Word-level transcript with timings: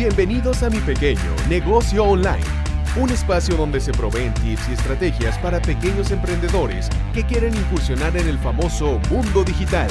Bienvenidos 0.00 0.62
a 0.62 0.70
mi 0.70 0.78
pequeño 0.78 1.20
negocio 1.50 2.02
online, 2.04 2.42
un 2.98 3.10
espacio 3.10 3.54
donde 3.54 3.80
se 3.80 3.92
proveen 3.92 4.32
tips 4.32 4.70
y 4.70 4.72
estrategias 4.72 5.36
para 5.40 5.60
pequeños 5.60 6.10
emprendedores 6.10 6.88
que 7.12 7.22
quieren 7.22 7.54
incursionar 7.54 8.16
en 8.16 8.26
el 8.26 8.38
famoso 8.38 8.98
mundo 9.10 9.44
digital. 9.44 9.90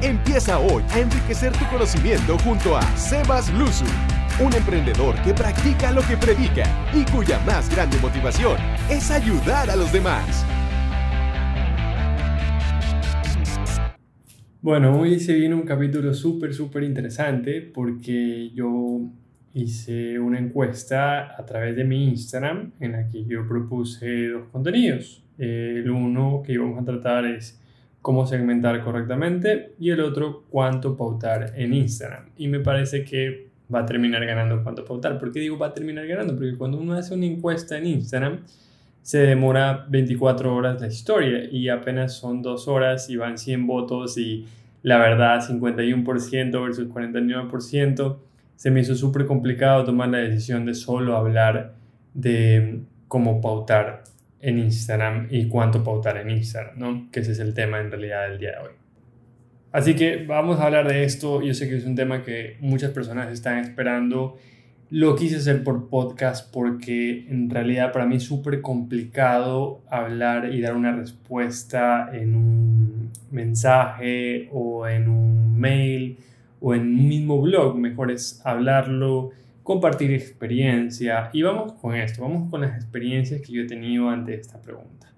Empieza 0.00 0.58
hoy 0.58 0.82
a 0.94 1.00
enriquecer 1.00 1.52
tu 1.52 1.66
conocimiento 1.66 2.38
junto 2.38 2.78
a 2.78 2.96
Sebas 2.96 3.52
Luzu, 3.52 3.84
un 4.42 4.54
emprendedor 4.54 5.20
que 5.20 5.34
practica 5.34 5.92
lo 5.92 6.00
que 6.00 6.16
predica 6.16 6.64
y 6.94 7.04
cuya 7.12 7.38
más 7.40 7.68
grande 7.68 7.98
motivación 7.98 8.56
es 8.88 9.10
ayudar 9.10 9.68
a 9.68 9.76
los 9.76 9.92
demás. 9.92 10.46
Bueno, 14.62 14.98
hoy 14.98 15.20
se 15.20 15.34
viene 15.34 15.54
un 15.54 15.66
capítulo 15.66 16.14
súper, 16.14 16.54
súper 16.54 16.84
interesante 16.84 17.60
porque 17.60 18.50
yo 18.54 19.10
hice 19.54 20.18
una 20.18 20.38
encuesta 20.38 21.34
a 21.36 21.44
través 21.44 21.76
de 21.76 21.84
mi 21.84 22.04
Instagram 22.08 22.72
en 22.80 22.92
la 22.92 23.08
que 23.08 23.24
yo 23.24 23.46
propuse 23.46 24.28
dos 24.28 24.48
contenidos. 24.50 25.22
El 25.38 25.90
uno 25.90 26.42
que 26.44 26.52
íbamos 26.52 26.80
a 26.80 26.84
tratar 26.84 27.26
es 27.26 27.60
cómo 28.00 28.26
segmentar 28.26 28.82
correctamente 28.82 29.74
y 29.78 29.90
el 29.90 30.00
otro 30.00 30.44
cuánto 30.50 30.96
pautar 30.96 31.52
en 31.56 31.74
Instagram. 31.74 32.30
Y 32.36 32.48
me 32.48 32.60
parece 32.60 33.04
que 33.04 33.48
va 33.72 33.80
a 33.80 33.86
terminar 33.86 34.24
ganando 34.26 34.62
cuánto 34.62 34.84
pautar. 34.84 35.18
¿Por 35.18 35.32
qué 35.32 35.40
digo 35.40 35.58
va 35.58 35.68
a 35.68 35.74
terminar 35.74 36.06
ganando? 36.06 36.34
Porque 36.34 36.56
cuando 36.56 36.78
uno 36.78 36.94
hace 36.94 37.14
una 37.14 37.26
encuesta 37.26 37.78
en 37.78 37.86
Instagram 37.86 38.40
se 39.02 39.18
demora 39.18 39.86
24 39.88 40.54
horas 40.54 40.80
la 40.80 40.86
historia 40.86 41.44
y 41.50 41.68
apenas 41.68 42.14
son 42.14 42.40
dos 42.40 42.68
horas 42.68 43.10
y 43.10 43.16
van 43.16 43.36
100 43.36 43.66
votos 43.66 44.16
y 44.16 44.46
la 44.82 44.98
verdad 44.98 45.40
51% 45.40 46.62
versus 46.62 46.88
49% 46.88 48.16
se 48.62 48.70
me 48.70 48.78
hizo 48.78 48.94
súper 48.94 49.26
complicado 49.26 49.84
tomar 49.84 50.08
la 50.10 50.18
decisión 50.18 50.64
de 50.64 50.74
solo 50.74 51.16
hablar 51.16 51.74
de 52.14 52.82
cómo 53.08 53.40
pautar 53.40 54.04
en 54.38 54.60
Instagram 54.60 55.26
y 55.32 55.48
cuánto 55.48 55.82
pautar 55.82 56.18
en 56.18 56.30
Instagram, 56.30 56.78
¿no? 56.78 57.08
Que 57.10 57.18
ese 57.18 57.32
es 57.32 57.40
el 57.40 57.54
tema 57.54 57.80
en 57.80 57.90
realidad 57.90 58.28
del 58.28 58.38
día 58.38 58.52
de 58.52 58.58
hoy. 58.58 58.74
Así 59.72 59.96
que 59.96 60.24
vamos 60.28 60.60
a 60.60 60.66
hablar 60.66 60.86
de 60.86 61.02
esto. 61.02 61.42
Yo 61.42 61.54
sé 61.54 61.68
que 61.68 61.76
es 61.76 61.84
un 61.84 61.96
tema 61.96 62.22
que 62.22 62.56
muchas 62.60 62.92
personas 62.92 63.32
están 63.32 63.58
esperando. 63.58 64.36
Lo 64.90 65.16
quise 65.16 65.38
hacer 65.38 65.64
por 65.64 65.88
podcast 65.88 66.48
porque 66.54 67.26
en 67.28 67.50
realidad 67.50 67.90
para 67.90 68.06
mí 68.06 68.14
es 68.14 68.22
súper 68.22 68.60
complicado 68.60 69.82
hablar 69.90 70.54
y 70.54 70.60
dar 70.60 70.76
una 70.76 70.94
respuesta 70.94 72.10
en 72.12 72.36
un 72.36 73.10
mensaje 73.32 74.48
o 74.52 74.86
en 74.86 75.08
un 75.08 75.58
mail 75.58 76.18
o 76.62 76.74
en 76.74 76.82
un 76.82 77.08
mismo 77.08 77.40
blog, 77.42 77.76
mejor 77.76 78.12
es 78.12 78.40
hablarlo, 78.46 79.30
compartir 79.64 80.12
experiencia. 80.12 81.28
Y 81.32 81.42
vamos 81.42 81.72
con 81.74 81.94
esto, 81.96 82.22
vamos 82.22 82.48
con 82.50 82.60
las 82.60 82.76
experiencias 82.76 83.42
que 83.42 83.52
yo 83.52 83.62
he 83.62 83.66
tenido 83.66 84.08
ante 84.08 84.34
esta 84.34 84.62
pregunta. 84.62 85.12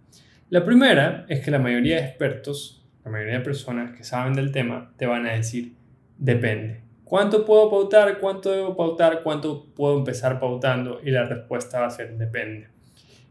La 0.48 0.64
primera 0.64 1.27
es 1.28 1.41
que 1.41 1.51
la 1.51 1.59
mayoría 1.59 1.97
de 1.97 2.06
expertos, 2.06 2.83
la 3.05 3.11
mayoría 3.11 3.34
de 3.34 3.45
personas 3.45 3.95
que 3.97 4.05
saben 4.05 4.33
del 4.33 4.53
tema, 4.53 4.92
te 4.97 5.05
van 5.05 5.27
a 5.27 5.33
decir, 5.33 5.75
depende. 6.17 6.81
¿Cuánto 7.05 7.45
puedo 7.45 7.70
pautar? 7.70 8.19
¿Cuánto 8.19 8.51
debo 8.51 8.75
pautar? 8.75 9.23
¿Cuánto 9.23 9.67
puedo 9.75 9.98
empezar 9.98 10.41
pautando? 10.41 11.01
Y 11.05 11.11
la 11.11 11.25
respuesta 11.27 11.81
va 11.81 11.86
a 11.86 11.91
ser 11.91 12.17
depende. 12.17 12.69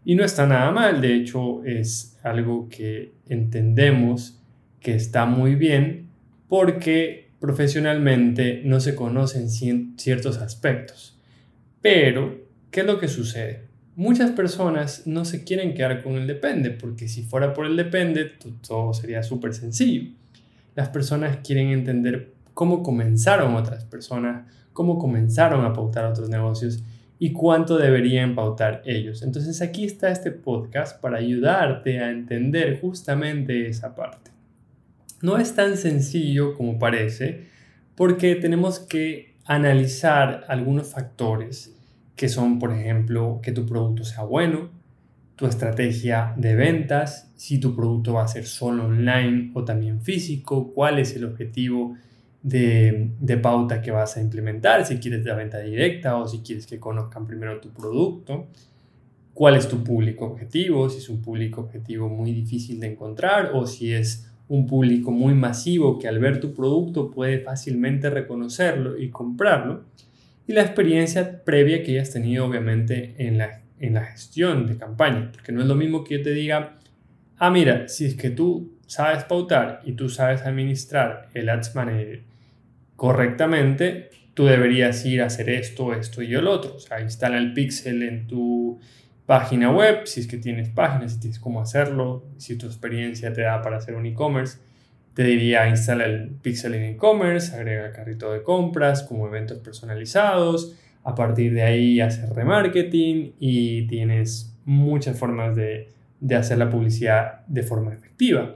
Y 0.06 0.16
no 0.16 0.24
está 0.24 0.46
nada 0.46 0.70
mal, 0.72 1.02
de 1.02 1.16
hecho 1.16 1.64
es 1.64 2.20
algo 2.24 2.68
que 2.70 3.14
entendemos 3.28 4.40
que 4.80 4.94
está 4.96 5.26
muy 5.26 5.56
bien 5.56 6.10
porque 6.48 7.32
profesionalmente 7.44 8.62
no 8.64 8.80
se 8.80 8.96
conocen 8.96 9.50
ciertos 9.50 10.38
aspectos. 10.38 11.20
Pero, 11.82 12.40
¿qué 12.72 12.80
es 12.80 12.86
lo 12.86 13.02
que 13.02 13.10
sucede? 13.10 13.68
Muchas 13.98 14.32
personas 14.32 15.06
no 15.08 15.26
se 15.26 15.44
quieren 15.44 15.74
quedar 15.74 16.02
con 16.04 16.14
el 16.14 16.26
depende, 16.26 16.70
porque 16.70 17.10
si 17.10 17.24
fuera 17.24 17.54
por 17.54 17.66
el 17.66 17.76
depende, 17.76 18.32
todo 18.66 18.94
sería 18.94 19.24
súper 19.24 19.54
sencillo. 19.54 20.10
Las 20.74 20.88
personas 20.88 21.40
quieren 21.44 21.68
entender 21.68 22.32
cómo 22.54 22.82
comenzaron 22.82 23.56
otras 23.56 23.84
personas, 23.84 24.50
cómo 24.72 24.98
comenzaron 24.98 25.66
a 25.66 25.74
pautar 25.74 26.06
otros 26.06 26.30
negocios 26.30 26.82
y 27.20 27.34
cuánto 27.34 27.78
deberían 27.78 28.36
pautar 28.36 28.82
ellos. 28.86 29.22
Entonces 29.22 29.62
aquí 29.62 29.84
está 29.84 30.10
este 30.12 30.32
podcast 30.32 31.02
para 31.02 31.18
ayudarte 31.18 32.00
a 32.00 32.10
entender 32.10 32.80
justamente 32.80 33.68
esa 33.68 33.94
parte. 33.94 34.33
No 35.24 35.38
es 35.38 35.56
tan 35.56 35.78
sencillo 35.78 36.54
como 36.54 36.78
parece 36.78 37.46
porque 37.96 38.36
tenemos 38.36 38.80
que 38.80 39.38
analizar 39.46 40.44
algunos 40.50 40.92
factores 40.92 41.74
que 42.18 42.28
son, 42.28 42.60
por 42.60 42.74
ejemplo, 42.74 43.40
que 43.42 43.54
tu 43.54 43.66
producto 43.66 44.04
sea 44.04 44.24
bueno, 44.24 44.70
tu 45.38 45.46
estrategia 45.46 46.34
de 46.36 46.56
ventas, 46.56 47.32
si 47.38 47.58
tu 47.58 47.74
producto 47.74 48.16
va 48.16 48.26
a 48.26 48.28
ser 48.28 48.46
solo 48.46 48.84
online 48.84 49.52
o 49.54 49.64
también 49.64 50.02
físico, 50.02 50.74
cuál 50.74 51.00
es 51.00 51.16
el 51.16 51.24
objetivo 51.24 51.96
de, 52.42 53.12
de, 53.22 53.38
pauta 53.38 53.82
que 53.82 53.92
vas 53.92 54.18
a 54.18 54.22
implementar, 54.22 54.86
si 54.86 54.98
quieres 54.98 55.24
la 55.24 55.36
venta 55.36 55.60
directa 55.60 56.18
o 56.18 56.28
si 56.28 56.40
quieres 56.40 56.68
que 56.68 56.82
conozcan 56.82 57.26
primero 57.26 57.62
tu 57.62 57.70
producto, 57.70 58.48
cuál 59.34 59.56
es 59.56 59.70
tu 59.70 59.86
público 59.86 60.26
objetivo, 60.26 60.90
si 60.90 60.98
es 60.98 61.08
un 61.08 61.22
público 61.22 61.62
objetivo 61.62 62.10
muy 62.10 62.34
difícil 62.34 62.82
de 62.82 62.88
encontrar 62.88 63.52
o 63.54 63.66
si 63.66 63.94
es 63.94 64.28
un 64.48 64.68
público 64.68 65.12
muy 65.12 65.34
masivo 65.34 65.98
que 65.98 66.08
al 66.08 66.20
ver 66.20 66.40
tu 66.40 66.54
producto 66.54 67.10
puede 67.10 67.40
fácilmente 67.40 68.10
reconocerlo 68.10 68.98
y 68.98 69.10
comprarlo, 69.10 69.86
y 70.46 70.54
la 70.54 70.62
experiencia 70.62 71.44
previa 71.44 71.84
que 71.84 71.92
hayas 71.92 72.12
tenido 72.12 72.46
obviamente 72.46 73.16
en 73.18 73.38
la, 73.38 73.62
en 73.80 73.94
la 73.94 74.04
gestión 74.06 74.68
de 74.68 74.78
campaña, 74.78 75.30
porque 75.32 75.52
no 75.52 75.62
es 75.62 75.68
lo 75.68 75.76
mismo 75.76 76.04
que 76.04 76.18
yo 76.18 76.24
te 76.24 76.34
diga, 76.34 76.78
ah, 77.38 77.50
mira, 77.50 77.88
si 77.88 78.06
es 78.06 78.16
que 78.16 78.30
tú 78.30 78.74
sabes 78.86 79.24
pautar 79.24 79.82
y 79.86 79.94
tú 79.94 80.10
sabes 80.10 80.42
administrar 80.42 81.30
el 81.34 81.50
Ads 81.50 81.76
Manager 81.76 82.22
correctamente, 82.96 84.10
tú 84.34 84.46
deberías 84.46 85.06
ir 85.06 85.22
a 85.22 85.28
hacer 85.28 85.50
esto, 85.50 85.94
esto 85.94 86.22
y 86.22 86.34
el 86.34 86.48
otro. 86.48 86.76
O 86.76 86.80
sea, 86.80 87.02
instala 87.02 87.38
el 87.38 87.54
pixel 87.54 88.04
en 88.04 88.28
tu 88.28 88.80
página 89.26 89.72
web, 89.72 90.06
si 90.06 90.22
es 90.22 90.28
que 90.28 90.38
tienes 90.38 90.70
páginas, 90.70 91.14
si 91.14 91.20
tienes 91.20 91.40
cómo 91.40 91.62
hacerlo, 91.62 92.26
si 92.38 92.58
tu 92.58 92.66
experiencia 92.66 93.32
te 93.34 93.42
da 93.42 93.62
para 93.62 93.78
hacer 93.78 93.96
un 93.96 94.06
e-commerce, 94.06 94.58
te 95.14 95.24
diría 95.24 95.70
instala 95.70 96.06
el 96.06 96.30
pixel 96.30 96.74
en 96.74 96.84
e-commerce, 96.84 97.56
agrega 97.56 97.92
carrito 97.92 98.32
de 98.32 98.42
compras 98.44 99.04
como 99.04 99.28
eventos 99.28 99.60
personalizados, 99.60 100.76
a 101.04 101.16
partir 101.16 101.54
de 101.54 101.64
ahí 101.64 102.02
hacer 102.02 102.30
remarketing 102.30 103.34
y 103.40 103.88
tienes 103.88 104.56
muchas 104.66 105.18
formas 105.18 105.56
de, 105.56 105.90
de 106.20 106.36
hacer 106.36 106.58
la 106.58 106.70
publicidad 106.70 107.46
de 107.48 107.64
forma 107.64 107.94
efectiva. 107.94 108.56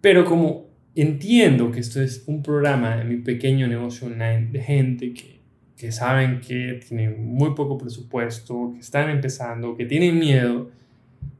Pero 0.00 0.24
como 0.24 0.66
entiendo 0.94 1.70
que 1.70 1.80
esto 1.80 2.02
es 2.02 2.24
un 2.26 2.42
programa 2.42 2.96
de 2.96 3.04
mi 3.04 3.16
pequeño 3.16 3.66
negocio 3.66 4.06
online 4.06 4.48
de 4.50 4.60
gente 4.60 5.12
que 5.14 5.33
que 5.76 5.92
saben 5.92 6.40
que 6.40 6.80
tienen 6.86 7.24
muy 7.26 7.54
poco 7.54 7.78
presupuesto, 7.78 8.72
que 8.74 8.80
están 8.80 9.10
empezando, 9.10 9.76
que 9.76 9.86
tienen 9.86 10.18
miedo, 10.18 10.70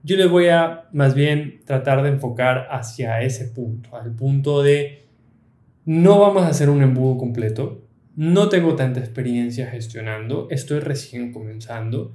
yo 0.03 0.17
les 0.17 0.29
voy 0.29 0.49
a 0.49 0.85
más 0.93 1.15
bien 1.15 1.61
tratar 1.65 2.03
de 2.03 2.11
enfocar 2.11 2.69
hacia 2.71 3.23
ese 3.23 3.47
punto, 3.47 3.97
al 3.97 4.13
punto 4.13 4.63
de 4.63 5.05
no 5.85 6.19
vamos 6.19 6.43
a 6.43 6.49
hacer 6.49 6.69
un 6.69 6.83
embudo 6.83 7.17
completo, 7.17 7.83
no 8.17 8.49
tengo 8.49 8.75
tanta 8.77 9.01
experiencia 9.01 9.67
gestionando, 9.67 10.49
estoy 10.51 10.81
recién 10.81 11.33
comenzando 11.33 12.13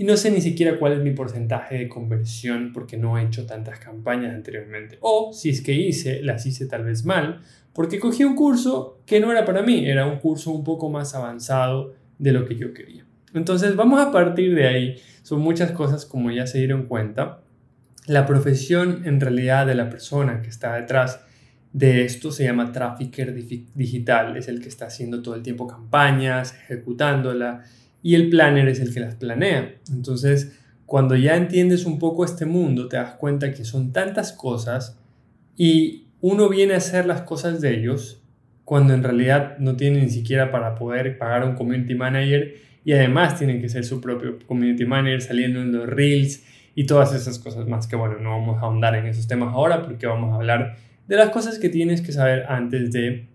y 0.00 0.04
no 0.04 0.16
sé 0.16 0.30
ni 0.30 0.40
siquiera 0.40 0.78
cuál 0.78 0.94
es 0.94 1.00
mi 1.00 1.10
porcentaje 1.10 1.76
de 1.76 1.86
conversión 1.86 2.72
porque 2.72 2.96
no 2.96 3.18
he 3.18 3.22
hecho 3.22 3.44
tantas 3.44 3.80
campañas 3.80 4.34
anteriormente. 4.34 4.96
O 5.02 5.30
si 5.34 5.50
es 5.50 5.60
que 5.60 5.74
hice, 5.74 6.22
las 6.22 6.46
hice 6.46 6.64
tal 6.64 6.84
vez 6.84 7.04
mal, 7.04 7.42
porque 7.74 8.00
cogí 8.00 8.24
un 8.24 8.34
curso 8.34 9.02
que 9.04 9.20
no 9.20 9.30
era 9.30 9.44
para 9.44 9.60
mí, 9.60 9.86
era 9.86 10.06
un 10.06 10.18
curso 10.18 10.52
un 10.52 10.64
poco 10.64 10.88
más 10.88 11.14
avanzado 11.14 11.92
de 12.16 12.32
lo 12.32 12.46
que 12.46 12.56
yo 12.56 12.72
quería. 12.72 13.04
Entonces 13.34 13.76
vamos 13.76 14.00
a 14.00 14.10
partir 14.10 14.54
de 14.54 14.68
ahí. 14.68 14.96
Son 15.22 15.38
muchas 15.42 15.70
cosas 15.72 16.06
como 16.06 16.30
ya 16.30 16.46
se 16.46 16.56
dieron 16.56 16.86
cuenta. 16.86 17.42
La 18.06 18.24
profesión 18.24 19.02
en 19.04 19.20
realidad 19.20 19.66
de 19.66 19.74
la 19.74 19.90
persona 19.90 20.40
que 20.40 20.48
está 20.48 20.76
detrás 20.76 21.20
de 21.74 22.06
esto 22.06 22.32
se 22.32 22.44
llama 22.44 22.72
trafficker 22.72 23.34
digital, 23.34 24.38
es 24.38 24.48
el 24.48 24.62
que 24.62 24.70
está 24.70 24.86
haciendo 24.86 25.20
todo 25.20 25.34
el 25.34 25.42
tiempo 25.42 25.66
campañas, 25.66 26.54
ejecutándola, 26.54 27.64
y 28.02 28.14
el 28.14 28.30
planner 28.30 28.68
es 28.68 28.80
el 28.80 28.92
que 28.92 29.00
las 29.00 29.14
planea. 29.16 29.74
Entonces, 29.92 30.58
cuando 30.86 31.16
ya 31.16 31.36
entiendes 31.36 31.86
un 31.86 31.98
poco 31.98 32.24
este 32.24 32.46
mundo, 32.46 32.88
te 32.88 32.96
das 32.96 33.14
cuenta 33.14 33.52
que 33.52 33.64
son 33.64 33.92
tantas 33.92 34.32
cosas 34.32 34.98
y 35.56 36.08
uno 36.20 36.48
viene 36.48 36.74
a 36.74 36.78
hacer 36.78 37.06
las 37.06 37.22
cosas 37.22 37.60
de 37.60 37.78
ellos 37.78 38.22
cuando 38.64 38.94
en 38.94 39.02
realidad 39.02 39.58
no 39.58 39.76
tiene 39.76 40.00
ni 40.00 40.10
siquiera 40.10 40.50
para 40.50 40.74
poder 40.74 41.18
pagar 41.18 41.44
un 41.44 41.54
community 41.54 41.94
manager 41.94 42.54
y 42.84 42.92
además 42.92 43.38
tienen 43.38 43.60
que 43.60 43.68
ser 43.68 43.84
su 43.84 44.00
propio 44.00 44.38
community 44.46 44.84
manager 44.84 45.22
saliendo 45.22 45.60
en 45.60 45.72
los 45.72 45.88
reels 45.88 46.44
y 46.74 46.86
todas 46.86 47.14
esas 47.14 47.38
cosas 47.38 47.66
más 47.66 47.86
que 47.86 47.96
bueno, 47.96 48.18
no 48.20 48.30
vamos 48.30 48.58
a 48.58 48.66
ahondar 48.66 48.94
en 48.94 49.06
esos 49.06 49.26
temas 49.26 49.52
ahora 49.54 49.82
porque 49.82 50.06
vamos 50.06 50.32
a 50.32 50.36
hablar 50.36 50.76
de 51.06 51.16
las 51.16 51.30
cosas 51.30 51.58
que 51.58 51.68
tienes 51.68 52.00
que 52.00 52.12
saber 52.12 52.46
antes 52.48 52.92
de 52.92 53.26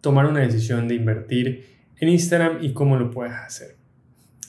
tomar 0.00 0.26
una 0.26 0.40
decisión 0.40 0.88
de 0.88 0.96
invertir 0.96 1.64
en 1.98 2.08
Instagram 2.08 2.58
y 2.60 2.72
cómo 2.72 2.96
lo 2.96 3.10
puedes 3.10 3.34
hacer. 3.34 3.79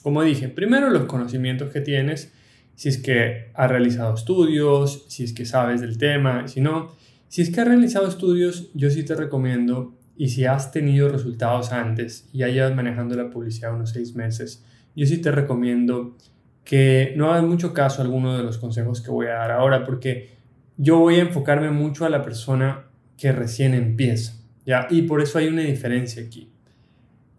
Como 0.01 0.24
dije, 0.24 0.50
primero 0.50 0.89
los 0.89 1.03
conocimientos 1.06 1.71
que 1.71 1.81
tienes, 1.81 2.33
si 2.75 2.89
es 2.89 2.98
que 2.98 3.51
has 3.53 3.69
realizado 3.69 4.15
estudios, 4.15 5.06
si 5.07 5.24
es 5.24 5.33
que 5.33 5.45
sabes 5.45 5.81
del 5.81 5.98
tema, 5.98 6.48
si 6.48 6.62
no, 6.62 6.92
si 7.27 7.42
es 7.42 7.51
que 7.51 7.62
has 7.62 7.68
realizado 7.68 8.07
estudios, 8.07 8.71
yo 8.74 8.89
sí 8.89 9.03
te 9.03 9.15
recomiendo, 9.15 9.95
y 10.18 10.30
si 10.30 10.45
has 10.45 10.71
tenido 10.71 11.09
resultados 11.09 11.71
antes 11.71 12.30
y 12.31 12.39
ya 12.39 12.48
llevas 12.48 12.75
manejando 12.75 13.15
la 13.15 13.30
publicidad 13.30 13.74
unos 13.74 13.89
seis 13.89 14.15
meses, 14.15 14.63
yo 14.95 15.06
sí 15.06 15.18
te 15.19 15.31
recomiendo 15.31 16.15
que 16.63 17.13
no 17.15 17.31
hagas 17.31 17.44
mucho 17.44 17.74
caso 17.74 18.01
a 18.01 18.06
alguno 18.06 18.38
de 18.38 18.44
los 18.44 18.57
consejos 18.57 19.01
que 19.01 19.09
voy 19.09 19.27
a 19.27 19.33
dar 19.33 19.51
ahora, 19.51 19.83
porque 19.83 20.36
yo 20.77 21.00
voy 21.00 21.15
a 21.15 21.21
enfocarme 21.21 21.71
mucho 21.71 22.06
a 22.06 22.09
la 22.09 22.21
persona 22.21 22.86
que 23.18 23.31
recién 23.31 23.74
empieza, 23.74 24.33
¿ya? 24.65 24.88
Y 24.89 25.03
por 25.03 25.21
eso 25.21 25.39
hay 25.39 25.48
una 25.48 25.63
diferencia 25.63 26.24
aquí. 26.24 26.50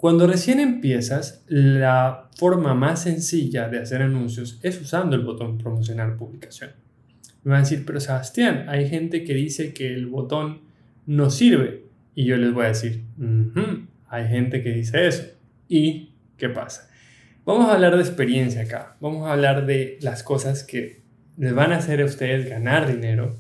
Cuando 0.03 0.27
recién 0.27 0.59
empiezas, 0.59 1.45
la 1.47 2.29
forma 2.37 2.75
más 2.75 3.05
sencilla 3.05 3.69
de 3.69 3.79
hacer 3.79 4.03
anuncios 4.03 4.59
es 4.65 4.81
usando 4.81 5.15
el 5.15 5.23
botón 5.23 5.59
promocionar 5.59 6.17
publicación. 6.17 6.73
Me 7.45 7.53
van 7.53 7.61
a 7.61 7.63
decir, 7.63 7.85
pero 7.87 8.01
Sebastián, 8.01 8.65
hay 8.67 8.89
gente 8.89 9.23
que 9.23 9.33
dice 9.33 9.73
que 9.73 9.95
el 9.95 10.09
botón 10.09 10.63
no 11.07 11.31
sirve. 11.31 11.85
Y 12.17 12.25
yo 12.25 12.37
les 12.37 12.53
voy 12.53 12.65
a 12.65 12.69
decir, 12.71 13.05
hay 14.09 14.27
gente 14.27 14.65
que 14.65 14.71
dice 14.71 15.07
eso. 15.07 15.23
¿Y 15.69 16.11
qué 16.37 16.49
pasa? 16.49 16.91
Vamos 17.45 17.69
a 17.69 17.75
hablar 17.75 17.95
de 17.95 18.03
experiencia 18.03 18.63
acá. 18.63 18.97
Vamos 18.99 19.29
a 19.29 19.35
hablar 19.35 19.67
de 19.67 19.99
las 20.01 20.25
cosas 20.25 20.65
que 20.65 21.01
les 21.37 21.55
van 21.55 21.71
a 21.71 21.77
hacer 21.77 22.03
a 22.03 22.07
ustedes 22.07 22.51
ganar 22.51 22.93
dinero 22.93 23.37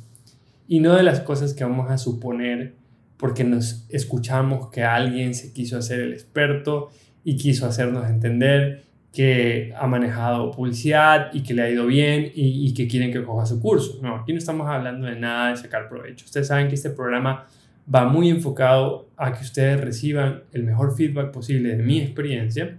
y 0.68 0.78
no 0.78 0.94
de 0.94 1.02
las 1.02 1.22
cosas 1.22 1.54
que 1.54 1.64
vamos 1.64 1.90
a 1.90 1.98
suponer 1.98 2.76
porque 3.22 3.44
nos 3.44 3.86
escuchamos 3.88 4.68
que 4.70 4.82
alguien 4.82 5.32
se 5.32 5.52
quiso 5.52 5.78
hacer 5.78 6.00
el 6.00 6.12
experto 6.12 6.90
y 7.22 7.36
quiso 7.36 7.66
hacernos 7.66 8.10
entender 8.10 8.82
que 9.12 9.72
ha 9.78 9.86
manejado 9.86 10.50
publicidad 10.50 11.30
y 11.32 11.44
que 11.44 11.54
le 11.54 11.62
ha 11.62 11.70
ido 11.70 11.86
bien 11.86 12.32
y, 12.34 12.74
que 12.74 12.88
quieren 12.88 13.12
que 13.12 13.22
coja 13.22 13.46
su 13.46 13.60
curso. 13.60 14.00
No, 14.02 14.16
aquí 14.16 14.32
no 14.32 14.38
estamos 14.38 14.68
hablando 14.68 15.06
de 15.06 15.14
nada 15.14 15.50
de 15.50 15.56
sacar 15.56 15.88
provecho. 15.88 16.24
Ustedes 16.24 16.48
saben 16.48 16.66
que 16.66 16.74
este 16.74 16.90
programa 16.90 17.46
va 17.94 18.06
muy 18.06 18.28
enfocado 18.28 19.08
a 19.16 19.32
que 19.32 19.44
ustedes 19.44 19.80
reciban 19.80 20.42
el 20.52 20.64
mejor 20.64 20.96
feedback 20.96 21.30
posible 21.30 21.76
de 21.76 21.82
mi 21.84 22.00
experiencia 22.00 22.76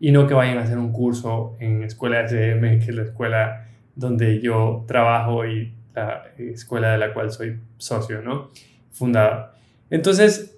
y 0.00 0.10
no 0.10 0.26
que 0.26 0.34
vayan 0.34 0.58
a 0.58 0.62
hacer 0.62 0.78
un 0.78 0.90
curso 0.90 1.54
en 1.60 1.84
Escuela 1.84 2.22
SM, 2.22 2.80
que 2.80 2.86
es 2.86 2.96
la 2.96 3.02
escuela 3.02 3.68
donde 3.94 4.40
yo 4.40 4.84
trabajo 4.88 5.46
y 5.46 5.72
la 5.94 6.24
escuela 6.38 6.90
de 6.90 6.98
la 6.98 7.14
cual 7.14 7.30
soy 7.30 7.60
socio, 7.78 8.20
¿no? 8.20 8.50
Fundador. 8.90 9.54
Entonces, 9.90 10.56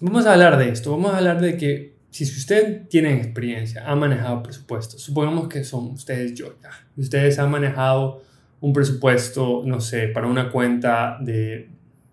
vamos 0.00 0.26
a 0.26 0.34
hablar 0.34 0.58
de 0.58 0.68
esto, 0.68 0.90
vamos 0.92 1.12
a 1.12 1.18
hablar 1.18 1.40
de 1.40 1.56
que 1.56 1.94
si 2.10 2.24
usted 2.24 2.86
tiene 2.88 3.14
experiencia, 3.14 3.84
ha 3.86 3.96
manejado 3.96 4.42
presupuestos, 4.42 5.02
supongamos 5.02 5.48
que 5.48 5.64
son 5.64 5.86
ustedes 5.86 6.34
yo, 6.34 6.56
ya, 6.62 6.70
ustedes 6.96 7.38
han 7.38 7.50
manejado 7.50 8.22
un 8.60 8.72
presupuesto, 8.72 9.62
no 9.66 9.80
sé, 9.80 10.08
para 10.08 10.28
una 10.28 10.50
cuenta 10.50 11.18
de, 11.20 11.68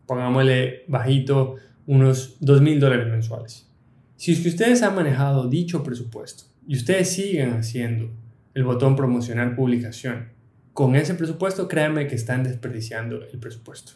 pongámosle 0.07 0.85
bajito, 0.87 1.57
unos 1.85 2.37
2 2.39 2.61
mil 2.61 2.79
dólares 2.79 3.07
mensuales. 3.07 3.67
Si 4.15 4.33
ustedes 4.47 4.81
han 4.83 4.95
manejado 4.95 5.47
dicho 5.47 5.83
presupuesto 5.83 6.45
y 6.67 6.75
ustedes 6.75 7.09
siguen 7.09 7.53
haciendo 7.53 8.11
el 8.53 8.63
botón 8.63 8.95
promocionar 8.95 9.55
publicación, 9.55 10.29
con 10.73 10.95
ese 10.95 11.15
presupuesto, 11.15 11.67
créanme 11.67 12.07
que 12.07 12.15
están 12.15 12.43
desperdiciando 12.43 13.23
el 13.23 13.39
presupuesto. 13.39 13.93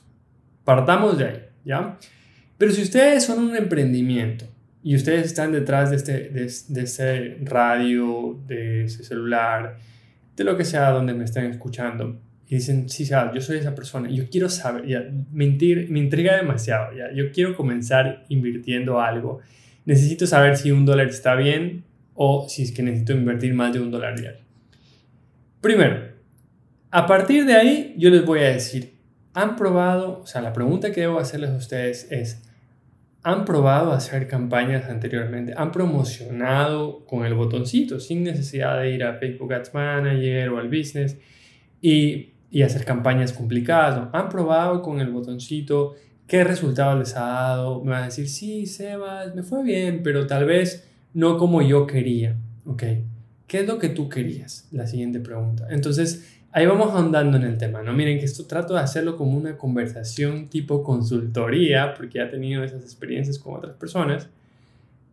Partamos 0.64 1.18
de 1.18 1.26
ahí, 1.26 1.44
¿ya? 1.64 1.98
Pero 2.58 2.72
si 2.72 2.82
ustedes 2.82 3.24
son 3.24 3.40
un 3.40 3.56
emprendimiento 3.56 4.46
y 4.84 4.96
ustedes 4.96 5.26
están 5.26 5.52
detrás 5.52 5.90
de 5.90 5.96
este, 5.98 6.30
de, 6.30 6.82
ese 6.82 7.38
radio, 7.42 8.40
de 8.48 8.86
ese 8.86 9.04
celular, 9.04 9.78
de 10.36 10.44
lo 10.44 10.56
que 10.56 10.64
sea 10.64 10.92
donde 10.92 11.14
me 11.14 11.26
estén 11.26 11.46
escuchando, 11.46 12.20
y 12.48 12.56
dicen, 12.56 12.88
sí, 12.90 13.06
yo 13.06 13.42
soy 13.42 13.58
esa 13.58 13.74
persona, 13.74 14.10
yo 14.10 14.30
quiero 14.30 14.50
saber, 14.50 14.86
ya, 14.86 15.04
mentir, 15.32 15.90
me 15.90 16.00
intriga 16.00 16.38
demasiado, 16.38 16.96
ya, 16.96 17.12
yo 17.12 17.32
quiero 17.32 17.56
comenzar 17.56 18.24
invirtiendo 18.30 19.02
algo, 19.02 19.40
necesito 19.86 20.28
saber 20.28 20.56
si 20.56 20.72
un 20.72 20.86
dólar 20.86 21.08
está 21.08 21.36
bien 21.36 21.84
o 22.14 22.48
si 22.48 22.64
es 22.64 22.72
que 22.72 22.84
necesito 22.84 23.14
invertir 23.14 23.54
más 23.54 23.74
de 23.74 23.80
un 23.80 23.90
dólar 23.90 24.20
diario. 24.20 24.42
Primero, 25.60 26.12
a 26.92 27.08
partir 27.08 27.46
de 27.46 27.56
ahí 27.56 27.96
yo 27.98 28.12
les 28.12 28.24
voy 28.24 28.40
a 28.40 28.50
decir, 28.50 28.94
han 29.34 29.56
probado, 29.56 30.22
o 30.22 30.28
sea, 30.28 30.42
la 30.42 30.54
pregunta 30.54 30.92
que 30.92 31.02
debo 31.02 31.20
hacerles 31.20 31.50
a 31.50 31.56
ustedes 31.56 32.08
es, 32.12 32.45
¿han 33.26 33.44
probado 33.44 33.92
hacer 33.92 34.28
campañas 34.28 34.88
anteriormente? 34.88 35.52
¿Han 35.58 35.72
promocionado 35.72 37.04
con 37.08 37.26
el 37.26 37.34
botoncito 37.34 38.00
sin 38.00 38.24
necesidad 38.24 38.80
de 38.80 38.92
ir 38.92 39.04
a 39.04 39.16
Facebook 39.16 39.52
Ads 39.52 39.74
Manager 39.74 40.50
o 40.50 40.60
al 40.60 40.68
Business 40.68 41.18
y, 41.82 42.34
y 42.52 42.62
hacer 42.62 42.86
campañas 42.86 43.34
complicadas? 43.34 44.10
¿Han 44.14 44.30
probado 44.30 44.84
con 44.84 45.00
el 45.00 45.10
botoncito? 45.10 45.96
¿Qué 46.28 46.44
resultados 46.44 47.00
les 47.00 47.16
ha 47.16 47.22
dado? 47.22 47.84
Me 47.84 47.92
van 47.92 48.04
a 48.04 48.06
decir, 48.06 48.30
sí, 48.30 48.68
Sebas, 48.68 49.34
me 49.34 49.42
fue 49.42 49.64
bien, 49.64 50.02
pero 50.04 50.28
tal 50.28 50.46
vez 50.46 50.88
no 51.16 51.40
como 51.40 51.64
yo 51.64 51.88
quería. 51.88 52.36
¿Ok? 52.68 52.84
¿Qué 53.48 53.62
es 53.62 53.68
lo 53.68 53.80
que 53.80 53.90
tú 53.90 54.08
querías? 54.08 54.68
La 54.72 54.86
siguiente 54.86 55.20
pregunta. 55.20 55.66
Entonces, 55.72 56.35
ahí 56.56 56.66
vamos 56.66 56.96
andando 56.96 57.36
en 57.36 57.44
el 57.44 57.58
tema, 57.58 57.84
¿no? 57.84 57.92
Miren 57.92 58.18
que 58.18 58.24
esto 58.24 58.46
trato 58.46 58.76
de 58.76 58.80
hacerlo 58.80 59.18
como 59.18 59.38
una 59.38 59.58
conversación 59.58 60.48
tipo 60.48 60.84
consultoría, 60.84 61.94
porque 61.94 62.20
ya 62.20 62.24
he 62.24 62.28
tenido 62.28 62.64
esas 62.64 62.82
experiencias 62.82 63.38
con 63.38 63.56
otras 63.56 63.76
personas, 63.76 64.30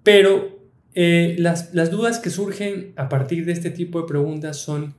pero 0.04 0.60
eh, 0.94 1.34
las, 1.40 1.74
las 1.74 1.90
dudas 1.90 2.20
que 2.20 2.30
surgen 2.30 2.92
a 2.94 3.08
partir 3.08 3.44
de 3.44 3.50
este 3.50 3.70
tipo 3.70 4.00
de 4.00 4.06
preguntas 4.06 4.58
son, 4.58 4.94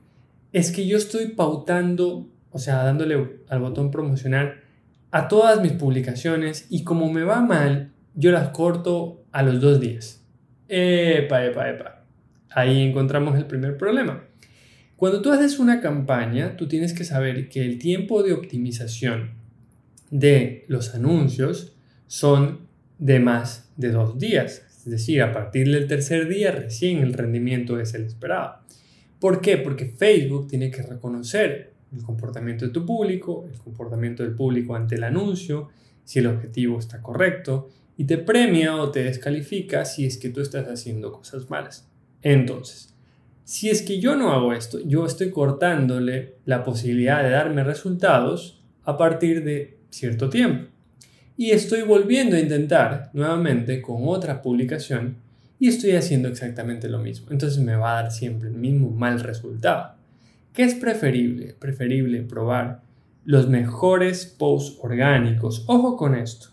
es 0.52 0.70
que 0.70 0.86
yo 0.86 0.98
estoy 0.98 1.28
pautando, 1.28 2.28
o 2.50 2.58
sea, 2.58 2.84
dándole 2.84 3.38
al 3.48 3.60
botón 3.60 3.90
promocionar 3.90 4.56
a 5.12 5.28
todas 5.28 5.62
mis 5.62 5.72
publicaciones 5.72 6.66
y 6.68 6.84
como 6.84 7.10
me 7.10 7.24
va 7.24 7.40
mal, 7.40 7.92
yo 8.14 8.32
las 8.32 8.50
corto 8.50 9.24
a 9.32 9.42
los 9.42 9.62
dos 9.62 9.80
días. 9.80 10.22
Epa, 10.68 11.42
epa, 11.46 11.70
epa. 11.70 12.04
Ahí 12.50 12.82
encontramos 12.82 13.34
el 13.38 13.46
primer 13.46 13.78
problema. 13.78 14.24
Cuando 15.04 15.20
tú 15.20 15.32
haces 15.32 15.58
una 15.58 15.82
campaña, 15.82 16.56
tú 16.56 16.66
tienes 16.66 16.94
que 16.94 17.04
saber 17.04 17.50
que 17.50 17.62
el 17.62 17.78
tiempo 17.78 18.22
de 18.22 18.32
optimización 18.32 19.32
de 20.10 20.64
los 20.66 20.94
anuncios 20.94 21.76
son 22.06 22.60
de 22.98 23.20
más 23.20 23.70
de 23.76 23.90
dos 23.90 24.18
días. 24.18 24.62
Es 24.78 24.90
decir, 24.90 25.20
a 25.20 25.30
partir 25.30 25.70
del 25.70 25.88
tercer 25.88 26.26
día 26.26 26.52
recién 26.52 27.02
el 27.02 27.12
rendimiento 27.12 27.78
es 27.78 27.92
el 27.92 28.04
esperado. 28.04 28.60
¿Por 29.20 29.42
qué? 29.42 29.58
Porque 29.58 29.84
Facebook 29.94 30.48
tiene 30.48 30.70
que 30.70 30.80
reconocer 30.80 31.74
el 31.94 32.02
comportamiento 32.02 32.64
de 32.64 32.70
tu 32.70 32.86
público, 32.86 33.46
el 33.52 33.58
comportamiento 33.58 34.22
del 34.22 34.32
público 34.32 34.74
ante 34.74 34.94
el 34.94 35.04
anuncio, 35.04 35.68
si 36.02 36.20
el 36.20 36.28
objetivo 36.28 36.78
está 36.78 37.02
correcto, 37.02 37.68
y 37.98 38.04
te 38.04 38.16
premia 38.16 38.76
o 38.76 38.90
te 38.90 39.04
descalifica 39.04 39.84
si 39.84 40.06
es 40.06 40.16
que 40.16 40.30
tú 40.30 40.40
estás 40.40 40.66
haciendo 40.66 41.12
cosas 41.12 41.50
malas. 41.50 41.90
Entonces, 42.22 42.93
si 43.44 43.68
es 43.68 43.82
que 43.82 44.00
yo 44.00 44.16
no 44.16 44.32
hago 44.32 44.54
esto, 44.54 44.78
yo 44.84 45.04
estoy 45.04 45.30
cortándole 45.30 46.36
la 46.46 46.64
posibilidad 46.64 47.22
de 47.22 47.30
darme 47.30 47.62
resultados 47.62 48.62
a 48.84 48.96
partir 48.96 49.44
de 49.44 49.78
cierto 49.90 50.30
tiempo. 50.30 50.70
Y 51.36 51.50
estoy 51.50 51.82
volviendo 51.82 52.36
a 52.36 52.40
intentar 52.40 53.10
nuevamente 53.12 53.82
con 53.82 54.08
otra 54.08 54.40
publicación 54.40 55.16
y 55.58 55.68
estoy 55.68 55.92
haciendo 55.92 56.28
exactamente 56.28 56.88
lo 56.88 56.98
mismo. 56.98 57.28
Entonces 57.30 57.62
me 57.62 57.76
va 57.76 57.98
a 57.98 58.02
dar 58.02 58.12
siempre 58.12 58.48
el 58.48 58.54
mismo 58.54 58.90
mal 58.90 59.20
resultado. 59.20 59.94
¿Qué 60.52 60.62
es 60.62 60.74
preferible? 60.74 61.54
Preferible 61.58 62.22
probar 62.22 62.82
los 63.24 63.48
mejores 63.48 64.24
posts 64.26 64.78
orgánicos. 64.80 65.64
Ojo 65.66 65.96
con 65.96 66.14
esto. 66.14 66.48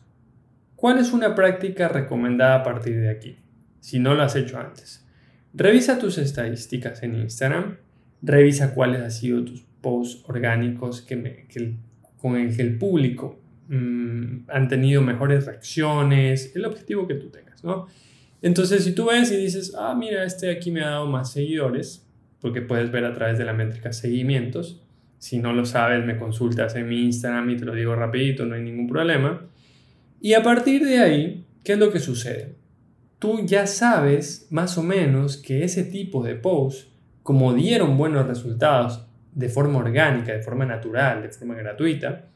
¿Cuál 0.76 0.98
es 0.98 1.14
una 1.14 1.36
práctica 1.36 1.88
recomendada 1.88 2.56
a 2.56 2.64
partir 2.64 3.00
de 3.00 3.10
aquí? 3.10 3.38
Si 3.80 4.00
no 4.00 4.16
lo 4.16 4.24
has 4.24 4.36
hecho 4.36 4.60
antes. 4.60 5.06
Revisa 5.54 6.00
tus 6.00 6.18
estadísticas 6.18 7.04
en 7.04 7.16
Instagram, 7.16 7.78
revisa 8.22 8.74
cuáles 8.74 9.02
han 9.02 9.12
sido 9.12 9.44
tus 9.44 9.62
posts 9.82 10.24
orgánicos 10.28 11.02
que, 11.02 11.76
con 12.18 12.38
el 12.38 12.56
que 12.56 12.64
público 12.66 13.40
mm, 13.68 14.50
han 14.50 14.68
tenido 14.68 15.02
mejores 15.02 15.46
reacciones, 15.46 16.56
el 16.56 16.66
objetivo 16.66 17.08
que 17.08 17.16
tú 17.16 17.30
tengas, 17.30 17.64
¿no? 17.64 17.88
Entonces, 18.42 18.84
si 18.84 18.94
tú 18.94 19.08
ves 19.08 19.32
y 19.32 19.38
dices, 19.38 19.76
ah, 19.78 19.96
mira, 19.98 20.24
este 20.24 20.50
aquí 20.50 20.72
me 20.72 20.82
ha 20.82 20.92
dado 20.92 21.08
más 21.08 21.32
seguidores, 21.32 22.08
porque 22.40 22.62
puedes 22.62 22.92
ver 22.92 23.06
a 23.06 23.14
través 23.14 23.38
de 23.38 23.46
la 23.46 23.54
métrica 23.54 23.94
seguimientos, 23.94 24.82
si 25.20 25.38
no 25.38 25.54
lo 25.54 25.66
sabes, 25.66 26.04
me 26.04 26.18
consultas 26.18 26.76
en 26.76 26.90
mi 26.90 27.04
Instagram 27.04 27.52
y 27.52 27.58
te 27.58 27.66
lo 27.66 27.76
digo 27.76 27.96
rapidito, 27.96 28.46
no 28.46 28.56
hay 28.56 28.64
ningún 28.64 28.88
problema. 28.88 29.46
Y 30.20 30.34
a 30.34 30.42
partir 30.42 30.84
de 30.84 31.00
ahí, 31.00 31.46
¿qué 31.64 31.74
es 31.74 31.80
lo 31.80 31.92
que 31.92 32.00
sucede? 32.00 32.56
Tú 33.22 33.46
ya 33.46 33.68
sabes 33.68 34.48
más 34.50 34.80
o 34.80 34.84
menos 34.84 35.38
que 35.38 35.64
ese 35.64 35.84
tipo 35.84 36.24
de 36.24 36.34
posts, 36.34 36.88
como 37.22 37.54
dieron 37.54 37.96
buenos 37.96 38.26
resultados 38.26 39.06
de 39.36 39.48
forma 39.48 39.78
orgánica, 39.78 40.34
de 40.34 40.42
forma 40.42 40.66
natural, 40.66 41.22
de 41.22 41.30
forma 41.30 41.54
gratuita, 41.54 42.30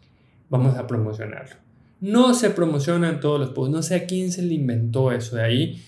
vamos 0.48 0.77
a 0.77 0.86
promocionarlo. 0.86 1.56
No 2.01 2.36
se 2.36 2.51
promocionan 2.51 3.20
todos 3.20 3.39
los 3.39 3.50
posts, 3.50 3.74
no 3.74 3.82
sé 3.82 3.96
a 3.96 4.06
quién 4.06 4.32
se 4.32 4.44
le 4.44 4.54
inventó 4.54 5.12
eso 5.12 5.38
de 5.38 5.44
ahí. 5.44 5.82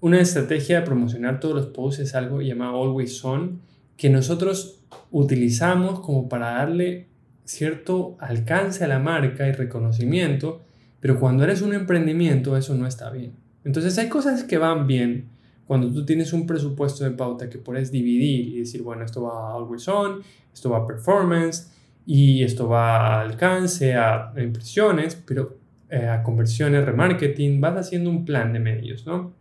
una 0.00 0.18
estrategia 0.18 0.80
de 0.80 0.86
promocionar 0.86 1.40
todos 1.40 1.54
los 1.54 1.66
posts 1.66 2.00
es 2.00 2.14
algo 2.14 2.40
llamado 2.40 2.82
Always 2.82 3.22
On, 3.26 3.60
que 3.98 4.08
nosotros 4.08 4.80
utilizamos 5.10 6.00
como 6.00 6.26
para 6.30 6.52
darle 6.52 7.08
cierto 7.44 8.16
alcance 8.18 8.82
a 8.82 8.88
la 8.88 8.98
marca 8.98 9.46
y 9.46 9.52
reconocimiento, 9.52 10.62
pero 11.00 11.20
cuando 11.20 11.44
eres 11.44 11.60
un 11.60 11.74
emprendimiento 11.74 12.56
eso 12.56 12.74
no 12.74 12.86
está 12.86 13.10
bien. 13.10 13.47
Entonces 13.64 13.96
hay 13.98 14.08
cosas 14.08 14.44
que 14.44 14.58
van 14.58 14.86
bien 14.86 15.28
cuando 15.66 15.92
tú 15.92 16.04
tienes 16.06 16.32
un 16.32 16.46
presupuesto 16.46 17.04
de 17.04 17.10
pauta 17.10 17.50
que 17.50 17.58
puedes 17.58 17.92
dividir 17.92 18.48
y 18.48 18.58
decir, 18.60 18.82
bueno, 18.82 19.04
esto 19.04 19.22
va 19.22 19.50
a 19.50 19.54
Always 19.54 19.86
On, 19.88 20.22
esto 20.52 20.70
va 20.70 20.78
a 20.78 20.86
Performance 20.86 21.70
y 22.06 22.42
esto 22.42 22.68
va 22.68 22.96
a 22.96 23.20
alcance, 23.20 23.94
a 23.94 24.32
impresiones, 24.38 25.14
pero 25.14 25.58
eh, 25.90 26.06
a 26.06 26.22
conversiones, 26.22 26.84
remarketing, 26.84 27.60
vas 27.60 27.76
haciendo 27.76 28.08
un 28.08 28.24
plan 28.24 28.52
de 28.52 28.60
medios, 28.60 29.06
¿no? 29.06 29.34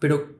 Pero 0.00 0.36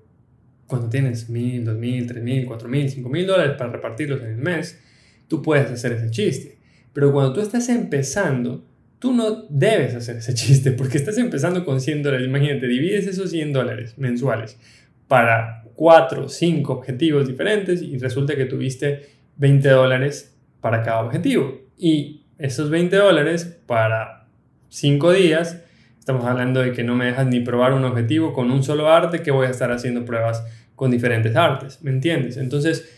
cuando 0.66 0.88
tienes 0.88 1.28
mil, 1.28 1.64
dos 1.64 1.76
mil, 1.76 2.06
tres 2.06 2.22
mil, 2.22 2.46
cuatro 2.46 2.68
mil, 2.68 2.90
cinco 2.90 3.08
mil 3.08 3.26
dólares 3.26 3.56
para 3.56 3.70
repartirlos 3.70 4.22
en 4.22 4.30
el 4.30 4.38
mes, 4.38 4.80
tú 5.28 5.40
puedes 5.40 5.70
hacer 5.70 5.92
ese 5.92 6.10
chiste. 6.10 6.58
Pero 6.92 7.12
cuando 7.12 7.32
tú 7.32 7.40
estás 7.40 7.68
empezando, 7.68 8.64
tú 9.02 9.12
no 9.12 9.46
debes 9.50 9.96
hacer 9.96 10.18
ese 10.18 10.32
chiste 10.32 10.70
porque 10.70 10.96
estás 10.96 11.18
empezando 11.18 11.64
con 11.64 11.80
100 11.80 12.04
dólares. 12.04 12.28
Imagínate, 12.28 12.68
divides 12.68 13.08
esos 13.08 13.30
100 13.30 13.52
dólares 13.52 13.98
mensuales 13.98 14.60
para 15.08 15.64
cuatro, 15.74 16.28
cinco 16.28 16.74
objetivos 16.74 17.26
diferentes 17.26 17.82
y 17.82 17.98
resulta 17.98 18.36
que 18.36 18.44
tuviste 18.44 19.08
20 19.38 19.68
dólares 19.70 20.38
para 20.60 20.84
cada 20.84 21.02
objetivo. 21.02 21.62
Y 21.76 22.26
esos 22.38 22.70
20 22.70 22.94
dólares 22.94 23.58
para 23.66 24.28
5 24.68 25.12
días 25.12 25.58
Estamos 26.02 26.24
hablando 26.24 26.58
de 26.58 26.72
que 26.72 26.82
no 26.82 26.96
me 26.96 27.04
dejas 27.04 27.28
ni 27.28 27.38
probar 27.38 27.74
un 27.74 27.84
objetivo 27.84 28.32
con 28.32 28.50
un 28.50 28.64
solo 28.64 28.90
arte, 28.90 29.22
que 29.22 29.30
voy 29.30 29.46
a 29.46 29.50
estar 29.50 29.70
haciendo 29.70 30.04
pruebas 30.04 30.44
con 30.74 30.90
diferentes 30.90 31.36
artes, 31.36 31.80
¿me 31.80 31.92
entiendes? 31.92 32.36
Entonces, 32.38 32.92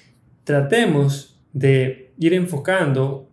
tratemos 0.44 1.38
de 1.52 2.14
ir 2.18 2.32
enfocando 2.32 3.28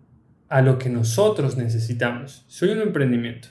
a 0.52 0.62
lo 0.62 0.78
que 0.78 0.90
nosotros 0.90 1.56
necesitamos. 1.56 2.44
Soy 2.50 2.72
un 2.72 2.82
emprendimiento. 2.82 3.48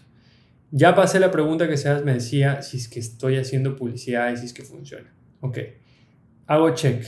Ya 0.71 0.95
pasé 0.95 1.19
la 1.19 1.31
pregunta 1.31 1.67
que 1.67 1.79
Sebas 1.79 2.05
me 2.05 2.13
decía 2.13 2.61
si 2.61 2.77
es 2.77 2.89
que 2.89 3.01
estoy 3.01 3.39
haciendo 3.39 3.75
publicidad 3.75 4.31
y 4.31 4.37
si 4.37 4.45
es 4.45 4.53
que 4.53 4.65
funciona. 4.65 5.11
Ok, 5.41 5.59
hago 6.47 6.75
check. 6.75 7.03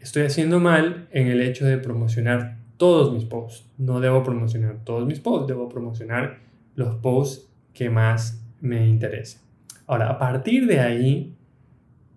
Estoy 0.00 0.24
haciendo 0.24 0.60
mal 0.60 1.08
en 1.12 1.28
el 1.28 1.40
hecho 1.40 1.64
de 1.64 1.78
promocionar 1.78 2.58
todos 2.76 3.10
mis 3.10 3.24
posts. 3.24 3.66
No 3.78 4.00
debo 4.00 4.22
promocionar 4.22 4.84
todos 4.84 5.06
mis 5.06 5.18
posts, 5.18 5.48
debo 5.48 5.66
promocionar 5.70 6.40
los 6.74 6.96
posts 6.96 7.48
que 7.72 7.88
más 7.88 8.44
me 8.60 8.86
interesa. 8.86 9.40
Ahora, 9.86 10.10
a 10.10 10.18
partir 10.18 10.66
de 10.66 10.80
ahí, 10.80 11.38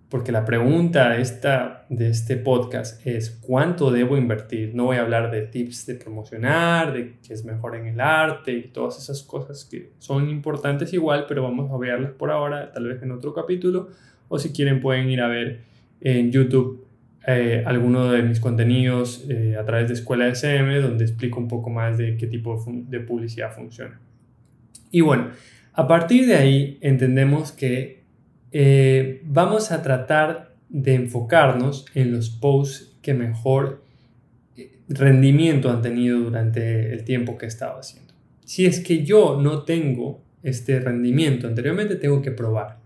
porque 0.09 0.31
la 0.31 0.45
pregunta 0.45 1.17
esta, 1.17 1.85
de 1.89 2.09
este 2.09 2.37
podcast 2.37 3.05
es 3.05 3.31
cuánto 3.31 3.91
debo 3.91 4.17
invertir. 4.17 4.75
No 4.75 4.85
voy 4.85 4.97
a 4.97 5.01
hablar 5.01 5.31
de 5.31 5.41
tips 5.41 5.87
de 5.87 5.95
promocionar, 5.95 6.93
de 6.93 7.15
qué 7.25 7.33
es 7.33 7.43
mejor 7.43 7.75
en 7.75 7.87
el 7.87 7.99
arte 7.99 8.51
y 8.53 8.67
todas 8.67 8.97
esas 8.97 9.23
cosas 9.23 9.65
que 9.65 9.91
son 9.97 10.29
importantes 10.29 10.93
igual, 10.93 11.25
pero 11.27 11.43
vamos 11.43 11.71
a 11.71 11.77
verlas 11.77 12.11
por 12.11 12.31
ahora, 12.31 12.71
tal 12.71 12.87
vez 12.87 13.01
en 13.01 13.11
otro 13.11 13.33
capítulo, 13.33 13.89
o 14.27 14.37
si 14.37 14.51
quieren 14.51 14.79
pueden 14.79 15.09
ir 15.09 15.21
a 15.21 15.27
ver 15.27 15.61
en 16.01 16.31
YouTube 16.31 16.85
eh, 17.27 17.63
alguno 17.65 18.11
de 18.11 18.21
mis 18.21 18.39
contenidos 18.39 19.25
eh, 19.29 19.55
a 19.59 19.65
través 19.65 19.87
de 19.87 19.95
Escuela 19.95 20.27
SM, 20.27 20.79
donde 20.81 21.05
explico 21.05 21.39
un 21.39 21.47
poco 21.47 21.71
más 21.71 21.97
de 21.97 22.17
qué 22.17 22.27
tipo 22.27 22.63
de 22.67 22.99
publicidad 22.99 23.51
funciona. 23.51 23.99
Y 24.91 25.01
bueno, 25.01 25.31
a 25.73 25.87
partir 25.87 26.27
de 26.27 26.35
ahí 26.35 26.77
entendemos 26.81 27.51
que 27.51 27.94
eh, 28.57 29.21
vamos 29.25 29.73
a 29.73 29.81
tratar 29.81 30.55
de 30.69 30.93
enfocarnos 30.93 31.87
en 31.93 32.13
los 32.13 32.29
posts 32.29 32.97
que 33.01 33.13
mejor 33.13 33.83
eh, 34.55 34.79
rendimiento 34.87 35.69
han 35.69 35.81
tenido 35.81 36.19
durante 36.19 36.93
el 36.93 37.03
tiempo 37.03 37.37
que 37.37 37.47
he 37.47 37.49
estado 37.49 37.77
haciendo. 37.77 38.13
Si 38.45 38.65
es 38.65 38.79
que 38.79 39.03
yo 39.03 39.41
no 39.41 39.63
tengo 39.63 40.23
este 40.41 40.79
rendimiento 40.79 41.47
anteriormente, 41.47 41.97
tengo 41.97 42.21
que 42.21 42.31
probar. 42.31 42.77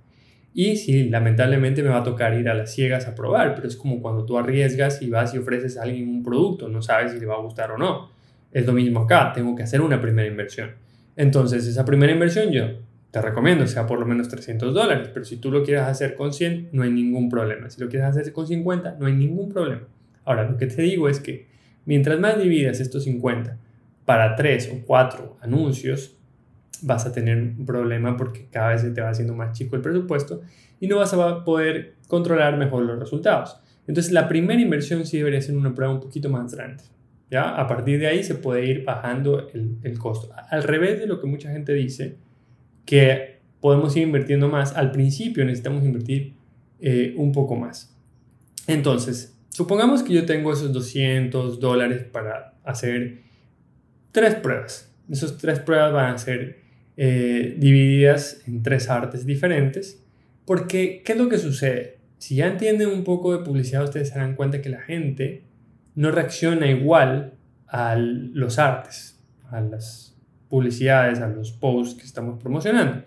Y 0.55 0.77
sí, 0.77 1.07
lamentablemente 1.07 1.83
me 1.83 1.89
va 1.89 1.99
a 1.99 2.03
tocar 2.03 2.33
ir 2.33 2.49
a 2.49 2.55
las 2.55 2.73
ciegas 2.73 3.07
a 3.07 3.13
probar, 3.13 3.53
pero 3.53 3.67
es 3.67 3.75
como 3.75 4.01
cuando 4.01 4.25
tú 4.25 4.39
arriesgas 4.39 5.03
y 5.03 5.09
vas 5.11 5.35
y 5.35 5.37
ofreces 5.37 5.77
a 5.77 5.83
alguien 5.83 6.09
un 6.09 6.23
producto, 6.23 6.67
no 6.67 6.81
sabes 6.81 7.11
si 7.11 7.19
le 7.19 7.27
va 7.27 7.35
a 7.35 7.41
gustar 7.41 7.69
o 7.73 7.77
no. 7.77 8.09
Es 8.51 8.65
lo 8.65 8.73
mismo 8.73 9.01
acá, 9.01 9.33
tengo 9.35 9.55
que 9.55 9.61
hacer 9.61 9.81
una 9.81 10.01
primera 10.01 10.27
inversión. 10.27 10.71
Entonces, 11.15 11.67
esa 11.67 11.85
primera 11.85 12.11
inversión 12.11 12.51
yo 12.51 12.88
te 13.11 13.21
recomiendo 13.21 13.65
sea 13.65 13.87
por 13.87 13.99
lo 13.99 14.05
menos 14.05 14.29
300 14.29 14.73
dólares, 14.73 15.09
pero 15.13 15.25
si 15.25 15.37
tú 15.37 15.51
lo 15.51 15.63
quieres 15.63 15.83
hacer 15.83 16.15
con 16.15 16.31
100, 16.31 16.69
no 16.71 16.83
hay 16.83 16.91
ningún 16.91 17.29
problema. 17.29 17.69
Si 17.69 17.81
lo 17.81 17.89
quieres 17.89 18.07
hacer 18.07 18.31
con 18.31 18.45
50, 18.45 18.97
no 18.99 19.07
hay 19.07 19.13
ningún 19.13 19.49
problema. 19.49 19.87
Ahora, 20.25 20.49
lo 20.49 20.57
que 20.57 20.67
te 20.67 20.81
digo 20.83 21.09
es 21.09 21.19
que 21.19 21.47
mientras 21.85 22.19
más 22.19 22.39
dividas 22.39 22.79
estos 22.79 23.03
50 23.05 23.57
para 24.05 24.35
3 24.35 24.71
o 24.73 24.85
4 24.85 25.37
anuncios, 25.41 26.15
vas 26.81 27.05
a 27.05 27.11
tener 27.11 27.37
un 27.37 27.65
problema 27.65 28.15
porque 28.15 28.47
cada 28.51 28.69
vez 28.69 28.81
se 28.81 28.91
te 28.91 29.01
va 29.01 29.09
haciendo 29.09 29.33
más 29.33 29.57
chico 29.57 29.75
el 29.75 29.81
presupuesto 29.81 30.41
y 30.79 30.87
no 30.87 30.97
vas 30.97 31.13
a 31.13 31.43
poder 31.43 31.95
controlar 32.07 32.57
mejor 32.57 32.83
los 32.83 32.99
resultados. 32.99 33.59
Entonces, 33.87 34.13
la 34.13 34.27
primera 34.27 34.61
inversión 34.61 35.05
sí 35.07 35.17
debería 35.17 35.41
ser 35.41 35.57
una 35.57 35.73
prueba 35.73 35.91
un 35.91 35.99
poquito 35.99 36.29
más 36.29 36.53
grande. 36.53 36.83
¿ya? 37.31 37.55
A 37.55 37.67
partir 37.67 37.99
de 37.99 38.05
ahí 38.05 38.23
se 38.23 38.35
puede 38.35 38.65
ir 38.65 38.85
bajando 38.85 39.49
el, 39.51 39.77
el 39.81 39.97
costo. 39.97 40.29
Al 40.49 40.61
revés 40.61 40.99
de 40.99 41.07
lo 41.07 41.19
que 41.19 41.25
mucha 41.25 41.51
gente 41.51 41.73
dice, 41.73 42.17
que 42.89 43.41
podemos 43.61 43.95
ir 43.95 44.01
invirtiendo 44.01 44.49
más. 44.49 44.75
Al 44.75 44.91
principio 44.91 45.45
necesitamos 45.45 45.83
invertir 45.83 46.33
eh, 46.79 47.13
un 47.17 47.31
poco 47.31 47.55
más. 47.55 47.95
Entonces, 48.65 49.37
supongamos 49.49 50.01
que 50.01 50.11
yo 50.11 50.25
tengo 50.25 50.51
esos 50.51 50.73
200 50.73 51.59
dólares 51.59 52.03
para 52.11 52.55
hacer 52.63 53.19
tres 54.11 54.33
pruebas. 54.33 54.91
Esas 55.07 55.37
tres 55.37 55.59
pruebas 55.59 55.93
van 55.93 56.15
a 56.15 56.17
ser 56.17 56.61
eh, 56.97 57.55
divididas 57.59 58.41
en 58.47 58.63
tres 58.63 58.89
artes 58.89 59.23
diferentes. 59.23 60.03
Porque, 60.45 61.03
¿qué 61.05 61.11
es 61.11 61.17
lo 61.19 61.29
que 61.29 61.37
sucede? 61.37 61.99
Si 62.17 62.37
ya 62.37 62.47
entienden 62.47 62.89
un 62.89 63.03
poco 63.03 63.37
de 63.37 63.45
publicidad, 63.45 63.83
ustedes 63.83 64.09
se 64.09 64.17
dan 64.17 64.35
cuenta 64.35 64.63
que 64.63 64.69
la 64.69 64.81
gente 64.81 65.43
no 65.93 66.09
reacciona 66.09 66.65
igual 66.65 67.35
a 67.67 67.95
los 67.97 68.57
artes, 68.57 69.19
a 69.51 69.61
las 69.61 70.08
publicidades, 70.49 71.19
a 71.19 71.27
los 71.27 71.51
posts 71.51 71.95
que 71.95 72.05
estamos 72.05 72.39
promocionando. 72.39 73.03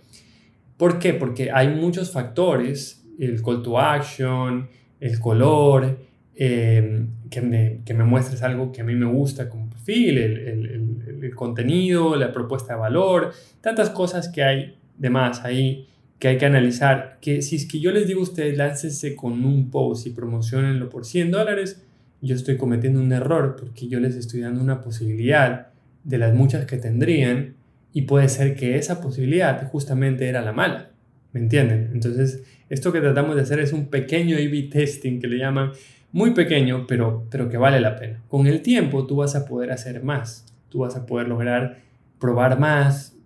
¿Por 0.76 0.98
qué? 0.98 1.14
Porque 1.14 1.50
hay 1.50 1.68
muchos 1.68 2.10
factores, 2.10 3.04
el 3.18 3.42
call 3.42 3.62
to 3.62 3.78
action, 3.78 4.68
el 5.00 5.18
color, 5.20 5.98
em, 6.34 7.08
que, 7.28 7.40
me, 7.40 7.80
que, 7.84 7.94
me, 7.94 8.04
muestres 8.04 8.42
algo 8.42 8.72
que 8.72 8.80
a 8.80 8.84
mí 8.84 8.94
me 8.94 9.06
gusta 9.06 9.48
como 9.48 9.68
perfil, 9.68 10.18
el, 10.18 10.38
el, 10.38 11.18
el, 11.22 11.34
contenido, 11.34 12.16
la 12.16 12.32
propuesta 12.32 12.74
de 12.74 12.80
valor, 12.80 13.32
tantas 13.60 13.90
cosas 13.90 14.28
que 14.28 14.42
hay 14.42 14.76
de 14.96 15.10
más 15.10 15.44
ahí 15.44 15.88
que 16.22 16.28
hay 16.28 16.38
que 16.38 16.46
analizar, 16.46 17.18
que 17.20 17.42
si 17.42 17.56
es 17.56 17.66
que 17.66 17.80
yo 17.80 17.90
les 17.90 18.06
digo 18.06 18.20
a 18.20 18.22
ustedes, 18.22 18.56
láncense 18.56 19.16
con 19.16 19.44
un 19.44 19.70
post 19.72 20.06
y 20.06 20.10
promocionenlo 20.10 20.88
por 20.88 21.04
100 21.04 21.32
dólares, 21.32 21.82
yo 22.20 22.36
estoy 22.36 22.56
cometiendo 22.56 23.00
un 23.00 23.12
error 23.12 23.56
porque 23.58 23.88
yo 23.88 23.98
les 23.98 24.14
estoy 24.14 24.38
dando 24.38 24.62
una 24.62 24.80
posibilidad 24.80 25.71
de 26.04 26.18
las 26.18 26.34
muchas 26.34 26.66
que 26.66 26.76
tendrían 26.76 27.54
y 27.92 28.02
puede 28.02 28.28
ser 28.28 28.56
que 28.56 28.76
esa 28.76 29.00
posibilidad 29.00 29.68
justamente 29.70 30.28
era 30.28 30.42
la 30.42 30.52
mala. 30.52 30.90
¿Me 31.32 31.40
entienden? 31.40 31.90
Entonces, 31.92 32.42
esto 32.68 32.92
que 32.92 33.00
tratamos 33.00 33.36
de 33.36 33.42
hacer 33.42 33.60
es 33.60 33.72
un 33.72 33.86
pequeño 33.86 34.36
A-B 34.36 34.68
testing 34.70 35.20
que 35.20 35.26
le 35.26 35.38
llaman 35.38 35.72
muy 36.12 36.32
pequeño, 36.32 36.86
pero, 36.86 37.26
pero 37.30 37.48
que 37.48 37.56
vale 37.56 37.80
la 37.80 37.96
pena. 37.96 38.22
Con 38.28 38.46
el 38.46 38.60
tiempo 38.60 39.06
tú 39.06 39.16
vas 39.16 39.34
a 39.34 39.46
poder 39.46 39.70
hacer 39.70 40.02
más, 40.02 40.46
tú 40.68 40.80
vas 40.80 40.94
a 40.96 41.06
poder 41.06 41.28
lograr 41.28 41.78
probar 42.18 42.58
más, 42.58 43.16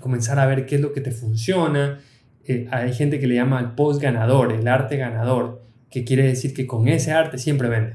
comenzar 0.00 0.38
a 0.38 0.46
ver 0.46 0.66
qué 0.66 0.74
es 0.74 0.80
lo 0.80 0.92
que 0.92 1.00
te 1.00 1.12
funciona. 1.12 1.98
Eh, 2.44 2.66
hay 2.70 2.92
gente 2.92 3.18
que 3.18 3.26
le 3.26 3.36
llama 3.36 3.58
al 3.58 3.74
post 3.74 4.02
ganador, 4.02 4.52
el 4.52 4.66
arte 4.68 4.96
ganador, 4.96 5.62
que 5.90 6.04
quiere 6.04 6.24
decir 6.24 6.52
que 6.52 6.66
con 6.66 6.88
ese 6.88 7.12
arte 7.12 7.38
siempre 7.38 7.68
vende. 7.68 7.94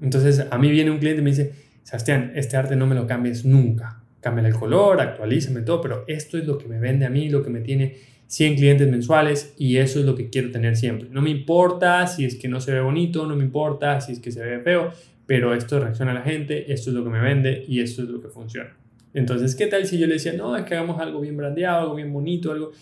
Entonces, 0.00 0.46
a 0.50 0.58
mí 0.58 0.70
viene 0.70 0.90
un 0.90 0.98
cliente 0.98 1.20
y 1.20 1.24
me 1.24 1.30
dice, 1.30 1.52
Sebastián, 1.82 2.32
este 2.34 2.56
arte 2.56 2.76
no 2.76 2.86
me 2.86 2.94
lo 2.94 3.06
cambies 3.06 3.44
nunca. 3.44 4.02
Cámbiale 4.20 4.50
el 4.50 4.54
color, 4.54 5.00
actualízame 5.00 5.62
todo, 5.62 5.80
pero 5.80 6.04
esto 6.06 6.38
es 6.38 6.46
lo 6.46 6.58
que 6.58 6.68
me 6.68 6.78
vende 6.78 7.06
a 7.06 7.10
mí, 7.10 7.28
lo 7.28 7.42
que 7.42 7.50
me 7.50 7.60
tiene 7.60 7.96
100 8.28 8.56
clientes 8.56 8.88
mensuales 8.88 9.52
y 9.58 9.76
eso 9.76 10.00
es 10.00 10.06
lo 10.06 10.14
que 10.14 10.30
quiero 10.30 10.50
tener 10.50 10.76
siempre. 10.76 11.08
No 11.10 11.20
me 11.20 11.30
importa 11.30 12.06
si 12.06 12.24
es 12.24 12.36
que 12.36 12.48
no 12.48 12.60
se 12.60 12.72
ve 12.72 12.80
bonito, 12.80 13.26
no 13.26 13.36
me 13.36 13.44
importa 13.44 14.00
si 14.00 14.12
es 14.12 14.20
que 14.20 14.30
se 14.30 14.42
ve 14.42 14.60
feo, 14.60 14.90
pero 15.26 15.54
esto 15.54 15.80
reacciona 15.80 16.12
a 16.12 16.14
la 16.14 16.22
gente, 16.22 16.72
esto 16.72 16.90
es 16.90 16.96
lo 16.96 17.04
que 17.04 17.10
me 17.10 17.20
vende 17.20 17.64
y 17.68 17.80
esto 17.80 18.02
es 18.02 18.08
lo 18.08 18.22
que 18.22 18.28
funciona. 18.28 18.74
Entonces, 19.12 19.54
¿qué 19.54 19.66
tal 19.66 19.84
si 19.86 19.98
yo 19.98 20.06
le 20.06 20.14
decía, 20.14 20.32
no, 20.32 20.56
es 20.56 20.64
que 20.64 20.74
hagamos 20.74 20.98
algo 21.00 21.20
bien 21.20 21.36
brandeado, 21.36 21.82
algo 21.82 21.94
bien 21.94 22.12
bonito, 22.12 22.52
algo... 22.52 22.72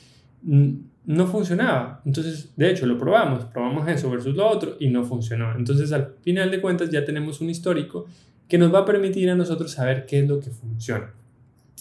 No 0.42 1.26
funcionaba. 1.26 2.02
Entonces, 2.04 2.52
de 2.56 2.70
hecho, 2.70 2.86
lo 2.86 2.96
probamos, 2.96 3.46
probamos 3.46 3.88
eso 3.88 4.10
versus 4.10 4.36
lo 4.36 4.46
otro 4.46 4.76
y 4.78 4.88
no 4.88 5.02
funcionó. 5.02 5.56
Entonces, 5.56 5.90
al 5.92 6.14
final 6.20 6.50
de 6.50 6.60
cuentas, 6.60 6.90
ya 6.90 7.04
tenemos 7.04 7.40
un 7.40 7.50
histórico 7.50 8.06
que 8.50 8.58
nos 8.58 8.74
va 8.74 8.80
a 8.80 8.84
permitir 8.84 9.30
a 9.30 9.36
nosotros 9.36 9.70
saber 9.70 10.04
qué 10.04 10.20
es 10.20 10.28
lo 10.28 10.40
que 10.40 10.50
funciona. 10.50 11.14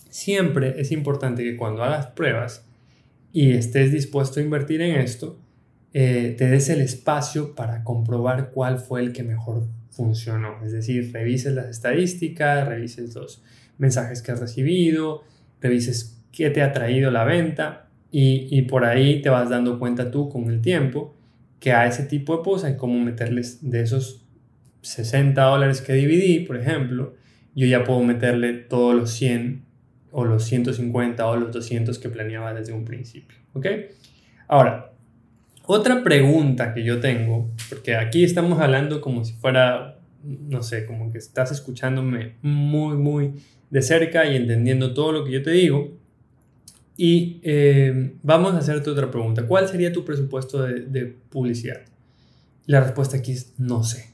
Siempre 0.09 0.79
es 0.79 0.91
importante 0.91 1.43
que 1.43 1.57
cuando 1.57 1.83
hagas 1.83 2.07
pruebas 2.07 2.63
y 3.33 3.51
estés 3.51 3.91
dispuesto 3.91 4.39
a 4.39 4.43
invertir 4.43 4.81
en 4.81 4.95
esto, 4.95 5.37
eh, 5.93 6.35
te 6.37 6.47
des 6.47 6.69
el 6.69 6.81
espacio 6.81 7.55
para 7.55 7.83
comprobar 7.83 8.51
cuál 8.51 8.77
fue 8.77 9.01
el 9.01 9.11
que 9.11 9.23
mejor 9.23 9.67
funcionó. 9.89 10.63
Es 10.63 10.71
decir, 10.71 11.11
revises 11.11 11.53
las 11.53 11.65
estadísticas, 11.65 12.67
revises 12.67 13.15
los 13.15 13.41
mensajes 13.79 14.21
que 14.21 14.31
has 14.31 14.39
recibido, 14.39 15.23
revises 15.61 16.21
qué 16.31 16.51
te 16.51 16.61
ha 16.61 16.71
traído 16.71 17.09
la 17.09 17.23
venta 17.23 17.87
y, 18.11 18.61
por 18.63 18.85
ahí 18.85 19.21
te 19.21 19.29
vas 19.29 19.49
dando 19.49 19.79
cuenta 19.79 20.11
tú 20.11 20.29
con 20.29 20.49
el 20.49 20.61
tiempo 20.61 21.15
que 21.59 21.73
a 21.73 21.87
ese 21.87 22.03
tipo 22.03 22.37
de 22.37 22.43
posts 22.43 22.65
hay 22.65 22.77
como 22.77 22.99
meterles 22.99 23.69
de 23.69 23.81
esos 23.81 24.25
60 24.81 25.41
dólares 25.41 25.81
que 25.81 25.93
dividí, 25.93 26.41
por 26.41 26.57
ejemplo, 26.57 27.15
yo 27.55 27.67
ya 27.67 27.83
puedo 27.83 28.01
meterle 28.01 28.53
todos 28.53 28.95
los 28.95 29.11
100 29.11 29.65
o 30.11 30.25
los 30.25 30.43
150 30.45 31.25
o 31.27 31.35
los 31.35 31.51
200 31.51 31.99
que 31.99 32.09
planeaba 32.09 32.53
desde 32.53 32.73
un 32.73 32.85
principio. 32.85 33.37
¿Ok? 33.53 33.67
Ahora, 34.47 34.93
otra 35.65 36.03
pregunta 36.03 36.73
que 36.73 36.83
yo 36.83 36.99
tengo, 36.99 37.51
porque 37.69 37.95
aquí 37.95 38.23
estamos 38.23 38.59
hablando 38.59 39.01
como 39.01 39.23
si 39.23 39.33
fuera, 39.33 39.99
no 40.23 40.63
sé, 40.63 40.85
como 40.85 41.11
que 41.11 41.19
estás 41.19 41.51
escuchándome 41.51 42.35
muy, 42.41 42.97
muy 42.97 43.33
de 43.69 43.81
cerca 43.81 44.25
y 44.25 44.35
entendiendo 44.35 44.93
todo 44.93 45.11
lo 45.11 45.25
que 45.25 45.31
yo 45.31 45.43
te 45.43 45.51
digo. 45.51 45.97
Y 46.97 47.39
eh, 47.43 48.13
vamos 48.23 48.55
a 48.55 48.57
hacerte 48.57 48.89
otra 48.89 49.09
pregunta. 49.11 49.45
¿Cuál 49.45 49.67
sería 49.67 49.93
tu 49.93 50.03
presupuesto 50.03 50.63
de, 50.63 50.81
de 50.81 51.05
publicidad? 51.05 51.81
La 52.65 52.81
respuesta 52.81 53.17
aquí 53.17 53.33
es 53.33 53.53
no 53.57 53.83
sé. 53.83 54.09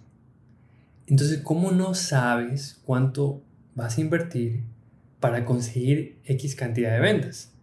Entonces, 1.08 1.42
¿cómo 1.44 1.72
no 1.72 1.94
sabes 1.94 2.82
cuánto 2.84 3.44
vas 3.76 3.98
a 3.98 4.02
invertir 4.02 4.64
para 5.20 5.46
conseguir 5.46 6.20
X 6.26 6.56
cantidad 6.56 6.94
de 6.94 7.00
ventas? 7.00 7.54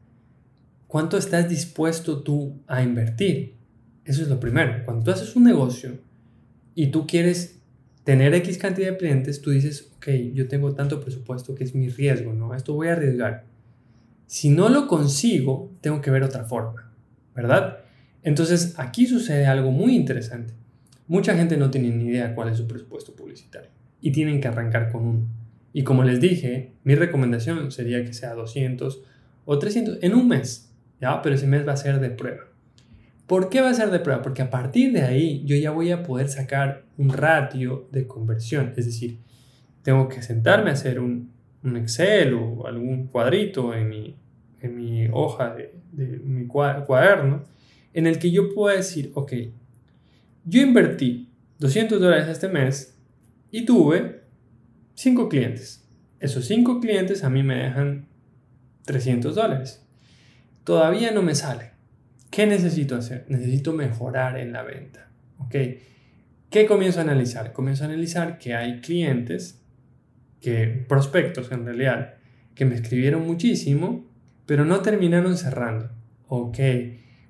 ¿Cuánto 0.86 1.16
estás 1.16 1.48
dispuesto 1.48 2.22
tú 2.22 2.60
a 2.66 2.82
invertir? 2.82 3.56
Eso 4.04 4.22
es 4.22 4.28
lo 4.28 4.38
primero. 4.38 4.84
Cuando 4.84 5.04
tú 5.04 5.10
haces 5.10 5.34
un 5.34 5.44
negocio 5.44 5.98
y 6.74 6.88
tú 6.88 7.06
quieres 7.06 7.60
tener 8.04 8.34
X 8.34 8.58
cantidad 8.58 8.90
de 8.90 8.96
clientes, 8.96 9.40
tú 9.40 9.50
dices, 9.50 9.90
ok, 9.96 10.08
yo 10.34 10.48
tengo 10.48 10.74
tanto 10.74 11.00
presupuesto 11.00 11.54
que 11.54 11.64
es 11.64 11.74
mi 11.74 11.88
riesgo, 11.88 12.32
¿no? 12.32 12.54
Esto 12.54 12.74
voy 12.74 12.88
a 12.88 12.92
arriesgar. 12.92 13.44
Si 14.26 14.50
no 14.50 14.68
lo 14.68 14.86
consigo, 14.86 15.72
tengo 15.80 16.00
que 16.00 16.10
ver 16.10 16.22
otra 16.22 16.44
forma, 16.44 16.92
¿verdad? 17.34 17.78
Entonces, 18.22 18.74
aquí 18.76 19.06
sucede 19.06 19.46
algo 19.46 19.70
muy 19.70 19.96
interesante. 19.96 20.54
Mucha 21.06 21.34
gente 21.34 21.56
no 21.56 21.70
tiene 21.70 21.90
ni 21.90 22.06
idea 22.06 22.34
cuál 22.34 22.48
es 22.48 22.56
su 22.56 22.66
presupuesto 22.66 23.14
publicitario 23.14 23.70
y 24.00 24.12
tienen 24.12 24.40
que 24.40 24.48
arrancar 24.48 24.90
con 24.90 25.06
uno. 25.06 25.26
Y 25.72 25.84
como 25.84 26.04
les 26.04 26.20
dije, 26.20 26.72
mi 26.84 26.94
recomendación 26.94 27.70
sería 27.70 28.04
que 28.04 28.12
sea 28.12 28.34
200 28.34 29.02
o 29.44 29.58
300 29.58 29.98
en 30.02 30.14
un 30.14 30.28
mes, 30.28 30.72
¿ya? 31.00 31.22
Pero 31.22 31.34
ese 31.34 31.46
mes 31.46 31.66
va 31.66 31.72
a 31.72 31.76
ser 31.76 32.00
de 32.00 32.10
prueba. 32.10 32.42
¿Por 33.26 33.48
qué 33.48 33.60
va 33.60 33.70
a 33.70 33.74
ser 33.74 33.90
de 33.90 34.00
prueba? 34.00 34.20
Porque 34.20 34.42
a 34.42 34.50
partir 34.50 34.92
de 34.92 35.02
ahí 35.02 35.42
yo 35.44 35.56
ya 35.56 35.70
voy 35.70 35.90
a 35.90 36.02
poder 36.02 36.28
sacar 36.28 36.84
un 36.98 37.10
ratio 37.10 37.88
de 37.90 38.06
conversión. 38.06 38.74
Es 38.76 38.86
decir, 38.86 39.18
tengo 39.82 40.08
que 40.08 40.22
sentarme 40.22 40.70
a 40.70 40.74
hacer 40.74 41.00
un, 41.00 41.30
Excel 41.64 42.34
o 42.34 42.66
algún 42.66 43.06
cuadrito 43.06 43.72
en 43.72 43.88
mi, 43.88 44.16
en 44.60 44.76
mi 44.76 45.08
hoja 45.12 45.54
de, 45.54 45.72
de 45.92 46.18
mi 46.18 46.46
cuaderno 46.48 47.44
en 47.94 48.06
el 48.06 48.18
que 48.18 48.30
yo 48.30 48.52
pueda 48.54 48.76
decir, 48.76 49.12
ok, 49.14 49.32
yo 50.44 50.60
invertí 50.62 51.32
200 51.58 52.00
dólares 52.00 52.28
este 52.28 52.48
mes 52.48 52.98
y 53.50 53.64
tuve 53.64 54.22
5 54.94 55.28
clientes. 55.28 55.88
Esos 56.20 56.46
5 56.46 56.80
clientes 56.80 57.24
a 57.24 57.30
mí 57.30 57.42
me 57.42 57.56
dejan 57.56 58.08
300 58.84 59.34
dólares. 59.34 59.86
Todavía 60.64 61.10
no 61.10 61.22
me 61.22 61.34
sale. 61.34 61.72
¿Qué 62.30 62.46
necesito 62.46 62.96
hacer? 62.96 63.26
Necesito 63.28 63.72
mejorar 63.72 64.38
en 64.38 64.52
la 64.52 64.62
venta. 64.62 65.10
¿Ok? 65.38 65.54
¿Qué 66.50 66.66
comienzo 66.66 67.00
a 67.00 67.02
analizar? 67.02 67.52
Comienzo 67.52 67.84
a 67.84 67.86
analizar 67.86 68.38
que 68.38 68.54
hay 68.54 68.80
clientes, 68.80 69.62
que 70.40 70.84
prospectos 70.88 71.50
en 71.52 71.64
realidad, 71.64 72.14
que 72.54 72.64
me 72.64 72.74
escribieron 72.74 73.26
muchísimo, 73.26 74.10
pero 74.46 74.64
no 74.64 74.80
terminaron 74.80 75.36
cerrando. 75.36 75.90
Ok, 76.26 76.58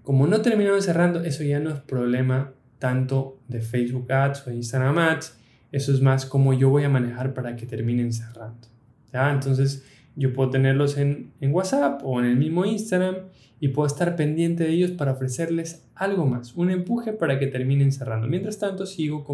como 0.03 0.27
no 0.27 0.41
terminaron 0.41 0.83
cerrando, 0.83 1.23
eso 1.23 1.45
ya 1.45 1.61
no 1.61 1.71
es 1.71 1.81
problema 1.81 2.55
tanto 2.83 3.39
de 3.47 3.61
Facebook 3.61 4.11
Ads 4.11 4.49
o 4.49 4.51
Instagram 4.51 4.99
Ads. 4.99 5.39
Eso 5.71 5.93
es 5.93 6.01
más 6.01 6.27
como 6.27 6.53
yo 6.53 6.69
voy 6.69 6.83
a 6.83 6.89
manejar 6.89 7.33
para 7.33 7.55
que 7.55 7.65
terminen 7.65 8.13
cerrando. 8.13 8.67
¿ya? 9.13 9.31
Entonces, 9.31 9.85
yo 10.17 10.33
puedo 10.33 10.51
tenerlos 10.51 10.99
en, 10.99 11.31
en 11.41 11.55
WhatsApp 11.55 12.01
o 12.03 12.19
en 12.19 12.27
el 12.27 12.37
mismo 12.37 12.65
Instagram 12.65 13.19
y 13.61 13.69
puedo 13.69 13.87
estar 13.87 14.17
pendiente 14.17 14.65
de 14.65 14.71
ellos 14.71 14.91
para 14.91 15.13
ofrecerles 15.13 15.85
algo 15.95 16.27
más, 16.27 16.55
un 16.57 16.73
empuje 16.73 17.13
para 17.13 17.39
que 17.39 17.47
terminen 17.47 17.93
cerrando. 17.93 18.27
Mientras 18.27 18.59
tanto, 18.59 18.85
sigo 18.85 19.25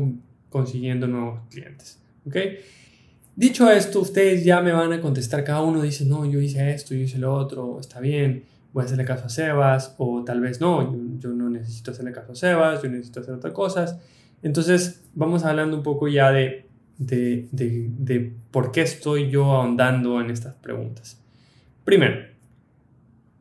consiguiendo 0.50 1.06
nuevos 1.06 1.40
clientes. 1.48 2.02
¿ok? 2.26 2.37
Dicho 3.34 3.70
esto, 3.70 4.00
ustedes 4.00 4.44
ya 4.44 4.61
me 4.61 4.72
van 4.72 4.92
a 4.92 5.00
contestar, 5.00 5.42
cada 5.42 5.62
uno 5.62 5.80
dice, 5.80 6.04
no, 6.04 6.26
yo 6.26 6.38
hice 6.38 6.70
esto, 6.70 6.94
yo 6.94 7.00
hice 7.00 7.16
lo 7.16 7.32
otro, 7.32 7.80
está 7.80 7.98
bien, 7.98 8.44
voy 8.72 8.83
a 8.83 8.87
hacerle 8.87 9.04
caso 9.04 9.26
a 9.26 9.28
Sebas, 9.28 9.94
o 9.98 10.24
tal 10.24 10.40
vez 10.40 10.61
no, 10.61 11.18
yo, 11.18 11.31
no 11.31 11.50
necesito 11.50 11.90
hacerle 11.90 12.12
caso 12.12 12.33
a 12.33 12.35
Sebas, 12.35 12.83
yo 12.83 12.88
necesito 12.88 13.20
hacer 13.20 13.35
otras 13.35 13.52
cosas. 13.52 13.98
Entonces, 14.42 15.04
vamos 15.14 15.44
hablando 15.44 15.76
un 15.76 15.83
poco 15.83 16.09
ya 16.09 16.31
de, 16.31 16.66
de, 16.98 17.48
de, 17.50 17.90
de 17.98 18.33
por 18.50 18.72
qué 18.72 18.83
estoy 18.83 19.31
yo 19.31 19.44
ahondando 19.44 20.20
en 20.20 20.31
estas 20.31 20.54
preguntas. 20.54 21.20
Primero, 21.85 22.26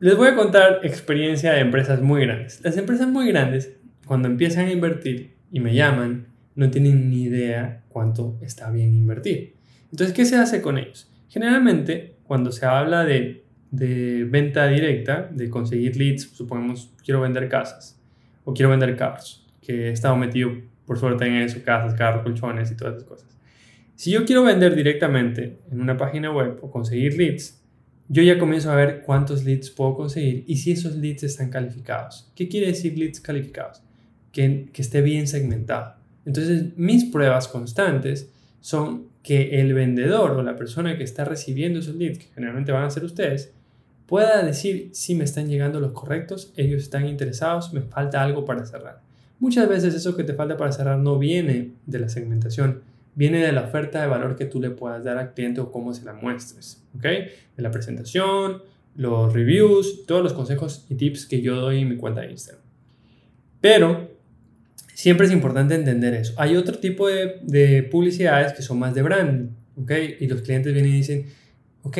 les 0.00 0.16
voy 0.16 0.28
a 0.28 0.36
contar 0.36 0.80
experiencia 0.84 1.52
de 1.52 1.60
empresas 1.60 2.00
muy 2.00 2.22
grandes. 2.22 2.60
Las 2.62 2.76
empresas 2.76 3.08
muy 3.08 3.28
grandes, 3.28 3.76
cuando 4.06 4.28
empiezan 4.28 4.66
a 4.66 4.72
invertir 4.72 5.36
y 5.50 5.60
me 5.60 5.74
llaman, 5.74 6.28
no 6.54 6.70
tienen 6.70 7.10
ni 7.10 7.24
idea 7.24 7.82
cuánto 7.88 8.38
está 8.40 8.70
bien 8.70 8.94
invertir. 8.94 9.56
Entonces, 9.90 10.14
¿qué 10.14 10.24
se 10.24 10.36
hace 10.36 10.62
con 10.62 10.78
ellos? 10.78 11.10
Generalmente, 11.28 12.16
cuando 12.24 12.52
se 12.52 12.64
habla 12.64 13.04
de, 13.04 13.44
de 13.70 14.24
venta 14.24 14.66
directa, 14.66 15.28
de 15.32 15.50
conseguir 15.50 15.96
leads, 15.96 16.30
supongamos, 16.32 16.92
quiero 17.04 17.20
vender 17.20 17.48
casas 17.48 18.00
o 18.44 18.54
quiero 18.54 18.70
vender 18.70 18.96
carros, 18.96 19.46
que 19.60 19.88
he 19.88 19.90
estado 19.90 20.16
metido 20.16 20.52
por 20.86 20.98
suerte 20.98 21.26
en 21.26 21.34
eso, 21.34 21.60
casas, 21.64 21.94
carros, 21.94 22.22
colchones 22.22 22.70
y 22.70 22.76
todas 22.76 22.96
esas 22.96 23.06
cosas. 23.06 23.36
Si 23.94 24.10
yo 24.10 24.24
quiero 24.24 24.42
vender 24.42 24.74
directamente 24.74 25.58
en 25.70 25.80
una 25.80 25.96
página 25.96 26.30
web 26.30 26.58
o 26.62 26.70
conseguir 26.70 27.18
leads, 27.18 27.60
yo 28.08 28.22
ya 28.22 28.38
comienzo 28.38 28.70
a 28.70 28.74
ver 28.74 29.02
cuántos 29.02 29.44
leads 29.44 29.70
puedo 29.70 29.96
conseguir 29.96 30.44
y 30.46 30.56
si 30.56 30.72
esos 30.72 30.96
leads 30.96 31.24
están 31.24 31.50
calificados. 31.50 32.32
¿Qué 32.34 32.48
quiere 32.48 32.68
decir 32.68 32.96
leads 32.96 33.20
calificados? 33.20 33.82
Que, 34.32 34.70
que 34.72 34.80
esté 34.80 35.02
bien 35.02 35.26
segmentado. 35.26 35.96
Entonces, 36.24 36.76
mis 36.76 37.04
pruebas 37.04 37.48
constantes 37.48 38.32
son 38.60 39.08
que 39.22 39.60
el 39.60 39.74
vendedor 39.74 40.30
o 40.30 40.42
la 40.42 40.56
persona 40.56 40.96
que 40.96 41.04
está 41.04 41.24
recibiendo 41.26 41.80
esos 41.80 41.96
leads, 41.96 42.18
que 42.18 42.28
generalmente 42.34 42.72
van 42.72 42.84
a 42.84 42.90
ser 42.90 43.04
ustedes, 43.04 43.52
pueda 44.08 44.42
decir 44.42 44.88
si 44.92 45.14
me 45.14 45.24
están 45.24 45.48
llegando 45.48 45.80
los 45.80 45.92
correctos, 45.92 46.50
ellos 46.56 46.82
están 46.82 47.06
interesados, 47.06 47.74
me 47.74 47.82
falta 47.82 48.22
algo 48.22 48.46
para 48.46 48.64
cerrar. 48.64 49.02
Muchas 49.38 49.68
veces 49.68 49.94
eso 49.94 50.16
que 50.16 50.24
te 50.24 50.32
falta 50.32 50.56
para 50.56 50.72
cerrar 50.72 50.98
no 50.98 51.18
viene 51.18 51.72
de 51.84 51.98
la 51.98 52.08
segmentación, 52.08 52.80
viene 53.14 53.44
de 53.44 53.52
la 53.52 53.64
oferta 53.64 54.00
de 54.00 54.08
valor 54.08 54.34
que 54.34 54.46
tú 54.46 54.60
le 54.60 54.70
puedas 54.70 55.04
dar 55.04 55.18
al 55.18 55.34
cliente 55.34 55.60
o 55.60 55.70
cómo 55.70 55.92
se 55.92 56.06
la 56.06 56.14
muestres, 56.14 56.82
¿ok? 56.96 57.02
De 57.02 57.62
la 57.62 57.70
presentación, 57.70 58.62
los 58.96 59.32
reviews, 59.34 60.06
todos 60.06 60.22
los 60.22 60.32
consejos 60.32 60.86
y 60.88 60.94
tips 60.94 61.26
que 61.26 61.42
yo 61.42 61.56
doy 61.56 61.82
en 61.82 61.90
mi 61.90 61.96
cuenta 61.98 62.22
de 62.22 62.30
Instagram. 62.30 62.64
Pero 63.60 64.08
siempre 64.94 65.26
es 65.26 65.32
importante 65.32 65.74
entender 65.74 66.14
eso. 66.14 66.32
Hay 66.38 66.56
otro 66.56 66.78
tipo 66.78 67.08
de, 67.08 67.40
de 67.42 67.82
publicidades 67.82 68.54
que 68.54 68.62
son 68.62 68.78
más 68.78 68.94
de 68.94 69.02
brand, 69.02 69.50
¿ok? 69.76 69.92
Y 70.18 70.26
los 70.28 70.40
clientes 70.40 70.72
vienen 70.72 70.92
y 70.92 70.96
dicen, 70.96 71.26
ok, 71.82 71.98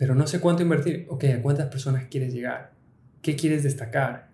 pero 0.00 0.14
no 0.14 0.26
sé 0.26 0.40
cuánto 0.40 0.62
invertir. 0.62 1.04
Ok, 1.10 1.24
¿a 1.24 1.42
cuántas 1.42 1.66
personas 1.66 2.06
quieres 2.10 2.32
llegar? 2.32 2.72
¿Qué 3.20 3.36
quieres 3.36 3.62
destacar? 3.62 4.30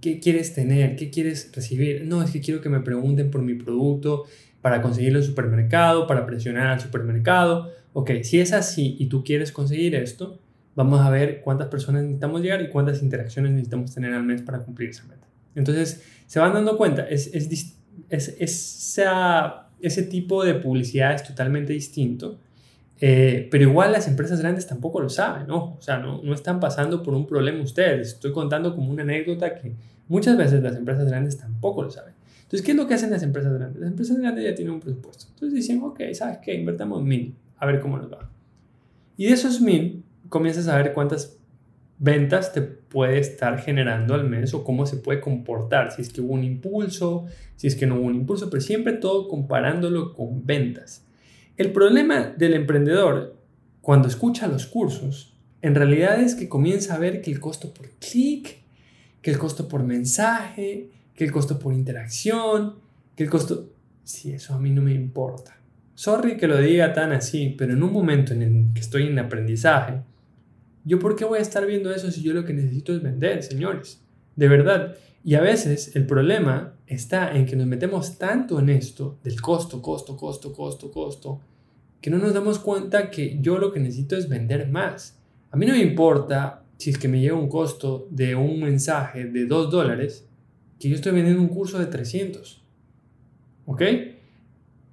¿Qué 0.00 0.20
quieres 0.20 0.54
tener? 0.54 0.94
¿Qué 0.94 1.10
quieres 1.10 1.50
recibir? 1.52 2.04
No, 2.06 2.22
es 2.22 2.30
que 2.30 2.40
quiero 2.40 2.60
que 2.60 2.68
me 2.68 2.78
pregunten 2.78 3.28
por 3.28 3.42
mi 3.42 3.54
producto 3.54 4.26
para 4.62 4.80
conseguirlo 4.80 5.18
en 5.18 5.24
el 5.24 5.28
supermercado, 5.28 6.06
para 6.06 6.24
presionar 6.24 6.68
al 6.68 6.78
supermercado. 6.78 7.68
Ok, 7.94 8.12
si 8.22 8.38
es 8.38 8.52
así 8.52 8.94
y 9.00 9.06
tú 9.06 9.24
quieres 9.24 9.50
conseguir 9.50 9.96
esto, 9.96 10.38
vamos 10.76 11.00
a 11.00 11.10
ver 11.10 11.40
cuántas 11.40 11.66
personas 11.66 12.02
necesitamos 12.02 12.40
llegar 12.40 12.62
y 12.62 12.68
cuántas 12.68 13.02
interacciones 13.02 13.50
necesitamos 13.50 13.92
tener 13.92 14.14
al 14.14 14.22
mes 14.22 14.42
para 14.42 14.60
cumplir 14.60 14.90
esa 14.90 15.02
meta. 15.08 15.26
Entonces, 15.56 16.00
se 16.28 16.38
van 16.38 16.54
dando 16.54 16.76
cuenta, 16.76 17.08
es, 17.08 17.34
es, 17.34 17.74
es, 18.08 18.36
esa, 18.38 19.68
ese 19.80 20.04
tipo 20.04 20.44
de 20.44 20.54
publicidad 20.54 21.12
es 21.12 21.24
totalmente 21.24 21.72
distinto, 21.72 22.38
eh, 23.00 23.48
pero 23.50 23.64
igual 23.64 23.92
las 23.92 24.08
empresas 24.08 24.40
grandes 24.40 24.66
tampoco 24.66 25.00
lo 25.00 25.08
saben, 25.08 25.46
¿no? 25.46 25.76
O 25.78 25.80
sea, 25.80 25.98
no, 25.98 26.20
no 26.22 26.34
están 26.34 26.58
pasando 26.58 27.02
por 27.02 27.14
un 27.14 27.26
problema 27.26 27.62
ustedes. 27.62 28.14
Estoy 28.14 28.32
contando 28.32 28.74
como 28.74 28.90
una 28.90 29.02
anécdota 29.02 29.54
que 29.54 29.74
muchas 30.08 30.36
veces 30.36 30.62
las 30.62 30.76
empresas 30.76 31.06
grandes 31.06 31.38
tampoco 31.38 31.82
lo 31.82 31.90
saben. 31.90 32.14
Entonces, 32.42 32.64
¿qué 32.64 32.72
es 32.72 32.76
lo 32.76 32.86
que 32.86 32.94
hacen 32.94 33.10
las 33.10 33.22
empresas 33.22 33.52
grandes? 33.52 33.80
Las 33.80 33.90
empresas 33.90 34.16
grandes 34.18 34.44
ya 34.44 34.54
tienen 34.54 34.74
un 34.74 34.80
presupuesto. 34.80 35.26
Entonces 35.28 35.54
dicen, 35.54 35.82
ok, 35.82 36.00
¿sabes 36.12 36.38
qué? 36.38 36.54
Invertamos 36.54 37.02
mil, 37.02 37.36
a 37.58 37.66
ver 37.66 37.78
cómo 37.78 37.98
nos 37.98 38.10
va. 38.10 38.30
Y 39.16 39.26
de 39.26 39.32
esos 39.32 39.60
mil, 39.60 40.02
comienzas 40.28 40.66
a 40.68 40.76
ver 40.76 40.92
cuántas 40.92 41.38
ventas 41.98 42.52
te 42.52 42.62
puede 42.62 43.18
estar 43.18 43.58
generando 43.58 44.14
al 44.14 44.28
mes 44.28 44.54
o 44.54 44.64
cómo 44.64 44.86
se 44.86 44.96
puede 44.96 45.20
comportar, 45.20 45.92
si 45.92 46.02
es 46.02 46.12
que 46.12 46.20
hubo 46.20 46.32
un 46.32 46.44
impulso, 46.44 47.26
si 47.56 47.66
es 47.66 47.76
que 47.76 47.86
no 47.86 47.96
hubo 47.96 48.04
un 48.04 48.14
impulso, 48.14 48.48
pero 48.48 48.60
siempre 48.60 48.94
todo 48.94 49.28
comparándolo 49.28 50.14
con 50.14 50.46
ventas. 50.46 51.04
El 51.58 51.72
problema 51.72 52.32
del 52.38 52.54
emprendedor 52.54 53.36
cuando 53.80 54.06
escucha 54.06 54.46
los 54.46 54.66
cursos, 54.66 55.34
en 55.60 55.74
realidad 55.74 56.20
es 56.20 56.36
que 56.36 56.48
comienza 56.48 56.94
a 56.94 56.98
ver 56.98 57.20
que 57.20 57.32
el 57.32 57.40
costo 57.40 57.74
por 57.74 57.90
clic, 57.98 58.58
que 59.20 59.32
el 59.32 59.38
costo 59.38 59.66
por 59.66 59.82
mensaje, 59.82 60.88
que 61.16 61.24
el 61.24 61.32
costo 61.32 61.58
por 61.58 61.74
interacción, 61.74 62.76
que 63.16 63.24
el 63.24 63.30
costo... 63.30 63.72
Si 64.04 64.30
eso 64.30 64.54
a 64.54 64.60
mí 64.60 64.70
no 64.70 64.82
me 64.82 64.94
importa. 64.94 65.58
Sorry 65.96 66.36
que 66.36 66.46
lo 66.46 66.58
diga 66.58 66.92
tan 66.92 67.10
así, 67.10 67.56
pero 67.58 67.72
en 67.72 67.82
un 67.82 67.92
momento 67.92 68.32
en 68.32 68.42
el 68.42 68.66
que 68.72 68.80
estoy 68.80 69.08
en 69.08 69.18
aprendizaje, 69.18 69.94
¿yo 70.84 71.00
por 71.00 71.16
qué 71.16 71.24
voy 71.24 71.40
a 71.40 71.42
estar 71.42 71.66
viendo 71.66 71.92
eso 71.92 72.12
si 72.12 72.22
yo 72.22 72.34
lo 72.34 72.44
que 72.44 72.54
necesito 72.54 72.94
es 72.94 73.02
vender, 73.02 73.42
señores? 73.42 74.00
De 74.36 74.46
verdad. 74.46 74.94
Y 75.24 75.34
a 75.34 75.40
veces 75.40 75.96
el 75.96 76.06
problema 76.06 76.77
está 76.88 77.36
en 77.36 77.44
que 77.44 77.54
nos 77.54 77.66
metemos 77.66 78.18
tanto 78.18 78.58
en 78.58 78.70
esto 78.70 79.18
del 79.22 79.40
costo, 79.40 79.80
costo, 79.82 80.16
costo, 80.16 80.52
costo, 80.52 80.90
costo, 80.90 81.40
que 82.00 82.10
no 82.10 82.18
nos 82.18 82.32
damos 82.32 82.58
cuenta 82.58 83.10
que 83.10 83.38
yo 83.40 83.58
lo 83.58 83.72
que 83.72 83.80
necesito 83.80 84.16
es 84.16 84.28
vender 84.28 84.68
más. 84.70 85.20
A 85.50 85.56
mí 85.56 85.66
no 85.66 85.74
me 85.74 85.82
importa 85.82 86.64
si 86.78 86.90
es 86.90 86.98
que 86.98 87.08
me 87.08 87.20
llega 87.20 87.34
un 87.34 87.48
costo 87.48 88.08
de 88.10 88.34
un 88.34 88.60
mensaje 88.60 89.24
de 89.26 89.46
2 89.46 89.70
dólares, 89.70 90.26
que 90.78 90.88
yo 90.88 90.94
estoy 90.94 91.12
vendiendo 91.12 91.42
un 91.42 91.48
curso 91.48 91.78
de 91.78 91.86
300. 91.86 92.64
¿Ok? 93.66 93.82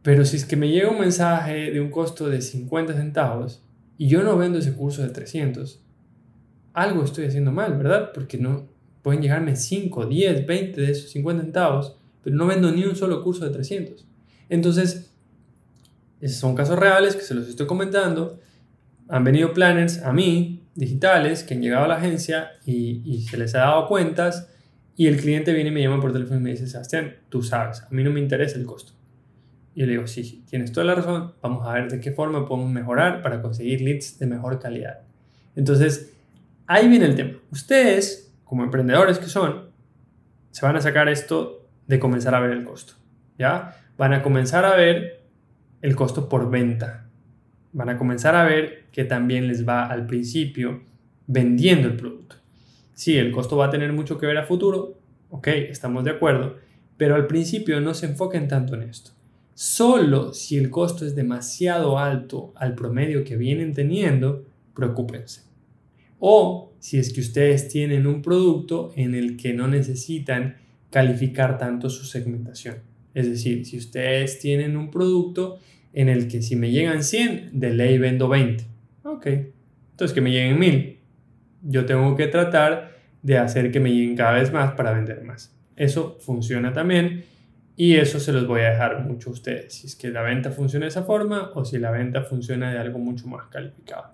Pero 0.01 0.25
si 0.25 0.35
es 0.37 0.45
que 0.45 0.57
me 0.57 0.69
llega 0.69 0.89
un 0.89 0.99
mensaje 0.99 1.71
de 1.71 1.79
un 1.79 1.89
costo 1.89 2.27
de 2.27 2.41
50 2.41 2.93
centavos 2.93 3.63
y 3.97 4.07
yo 4.07 4.21
no 4.21 4.37
vendo 4.37 4.59
ese 4.59 4.73
curso 4.73 5.01
de 5.01 5.09
300, 5.09 5.81
algo 6.73 7.03
estoy 7.03 7.25
haciendo 7.25 7.51
mal, 7.51 7.77
¿verdad? 7.77 8.11
Porque 8.13 8.37
no 8.37 8.74
pueden 9.05 9.21
llegarme 9.21 9.55
5, 9.55 10.07
10, 10.07 10.47
20 10.47 10.81
de 10.81 10.91
esos 10.91 11.11
50 11.11 11.43
centavos, 11.43 11.95
pero 12.23 12.35
no 12.35 12.47
vendo 12.47 12.71
ni 12.71 12.85
un 12.85 12.95
solo 12.95 13.23
curso 13.23 13.45
de 13.45 13.51
300. 13.51 14.03
Entonces, 14.49 15.13
esos 16.19 16.39
son 16.39 16.55
casos 16.55 16.79
reales 16.79 17.15
que 17.15 17.21
se 17.21 17.35
los 17.35 17.47
estoy 17.47 17.67
comentando. 17.67 18.39
Han 19.07 19.23
venido 19.23 19.53
planners 19.53 20.01
a 20.01 20.11
mí, 20.11 20.63
digitales, 20.73 21.43
que 21.43 21.53
han 21.53 21.61
llegado 21.61 21.85
a 21.85 21.87
la 21.87 21.97
agencia 21.97 22.53
y, 22.65 23.03
y 23.05 23.21
se 23.21 23.37
les 23.37 23.53
ha 23.53 23.59
dado 23.59 23.87
cuentas 23.87 24.49
y 24.95 25.05
el 25.05 25.17
cliente 25.17 25.53
viene 25.53 25.69
y 25.69 25.73
me 25.73 25.83
llama 25.83 26.01
por 26.01 26.11
teléfono 26.11 26.39
y 26.39 26.43
me 26.43 26.49
dice, 26.49 26.65
Sebastián, 26.65 27.15
tú 27.29 27.43
sabes, 27.43 27.83
a 27.83 27.89
mí 27.91 28.03
no 28.03 28.09
me 28.09 28.19
interesa 28.19 28.57
el 28.57 28.65
costo. 28.65 28.93
Y 29.75 29.81
yo 29.81 29.85
le 29.85 29.91
digo, 29.91 30.07
sí, 30.07 30.43
tienes 30.49 30.71
toda 30.71 30.87
la 30.87 30.95
razón, 30.95 31.35
vamos 31.43 31.67
a 31.67 31.73
ver 31.73 31.91
de 31.91 31.99
qué 31.99 32.11
forma 32.11 32.47
podemos 32.47 32.71
mejorar 32.71 33.21
para 33.21 33.39
conseguir 33.43 33.81
leads 33.81 34.17
de 34.17 34.25
mejor 34.25 34.57
calidad. 34.57 35.01
Entonces, 35.55 36.11
ahí 36.65 36.87
viene 36.87 37.05
el 37.05 37.13
tema. 37.13 37.37
Ustedes, 37.51 38.24
como 38.45 38.63
emprendedores 38.63 39.19
que 39.19 39.25
son, 39.25 39.69
se 40.51 40.65
van 40.65 40.77
a 40.77 40.81
sacar 40.81 41.09
esto 41.09 41.67
de 41.87 41.99
comenzar 41.99 42.33
a 42.33 42.39
ver 42.39 42.51
el 42.51 42.63
costo, 42.63 42.93
¿ya? 43.37 43.75
Van 43.97 44.13
a 44.13 44.23
comenzar 44.23 44.63
a 44.63 44.75
ver 44.75 45.25
el 45.81 45.95
costo 45.95 46.29
por 46.29 46.49
venta. 46.49 47.07
Van 47.73 47.89
a 47.89 47.97
comenzar 47.97 48.35
a 48.35 48.45
ver 48.45 48.85
que 48.91 49.03
también 49.03 49.47
les 49.47 49.67
va 49.67 49.85
al 49.85 50.05
principio 50.05 50.83
vendiendo 51.27 51.87
el 51.87 51.97
producto. 51.97 52.37
Sí, 52.93 53.17
el 53.17 53.31
costo 53.31 53.57
va 53.57 53.65
a 53.65 53.69
tener 53.69 53.91
mucho 53.91 54.17
que 54.17 54.25
ver 54.25 54.37
a 54.37 54.45
futuro, 54.45 54.97
ok, 55.29 55.47
estamos 55.47 56.03
de 56.05 56.11
acuerdo, 56.11 56.55
pero 56.97 57.15
al 57.15 57.27
principio 57.27 57.81
no 57.81 57.93
se 57.93 58.05
enfoquen 58.05 58.47
tanto 58.47 58.75
en 58.75 58.83
esto. 58.83 59.11
Solo 59.53 60.33
si 60.33 60.57
el 60.57 60.69
costo 60.69 61.05
es 61.05 61.15
demasiado 61.15 61.99
alto 61.99 62.53
al 62.55 62.75
promedio 62.75 63.23
que 63.23 63.37
vienen 63.37 63.73
teniendo, 63.73 64.45
preocúpense. 64.73 65.44
O 66.27 66.73
si 66.79 66.97
es 66.97 67.13
que 67.13 67.21
ustedes 67.21 67.67
tienen 67.67 68.07
un 68.07 68.23
producto 68.23 68.91
en 68.95 69.13
el 69.13 69.37
que 69.37 69.53
no 69.53 69.67
necesitan 69.67 70.57
calificar 70.89 71.59
tanto 71.59 71.87
su 71.87 72.03
segmentación. 72.03 72.77
Es 73.13 73.29
decir, 73.29 73.63
si 73.63 73.77
ustedes 73.77 74.39
tienen 74.39 74.75
un 74.75 74.89
producto 74.89 75.59
en 75.93 76.09
el 76.09 76.27
que 76.27 76.41
si 76.41 76.55
me 76.55 76.71
llegan 76.71 77.03
100, 77.03 77.51
de 77.59 77.75
ley 77.75 77.99
vendo 77.99 78.27
20. 78.27 78.63
Ok, 79.03 79.27
entonces 79.91 80.15
que 80.15 80.21
me 80.21 80.31
lleguen 80.31 80.57
1000. 80.57 80.97
Yo 81.61 81.85
tengo 81.85 82.15
que 82.15 82.25
tratar 82.25 82.95
de 83.21 83.37
hacer 83.37 83.71
que 83.71 83.79
me 83.79 83.91
lleguen 83.91 84.15
cada 84.15 84.31
vez 84.31 84.51
más 84.51 84.71
para 84.71 84.93
vender 84.93 85.21
más. 85.21 85.55
Eso 85.75 86.17
funciona 86.21 86.73
también 86.73 87.23
y 87.75 87.97
eso 87.97 88.19
se 88.19 88.33
los 88.33 88.47
voy 88.47 88.61
a 88.61 88.71
dejar 88.71 89.05
mucho 89.05 89.29
a 89.29 89.33
ustedes, 89.33 89.75
si 89.75 89.85
es 89.85 89.95
que 89.95 90.09
la 90.09 90.23
venta 90.23 90.49
funciona 90.49 90.85
de 90.85 90.89
esa 90.89 91.03
forma 91.03 91.51
o 91.53 91.63
si 91.65 91.77
la 91.77 91.91
venta 91.91 92.23
funciona 92.23 92.71
de 92.71 92.79
algo 92.79 92.97
mucho 92.97 93.27
más 93.27 93.45
calificado. 93.49 94.05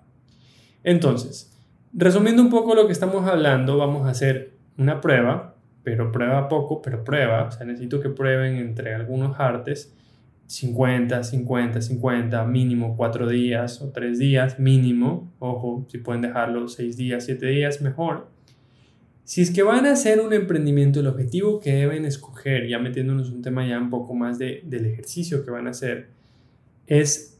Entonces, 0.84 1.48
resumiendo 1.92 2.42
un 2.42 2.50
poco 2.50 2.74
lo 2.74 2.86
que 2.86 2.92
estamos 2.92 3.26
hablando, 3.26 3.76
vamos 3.78 4.06
a 4.06 4.10
hacer 4.10 4.52
una 4.78 5.00
prueba, 5.00 5.56
pero 5.82 6.12
prueba 6.12 6.48
poco, 6.48 6.80
pero 6.82 7.04
prueba. 7.04 7.44
O 7.44 7.50
sea, 7.50 7.66
necesito 7.66 8.00
que 8.00 8.08
prueben 8.08 8.56
entre 8.56 8.94
algunos 8.94 9.38
artes 9.38 9.94
50, 10.46 11.24
50, 11.24 11.80
50, 11.80 12.44
mínimo 12.44 12.96
4 12.96 13.28
días 13.28 13.80
o 13.80 13.90
3 13.90 14.18
días, 14.18 14.58
mínimo. 14.58 15.32
Ojo, 15.38 15.86
si 15.88 15.98
pueden 15.98 16.22
dejarlo 16.22 16.68
6 16.68 16.96
días, 16.96 17.24
7 17.24 17.46
días, 17.46 17.80
mejor. 17.80 18.28
Si 19.24 19.40
es 19.40 19.50
que 19.50 19.62
van 19.62 19.86
a 19.86 19.92
hacer 19.92 20.20
un 20.20 20.32
emprendimiento, 20.32 21.00
el 21.00 21.06
objetivo 21.06 21.60
que 21.60 21.72
deben 21.72 22.04
escoger, 22.04 22.68
ya 22.68 22.78
metiéndonos 22.78 23.30
un 23.30 23.40
tema 23.40 23.66
ya 23.66 23.78
un 23.78 23.88
poco 23.88 24.14
más 24.14 24.38
de, 24.38 24.62
del 24.64 24.86
ejercicio 24.86 25.44
que 25.44 25.50
van 25.50 25.68
a 25.68 25.70
hacer, 25.70 26.08
es 26.86 27.38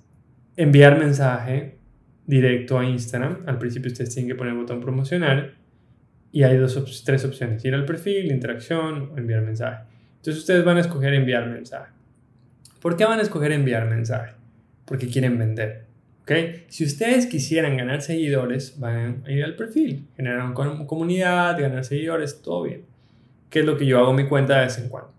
enviar 0.57 0.99
mensaje 0.99 1.79
directo 2.27 2.79
a 2.79 2.85
Instagram. 2.85 3.45
Al 3.47 3.59
principio 3.59 3.91
ustedes 3.91 4.15
tienen 4.15 4.29
que 4.29 4.35
poner 4.35 4.53
el 4.53 4.61
botón 4.61 4.81
promocionar 4.81 5.55
y 6.31 6.45
hay 6.45 6.57
dos, 6.57 7.03
tres 7.05 7.25
opciones, 7.25 7.65
ir 7.65 7.75
al 7.75 7.85
perfil, 7.85 8.33
interacción 8.33 9.11
o 9.13 9.19
enviar 9.19 9.43
mensaje. 9.43 9.85
Entonces 10.17 10.41
ustedes 10.41 10.65
van 10.65 10.77
a 10.79 10.81
escoger 10.81 11.15
enviar 11.15 11.49
mensaje. 11.49 11.93
¿Por 12.81 12.97
qué 12.97 13.05
van 13.05 13.19
a 13.19 13.23
escoger 13.23 13.53
enviar 13.53 13.89
mensaje? 13.89 14.33
Porque 14.85 15.09
quieren 15.09 15.39
vender. 15.39 15.93
Si 16.69 16.85
ustedes 16.85 17.27
quisieran 17.27 17.77
ganar 17.77 18.01
seguidores, 18.01 18.79
van 18.79 19.23
a 19.27 19.31
ir 19.31 19.45
al 19.45 19.55
perfil, 19.55 20.07
generar 20.17 20.45
una 20.45 20.87
comunidad, 20.87 21.61
ganar 21.61 21.85
seguidores, 21.85 22.41
todo 22.41 22.63
bien. 22.63 22.85
Que 23.51 23.61
es 23.61 23.67
lo 23.67 23.77
que 23.77 23.85
yo 23.85 23.99
hago 23.99 24.11
en 24.11 24.17
mi 24.17 24.27
cuenta 24.27 24.59
de 24.59 24.65
vez 24.65 24.79
en 24.79 24.89
cuando. 24.89 25.13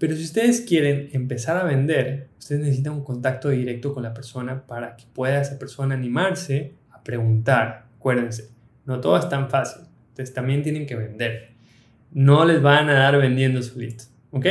Pero 0.00 0.16
si 0.16 0.24
ustedes 0.24 0.62
quieren 0.62 1.10
empezar 1.12 1.58
a 1.58 1.64
vender, 1.64 2.28
ustedes 2.38 2.62
necesitan 2.62 2.94
un 2.94 3.04
contacto 3.04 3.50
directo 3.50 3.92
con 3.92 4.02
la 4.02 4.14
persona 4.14 4.66
para 4.66 4.96
que 4.96 5.04
pueda 5.12 5.42
esa 5.42 5.58
persona 5.58 5.94
animarse 5.94 6.72
a 6.90 7.04
preguntar. 7.04 7.84
Acuérdense, 7.98 8.48
no 8.86 8.98
todo 9.00 9.18
es 9.18 9.28
tan 9.28 9.50
fácil. 9.50 9.82
Ustedes 10.08 10.32
también 10.32 10.62
tienen 10.62 10.86
que 10.86 10.96
vender. 10.96 11.50
No 12.12 12.46
les 12.46 12.62
van 12.62 12.88
a 12.88 12.94
dar 12.94 13.18
vendiendo 13.18 13.62
solitos. 13.62 14.10
¿Ok? 14.30 14.46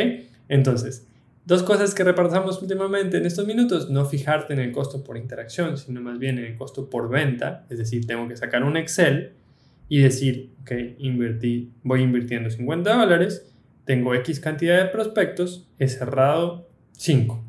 Entonces, 0.47 1.07
Dos 1.49 1.63
cosas 1.63 1.95
que 1.95 2.03
repasamos 2.03 2.61
últimamente 2.61 3.17
en 3.17 3.25
estos 3.25 3.47
minutos, 3.47 3.89
no 3.89 4.05
fijarte 4.05 4.53
en 4.53 4.59
el 4.59 4.71
costo 4.71 5.03
por 5.03 5.17
interacción, 5.17 5.79
sino 5.79 5.99
más 5.99 6.19
bien 6.19 6.37
en 6.37 6.45
el 6.45 6.55
costo 6.55 6.91
por 6.91 7.09
venta, 7.09 7.65
es 7.71 7.79
decir, 7.79 8.05
tengo 8.05 8.27
que 8.27 8.37
sacar 8.37 8.63
un 8.63 8.77
Excel 8.77 9.31
y 9.87 9.97
decir, 9.97 10.51
ok, 10.61 10.71
invertí, 10.99 11.71
voy 11.81 12.03
invirtiendo 12.03 12.51
50 12.51 12.95
dólares, 12.95 13.51
tengo 13.89 14.13
X 14.13 14.39
cantidad 14.39 14.77
de 14.77 14.91
prospectos, 14.91 15.67
he 15.79 15.87
cerrado 15.87 16.69
5. 16.91 17.43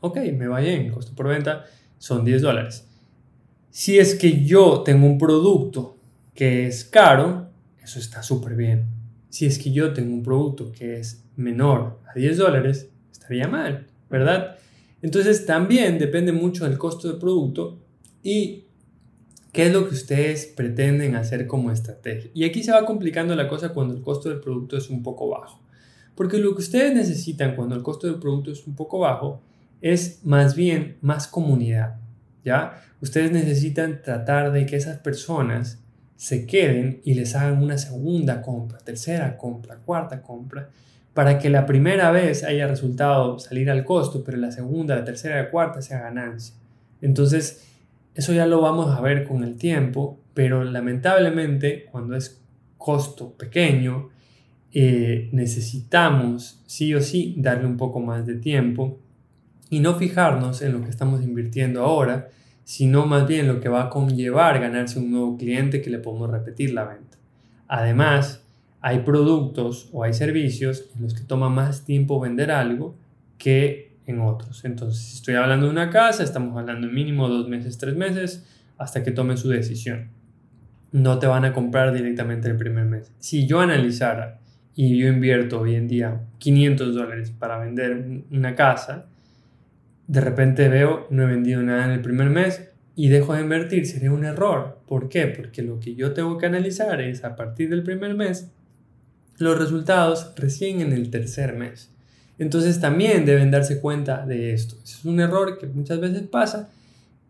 Ok, 0.00 0.16
me 0.32 0.46
va 0.46 0.60
bien, 0.60 0.90
costo 0.90 1.14
por 1.14 1.28
venta 1.28 1.66
son 1.98 2.24
10 2.24 2.40
dólares. 2.40 2.88
Si 3.68 3.98
es 3.98 4.14
que 4.14 4.42
yo 4.42 4.80
tengo 4.80 5.04
un 5.04 5.18
producto 5.18 5.98
que 6.32 6.66
es 6.66 6.86
caro, 6.86 7.50
eso 7.82 7.98
está 7.98 8.22
súper 8.22 8.54
bien. 8.54 8.86
Si 9.28 9.44
es 9.44 9.58
que 9.58 9.70
yo 9.70 9.92
tengo 9.92 10.14
un 10.14 10.22
producto 10.22 10.72
que 10.72 10.98
es 10.98 11.22
menor 11.36 12.00
a 12.08 12.18
10 12.18 12.38
dólares, 12.38 12.88
estaría 13.12 13.46
mal, 13.46 13.86
¿verdad? 14.08 14.56
Entonces 15.02 15.44
también 15.44 15.98
depende 15.98 16.32
mucho 16.32 16.64
del 16.64 16.78
costo 16.78 17.06
del 17.06 17.18
producto 17.18 17.82
y 18.22 18.63
qué 19.54 19.66
es 19.66 19.72
lo 19.72 19.88
que 19.88 19.94
ustedes 19.94 20.46
pretenden 20.46 21.14
hacer 21.14 21.46
como 21.46 21.70
estrategia. 21.70 22.28
Y 22.34 22.44
aquí 22.44 22.62
se 22.62 22.72
va 22.72 22.84
complicando 22.84 23.34
la 23.36 23.48
cosa 23.48 23.70
cuando 23.70 23.94
el 23.94 24.02
costo 24.02 24.28
del 24.28 24.40
producto 24.40 24.76
es 24.76 24.90
un 24.90 25.02
poco 25.02 25.28
bajo. 25.28 25.62
Porque 26.16 26.38
lo 26.38 26.54
que 26.54 26.60
ustedes 26.60 26.92
necesitan 26.92 27.54
cuando 27.54 27.76
el 27.76 27.82
costo 27.82 28.08
del 28.08 28.18
producto 28.18 28.50
es 28.50 28.66
un 28.66 28.74
poco 28.74 28.98
bajo 28.98 29.40
es 29.80 30.24
más 30.24 30.56
bien 30.56 30.96
más 31.02 31.28
comunidad, 31.28 31.96
¿ya? 32.44 32.82
Ustedes 33.00 33.30
necesitan 33.30 34.02
tratar 34.02 34.50
de 34.50 34.66
que 34.66 34.76
esas 34.76 34.98
personas 34.98 35.78
se 36.16 36.46
queden 36.46 37.00
y 37.04 37.14
les 37.14 37.36
hagan 37.36 37.62
una 37.62 37.78
segunda 37.78 38.42
compra, 38.42 38.78
tercera 38.78 39.36
compra, 39.36 39.76
cuarta 39.76 40.20
compra, 40.20 40.68
para 41.12 41.38
que 41.38 41.48
la 41.48 41.64
primera 41.64 42.10
vez 42.10 42.42
haya 42.42 42.66
resultado 42.66 43.38
salir 43.38 43.70
al 43.70 43.84
costo, 43.84 44.24
pero 44.24 44.36
la 44.36 44.50
segunda, 44.50 44.96
la 44.96 45.04
tercera, 45.04 45.40
la 45.40 45.50
cuarta 45.50 45.80
sea 45.80 46.00
ganancia. 46.00 46.56
Entonces, 47.00 47.73
eso 48.14 48.32
ya 48.32 48.46
lo 48.46 48.60
vamos 48.60 48.94
a 48.94 49.00
ver 49.00 49.26
con 49.26 49.42
el 49.44 49.56
tiempo, 49.56 50.20
pero 50.34 50.64
lamentablemente 50.64 51.86
cuando 51.90 52.16
es 52.16 52.42
costo 52.78 53.32
pequeño, 53.32 54.10
eh, 54.72 55.28
necesitamos 55.32 56.62
sí 56.66 56.94
o 56.94 57.00
sí 57.00 57.34
darle 57.38 57.66
un 57.66 57.76
poco 57.76 58.00
más 58.00 58.26
de 58.26 58.34
tiempo 58.34 58.98
y 59.70 59.80
no 59.80 59.94
fijarnos 59.94 60.62
en 60.62 60.72
lo 60.72 60.82
que 60.82 60.90
estamos 60.90 61.22
invirtiendo 61.22 61.82
ahora, 61.82 62.28
sino 62.64 63.06
más 63.06 63.26
bien 63.26 63.48
lo 63.48 63.60
que 63.60 63.68
va 63.68 63.84
a 63.84 63.90
conllevar 63.90 64.60
ganarse 64.60 64.98
un 64.98 65.10
nuevo 65.10 65.36
cliente 65.36 65.80
que 65.80 65.90
le 65.90 65.98
podemos 65.98 66.30
repetir 66.30 66.72
la 66.72 66.84
venta. 66.84 67.18
Además, 67.68 68.42
hay 68.80 68.98
productos 69.00 69.88
o 69.92 70.02
hay 70.02 70.12
servicios 70.12 70.90
en 70.94 71.02
los 71.02 71.14
que 71.14 71.22
toma 71.22 71.48
más 71.48 71.84
tiempo 71.84 72.20
vender 72.20 72.50
algo 72.50 72.94
que 73.38 73.93
en 74.06 74.20
otros. 74.20 74.64
Entonces, 74.64 75.02
si 75.02 75.16
estoy 75.16 75.34
hablando 75.34 75.66
de 75.66 75.72
una 75.72 75.90
casa, 75.90 76.22
estamos 76.22 76.56
hablando 76.56 76.86
mínimo 76.88 77.28
dos 77.28 77.48
meses, 77.48 77.78
tres 77.78 77.96
meses, 77.96 78.46
hasta 78.78 79.02
que 79.02 79.10
tomen 79.10 79.36
su 79.36 79.48
decisión. 79.48 80.08
No 80.92 81.18
te 81.18 81.26
van 81.26 81.44
a 81.44 81.52
comprar 81.52 81.92
directamente 81.92 82.48
el 82.48 82.56
primer 82.56 82.84
mes. 82.84 83.12
Si 83.18 83.46
yo 83.46 83.60
analizara 83.60 84.40
y 84.74 84.98
yo 84.98 85.08
invierto 85.08 85.60
hoy 85.60 85.74
en 85.74 85.88
día 85.88 86.22
500 86.38 86.94
dólares 86.94 87.30
para 87.30 87.58
vender 87.58 88.22
una 88.30 88.54
casa, 88.54 89.06
de 90.06 90.20
repente 90.20 90.68
veo 90.68 91.06
no 91.10 91.22
he 91.22 91.26
vendido 91.26 91.62
nada 91.62 91.86
en 91.86 91.92
el 91.92 92.00
primer 92.00 92.28
mes 92.30 92.70
y 92.96 93.08
dejo 93.08 93.34
de 93.34 93.40
invertir, 93.40 93.86
sería 93.86 94.12
un 94.12 94.24
error. 94.24 94.80
¿Por 94.86 95.08
qué? 95.08 95.26
Porque 95.26 95.62
lo 95.62 95.80
que 95.80 95.94
yo 95.94 96.12
tengo 96.12 96.38
que 96.38 96.46
analizar 96.46 97.00
es 97.00 97.24
a 97.24 97.34
partir 97.34 97.70
del 97.70 97.82
primer 97.82 98.14
mes 98.14 98.52
los 99.38 99.58
resultados 99.58 100.32
recién 100.36 100.80
en 100.80 100.92
el 100.92 101.10
tercer 101.10 101.56
mes. 101.56 101.93
Entonces 102.38 102.80
también 102.80 103.24
deben 103.24 103.50
darse 103.50 103.80
cuenta 103.80 104.26
de 104.26 104.52
esto. 104.52 104.76
Es 104.82 105.04
un 105.04 105.20
error 105.20 105.58
que 105.58 105.66
muchas 105.66 106.00
veces 106.00 106.22
pasa, 106.22 106.70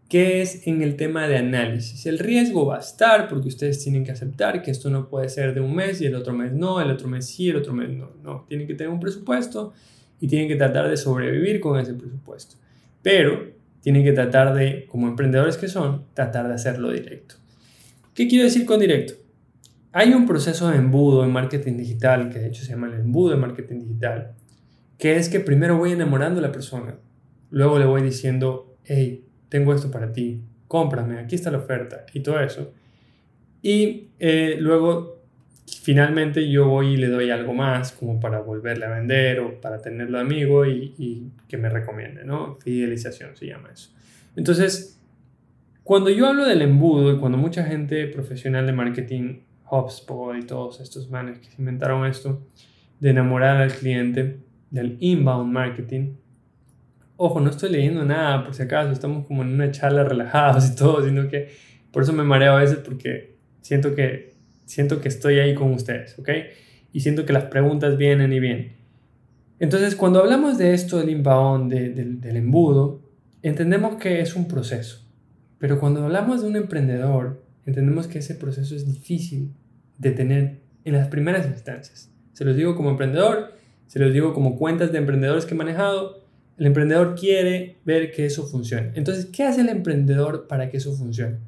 que 0.09 0.43
es 0.43 0.67
en 0.67 0.83
el 0.83 0.97
tema 0.97 1.27
de 1.29 1.37
análisis. 1.37 2.07
El 2.07 2.19
riesgo 2.19 2.67
va 2.67 2.77
a 2.77 2.81
estar 2.81 3.29
porque 3.29 3.49
ustedes 3.49 3.83
tienen 3.83 4.05
que 4.05 4.13
aceptar 4.13 4.63
que 4.63 4.71
esto 4.71 4.91
no 4.91 5.09
puede 5.09 5.29
ser 5.29 5.55
de 5.55 5.61
un 5.61 5.75
mes 5.75 6.01
y 6.01 6.07
el 6.07 6.15
otro 6.15 6.33
mes 6.33 6.53
no, 6.53 6.81
el 6.81 6.91
otro 6.91 7.09
mes 7.09 7.27
sí, 7.27 7.49
el 7.49 7.57
otro 7.57 7.73
mes 7.73 7.91
no. 7.91 8.11
No, 8.23 8.45
tienen 8.49 8.67
que 8.67 8.75
tener 8.75 8.93
un 8.93 9.01
presupuesto 9.01 9.73
y 10.21 10.29
tienen 10.29 10.49
que 10.49 10.57
tratar 10.57 10.89
de 10.89 10.97
sobrevivir 10.97 11.61
con 11.61 11.79
ese 11.79 11.95
presupuesto. 11.95 12.57
Pero 13.03 13.53
tienen 13.81 14.05
que 14.05 14.13
tratar 14.13 14.55
de, 14.55 14.87
como 14.89 15.09
emprendedores 15.09 15.59
que 15.59 15.69
son, 15.69 16.05
tratar 16.15 16.49
de 16.49 16.55
hacerlo 16.55 16.91
directo. 16.91 17.35
¿Qué 18.15 18.29
quiero 18.29 18.45
decir 18.45 18.65
con 18.65 18.81
directo? 18.81 19.15
Hay 19.93 20.13
un 20.15 20.27
proceso 20.27 20.71
de 20.71 20.77
embudo 20.77 21.25
en 21.25 21.31
marketing 21.31 21.77
digital, 21.77 22.31
que 22.31 22.39
de 22.39 22.49
hecho 22.49 22.65
se 22.65 22.71
llama 22.71 22.89
el 22.89 22.95
embudo 22.95 23.33
de 23.33 23.37
marketing 23.37 23.81
digital, 23.81 24.33
que 24.99 25.17
es 25.17 25.29
que 25.29 25.41
primero 25.41 25.77
voy 25.77 25.93
enamorando 25.93 26.41
a 26.41 26.43
la 26.43 26.53
persona, 26.53 26.97
luego 27.51 27.79
le 27.79 27.85
voy 27.87 28.03
diciendo, 28.03 28.77
hey, 28.85 29.25
tengo 29.49 29.75
esto 29.75 29.91
para 29.91 30.13
ti, 30.13 30.43
cómprame, 30.69 31.19
aquí 31.19 31.35
está 31.35 31.51
la 31.51 31.59
oferta 31.59 32.05
y 32.13 32.21
todo 32.21 32.41
eso. 32.41 32.73
Y 33.63 34.11
eh, 34.19 34.57
luego, 34.59 35.23
finalmente 35.83 36.51
yo 36.51 36.69
voy 36.69 36.95
y 36.95 36.97
le 36.97 37.09
doy 37.09 37.31
algo 37.31 37.55
más 37.55 37.93
como 37.93 38.21
para 38.21 38.41
volverle 38.41 38.87
a 38.87 38.91
vender 38.91 39.41
o 39.41 39.61
para 39.61 39.81
tenerlo 39.81 40.19
amigo 40.19 40.67
y, 40.67 40.95
y 40.99 41.31
que 41.49 41.57
me 41.57 41.69
recomiende, 41.69 42.25
¿no? 42.25 42.59
Fidelización 42.61 43.37
se 43.37 43.47
llama 43.47 43.71
eso. 43.73 43.91
Entonces, 44.37 45.01
cuando 45.83 46.11
yo 46.11 46.27
hablo 46.27 46.45
del 46.47 46.63
embudo 46.63 47.13
y 47.13 47.19
cuando 47.19 47.39
mucha 47.39 47.65
gente 47.65 48.07
profesional 48.07 48.67
de 48.67 48.73
marketing, 48.73 49.41
HubSpot 49.71 50.37
y 50.37 50.47
todos 50.47 50.81
estos 50.81 51.11
manes 51.11 51.39
que 51.39 51.51
se 51.51 51.57
inventaron 51.59 52.07
esto, 52.07 52.43
de 53.01 53.11
enamorar 53.11 53.59
al 53.59 53.73
cliente, 53.73 54.39
del 54.75 54.97
inbound 55.01 55.53
marketing, 55.53 56.15
Ojo, 57.17 57.41
no 57.41 57.51
estoy 57.51 57.71
leyendo 57.71 58.05
nada, 58.05 58.43
por 58.45 58.55
si 58.55 58.63
acaso, 58.63 58.91
estamos 58.91 59.27
como 59.27 59.43
en 59.43 59.53
una 59.53 59.71
charla 59.71 60.03
relajados 60.03 60.69
y 60.71 60.75
todo, 60.75 61.05
sino 61.05 61.29
que 61.29 61.49
por 61.93 62.03
eso 62.03 62.13
me 62.13 62.25
mareo 62.25 62.57
a 62.57 62.61
veces 62.61 62.79
porque 62.79 63.37
siento 63.61 63.95
que, 63.95 64.35
siento 64.65 65.01
que 65.01 65.09
estoy 65.09 65.39
ahí 65.39 65.55
con 65.55 65.73
ustedes, 65.73 66.19
¿ok? 66.19 66.29
Y 66.93 67.01
siento 67.01 67.25
que 67.25 67.33
las 67.33 67.45
preguntas 67.45 67.97
vienen 67.97 68.33
y 68.33 68.41
vienen. 68.41 68.73
Entonces, 69.61 69.95
cuando 69.95 70.21
hablamos 70.21 70.59
de 70.59 70.75
esto 70.75 70.99
del 70.99 71.11
inbound, 71.11 71.73
del 71.73 72.37
embudo, 72.37 73.03
entendemos 73.43 73.97
que 73.97 74.21
es 74.21 74.35
un 74.35 74.49
proceso. 74.49 75.07
Pero 75.59 75.79
cuando 75.79 76.05
hablamos 76.05 76.43
de 76.43 76.49
un 76.49 76.57
emprendedor, 76.57 77.45
entendemos 77.65 78.09
que 78.09 78.19
ese 78.19 78.35
proceso 78.35 78.75
es 78.75 78.87
difícil 78.87 79.55
de 79.99 80.11
tener 80.11 80.61
en 80.85 80.95
las 80.95 81.07
primeras 81.09 81.47
instancias. 81.47 82.11
Se 82.33 82.45
los 82.45 82.57
digo 82.57 82.75
como 82.75 82.91
emprendedor, 82.91 83.55
se 83.87 83.99
los 83.99 84.13
digo 84.13 84.35
como 84.35 84.57
cuentas 84.57 84.93
de 84.93 84.99
emprendedores 84.99 85.47
que 85.47 85.55
he 85.55 85.57
manejado, 85.57 86.25
el 86.57 86.67
emprendedor 86.67 87.15
quiere 87.15 87.79
ver 87.85 88.11
que 88.13 88.27
eso 88.27 88.47
funcione. 88.47 88.93
Entonces, 88.95 89.27
¿qué 89.27 89.45
hace 89.45 89.63
el 89.63 89.69
emprendedor 89.69 90.47
para 90.47 90.71
que 90.71 90.77
eso 90.77 90.93
funcione? 90.93 91.39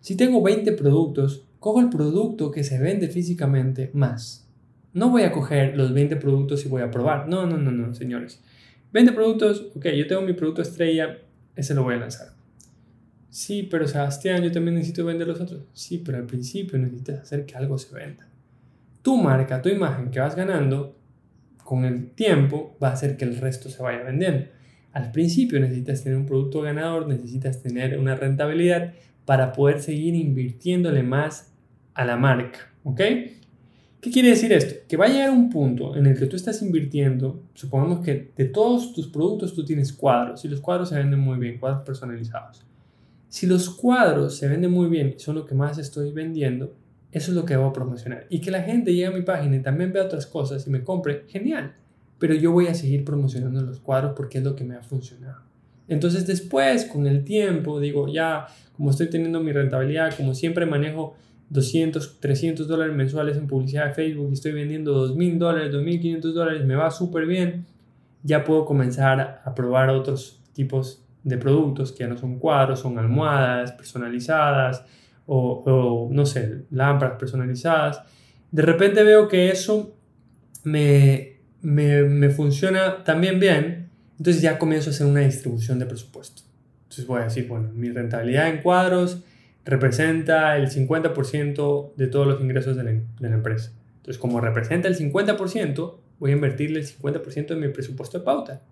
Si 0.00 0.16
tengo 0.16 0.42
20 0.42 0.72
productos, 0.72 1.44
cojo 1.58 1.80
el 1.80 1.90
producto 1.90 2.50
que 2.50 2.64
se 2.64 2.78
vende 2.78 3.08
físicamente 3.08 3.90
más. 3.92 4.48
No 4.92 5.10
voy 5.10 5.22
a 5.22 5.32
coger 5.32 5.76
los 5.76 5.92
20 5.92 6.16
productos 6.16 6.64
y 6.64 6.68
voy 6.68 6.82
a 6.82 6.90
probar. 6.90 7.28
No, 7.28 7.46
no, 7.46 7.58
no, 7.58 7.70
no, 7.70 7.92
señores. 7.92 8.42
20 8.92 9.12
productos, 9.12 9.66
ok, 9.74 9.86
yo 9.88 10.06
tengo 10.06 10.22
mi 10.22 10.32
producto 10.32 10.62
estrella, 10.62 11.18
ese 11.54 11.74
lo 11.74 11.82
voy 11.82 11.96
a 11.96 11.98
lanzar. 11.98 12.28
Sí, 13.28 13.64
pero 13.64 13.86
Sebastián, 13.86 14.42
yo 14.42 14.50
también 14.50 14.76
necesito 14.76 15.04
vender 15.04 15.26
los 15.28 15.40
otros. 15.40 15.64
Sí, 15.74 15.98
pero 15.98 16.16
al 16.16 16.24
principio 16.24 16.78
necesitas 16.78 17.20
hacer 17.20 17.44
que 17.44 17.54
algo 17.56 17.76
se 17.76 17.94
venda. 17.94 18.26
Tu 19.02 19.14
marca, 19.18 19.60
tu 19.60 19.68
imagen 19.68 20.10
que 20.10 20.20
vas 20.20 20.34
ganando, 20.34 20.96
con 21.66 21.84
el 21.84 22.12
tiempo 22.12 22.78
va 22.82 22.88
a 22.88 22.92
hacer 22.92 23.18
que 23.18 23.26
el 23.26 23.36
resto 23.36 23.68
se 23.68 23.82
vaya 23.82 24.02
vendiendo. 24.02 24.46
Al 24.92 25.12
principio 25.12 25.60
necesitas 25.60 26.02
tener 26.02 26.16
un 26.16 26.24
producto 26.24 26.62
ganador, 26.62 27.06
necesitas 27.06 27.62
tener 27.62 27.98
una 27.98 28.14
rentabilidad 28.14 28.94
para 29.26 29.52
poder 29.52 29.82
seguir 29.82 30.14
invirtiéndole 30.14 31.02
más 31.02 31.52
a 31.92 32.06
la 32.06 32.16
marca. 32.16 32.72
¿Ok? 32.84 33.00
¿Qué 34.00 34.10
quiere 34.10 34.28
decir 34.28 34.52
esto? 34.52 34.86
Que 34.88 34.96
va 34.96 35.06
a 35.06 35.08
llegar 35.08 35.30
un 35.30 35.50
punto 35.50 35.96
en 35.96 36.06
el 36.06 36.16
que 36.16 36.26
tú 36.26 36.36
estás 36.36 36.62
invirtiendo, 36.62 37.42
supongamos 37.54 38.04
que 38.04 38.30
de 38.36 38.44
todos 38.44 38.92
tus 38.92 39.08
productos 39.08 39.52
tú 39.52 39.64
tienes 39.64 39.92
cuadros 39.92 40.44
y 40.44 40.48
los 40.48 40.60
cuadros 40.60 40.90
se 40.90 40.96
venden 40.96 41.18
muy 41.18 41.38
bien, 41.38 41.58
cuadros 41.58 41.82
personalizados. 41.84 42.64
Si 43.28 43.46
los 43.48 43.68
cuadros 43.68 44.36
se 44.36 44.46
venden 44.46 44.70
muy 44.70 44.88
bien 44.88 45.14
y 45.16 45.20
son 45.20 45.34
lo 45.34 45.44
que 45.44 45.56
más 45.56 45.78
estoy 45.78 46.12
vendiendo, 46.12 46.72
eso 47.16 47.30
es 47.30 47.34
lo 47.34 47.46
que 47.46 47.54
a 47.54 47.72
promocionar. 47.72 48.26
Y 48.28 48.42
que 48.42 48.50
la 48.50 48.62
gente 48.62 48.92
llegue 48.92 49.06
a 49.06 49.10
mi 49.10 49.22
página 49.22 49.56
y 49.56 49.60
también 49.60 49.90
vea 49.90 50.04
otras 50.04 50.26
cosas 50.26 50.66
y 50.66 50.70
me 50.70 50.84
compre, 50.84 51.24
genial. 51.28 51.72
Pero 52.18 52.34
yo 52.34 52.52
voy 52.52 52.66
a 52.66 52.74
seguir 52.74 53.06
promocionando 53.06 53.62
los 53.62 53.80
cuadros 53.80 54.12
porque 54.14 54.36
es 54.36 54.44
lo 54.44 54.54
que 54.54 54.64
me 54.64 54.74
ha 54.74 54.82
funcionado. 54.82 55.40
Entonces 55.88 56.26
después, 56.26 56.84
con 56.84 57.06
el 57.06 57.24
tiempo, 57.24 57.80
digo, 57.80 58.06
ya, 58.06 58.48
como 58.76 58.90
estoy 58.90 59.08
teniendo 59.08 59.40
mi 59.40 59.50
rentabilidad, 59.50 60.14
como 60.14 60.34
siempre 60.34 60.66
manejo 60.66 61.16
200, 61.48 62.20
300 62.20 62.68
dólares 62.68 62.94
mensuales 62.94 63.38
en 63.38 63.46
publicidad 63.46 63.86
de 63.86 63.94
Facebook 63.94 64.28
y 64.28 64.34
estoy 64.34 64.52
vendiendo 64.52 65.08
2.000 65.08 65.38
dólares, 65.38 65.72
2.500 65.72 66.20
dólares, 66.34 66.66
me 66.66 66.74
va 66.74 66.90
súper 66.90 67.24
bien, 67.24 67.64
ya 68.24 68.44
puedo 68.44 68.66
comenzar 68.66 69.40
a 69.42 69.54
probar 69.54 69.88
otros 69.88 70.42
tipos 70.52 71.02
de 71.24 71.38
productos 71.38 71.92
que 71.92 72.00
ya 72.00 72.08
no 72.08 72.18
son 72.18 72.38
cuadros, 72.38 72.80
son 72.80 72.98
almohadas 72.98 73.72
personalizadas, 73.72 74.84
o, 75.26 76.08
no 76.10 76.26
sé, 76.26 76.64
lámparas 76.70 77.18
personalizadas, 77.18 78.02
de 78.50 78.62
repente 78.62 79.02
veo 79.02 79.28
que 79.28 79.50
eso 79.50 79.96
me, 80.64 81.38
me, 81.62 82.04
me 82.04 82.30
funciona 82.30 83.04
también 83.04 83.40
bien, 83.40 83.90
entonces 84.18 84.42
ya 84.42 84.58
comienzo 84.58 84.90
a 84.90 84.92
hacer 84.92 85.06
una 85.06 85.20
distribución 85.20 85.78
de 85.78 85.86
presupuesto. 85.86 86.42
Entonces 86.84 87.06
voy 87.06 87.20
a 87.20 87.24
decir, 87.24 87.48
bueno, 87.48 87.70
mi 87.74 87.90
rentabilidad 87.90 88.48
en 88.48 88.62
cuadros 88.62 89.22
representa 89.66 90.56
el 90.56 90.70
50% 90.70 91.94
de 91.96 92.06
todos 92.06 92.26
los 92.26 92.40
ingresos 92.40 92.76
de 92.76 92.84
la, 92.84 93.28
empresa. 93.28 93.72
Entonces, 93.96 94.18
como 94.18 94.40
representa 94.40 94.86
el 94.86 94.96
50%, 94.96 95.96
voy 96.20 96.30
a 96.30 96.34
invertirle 96.34 96.78
el 96.78 96.86
50% 96.86 97.48
de 97.48 97.56
mi 97.56 97.68
presupuesto 97.68 98.18
de 98.18 98.24
pauta. 98.24 98.62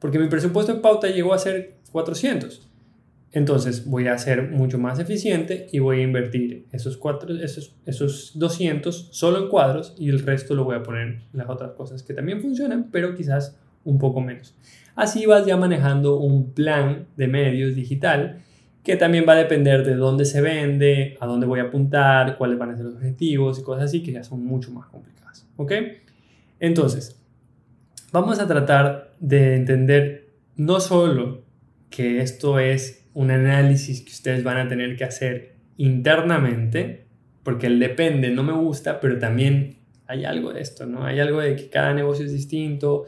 Porque 0.00 0.18
mi 0.18 0.28
presupuesto 0.28 0.74
de 0.74 0.80
pauta 0.80 1.06
llegó 1.06 1.32
a 1.32 1.38
ser 1.38 1.76
400. 1.92 2.68
Entonces 3.32 3.86
voy 3.86 4.08
a 4.08 4.18
ser 4.18 4.50
mucho 4.50 4.78
más 4.78 4.98
eficiente 4.98 5.68
y 5.70 5.78
voy 5.78 6.00
a 6.00 6.02
invertir 6.02 6.66
esos, 6.72 6.96
cuatro, 6.96 7.32
esos, 7.36 7.76
esos 7.86 8.32
200 8.34 9.10
solo 9.12 9.38
en 9.38 9.48
cuadros 9.48 9.94
y 9.96 10.08
el 10.08 10.20
resto 10.20 10.54
lo 10.54 10.64
voy 10.64 10.76
a 10.76 10.82
poner 10.82 11.02
en 11.02 11.22
las 11.32 11.48
otras 11.48 11.72
cosas 11.72 12.02
que 12.02 12.12
también 12.12 12.40
funcionan, 12.40 12.88
pero 12.90 13.14
quizás 13.14 13.56
un 13.84 13.98
poco 13.98 14.20
menos. 14.20 14.56
Así 14.96 15.26
vas 15.26 15.46
ya 15.46 15.56
manejando 15.56 16.18
un 16.18 16.52
plan 16.52 17.06
de 17.16 17.28
medios 17.28 17.76
digital 17.76 18.42
que 18.82 18.96
también 18.96 19.24
va 19.28 19.34
a 19.34 19.36
depender 19.36 19.84
de 19.84 19.94
dónde 19.94 20.24
se 20.24 20.40
vende, 20.40 21.16
a 21.20 21.26
dónde 21.26 21.46
voy 21.46 21.60
a 21.60 21.64
apuntar, 21.64 22.36
cuáles 22.36 22.58
van 22.58 22.70
a 22.70 22.76
ser 22.76 22.86
los 22.86 22.96
objetivos 22.96 23.58
y 23.58 23.62
cosas 23.62 23.84
así 23.84 24.02
que 24.02 24.12
ya 24.12 24.24
son 24.24 24.44
mucho 24.44 24.72
más 24.72 24.88
complicadas. 24.88 25.46
¿Ok? 25.56 25.72
Entonces, 26.58 27.20
vamos 28.12 28.40
a 28.40 28.46
tratar 28.46 29.12
de 29.20 29.54
entender 29.54 30.30
no 30.56 30.80
solo 30.80 31.42
que 31.90 32.20
esto 32.20 32.58
es 32.58 32.99
un 33.20 33.30
análisis 33.30 34.00
que 34.00 34.12
ustedes 34.12 34.42
van 34.42 34.56
a 34.56 34.66
tener 34.66 34.96
que 34.96 35.04
hacer 35.04 35.52
internamente, 35.76 37.04
porque 37.42 37.66
el 37.66 37.78
depende 37.78 38.30
no 38.30 38.42
me 38.42 38.54
gusta, 38.54 38.98
pero 38.98 39.18
también 39.18 39.76
hay 40.06 40.24
algo 40.24 40.54
de 40.54 40.62
esto, 40.62 40.86
¿no? 40.86 41.04
Hay 41.04 41.20
algo 41.20 41.40
de 41.40 41.54
que 41.54 41.68
cada 41.68 41.92
negocio 41.92 42.24
es 42.24 42.32
distinto, 42.32 43.04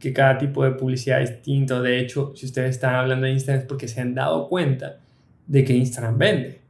que 0.00 0.12
cada 0.12 0.36
tipo 0.36 0.64
de 0.64 0.72
publicidad 0.72 1.22
es 1.22 1.30
distinto. 1.30 1.80
De 1.80 2.00
hecho, 2.00 2.32
si 2.34 2.46
ustedes 2.46 2.70
están 2.70 2.96
hablando 2.96 3.26
de 3.26 3.32
Instagram 3.34 3.62
es 3.62 3.68
porque 3.68 3.86
se 3.86 4.00
han 4.00 4.16
dado 4.16 4.48
cuenta 4.48 4.98
de 5.46 5.64
que 5.64 5.74
Instagram 5.74 6.18
vende. 6.18 6.60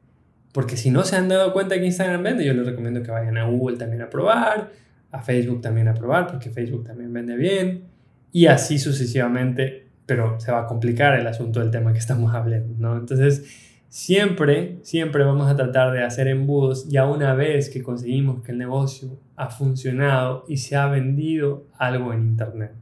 Porque 0.53 0.77
si 0.77 0.91
no 0.91 1.03
se 1.05 1.17
han 1.17 1.31
dado 1.31 1.55
cuenta 1.55 1.75
de 1.75 1.81
que 1.81 1.87
Instagram 1.87 2.23
vende, 2.23 2.45
yo 2.45 2.53
les 2.53 2.67
recomiendo 2.67 3.03
que 3.03 3.11
vayan 3.11 3.39
a 3.39 3.45
Google 3.45 3.79
también 3.79 4.03
a 4.03 4.11
probar, 4.11 4.71
a 5.11 5.23
Facebook 5.23 5.63
también 5.63 5.89
a 5.89 5.95
probar, 5.95 6.27
porque 6.27 6.51
Facebook 6.51 6.85
también 6.85 7.11
vende 7.11 7.37
bien, 7.37 7.85
y 8.33 8.47
así 8.47 8.79
sucesivamente 8.79 9.92
pero 10.13 10.39
se 10.39 10.53
va 10.53 10.61
a 10.61 10.67
complicar 10.67 11.19
el 11.19 11.27
asunto 11.27 11.61
del 11.61 11.71
tema 11.71 11.93
que 11.93 11.99
estamos 11.99 12.35
hablando, 12.35 12.75
¿no? 12.79 12.99
Entonces, 12.99 13.45
Siempre, 13.93 14.79
siempre 14.81 15.23
vamos 15.23 15.51
a 15.51 15.55
tratar 15.55 15.93
de 15.93 16.03
hacer 16.03 16.27
embudos 16.27 16.89
ya 16.89 17.07
una 17.07 17.35
vez 17.35 17.69
que 17.69 17.83
conseguimos 17.83 18.43
que 18.43 18.53
el 18.53 18.57
negocio 18.57 19.19
ha 19.37 19.51
funcionado 19.51 20.47
y 20.49 20.57
se 20.57 20.77
ha 20.77 20.87
vendido 20.87 21.67
algo 21.77 22.15
en 22.15 22.23
Internet. 22.23 22.73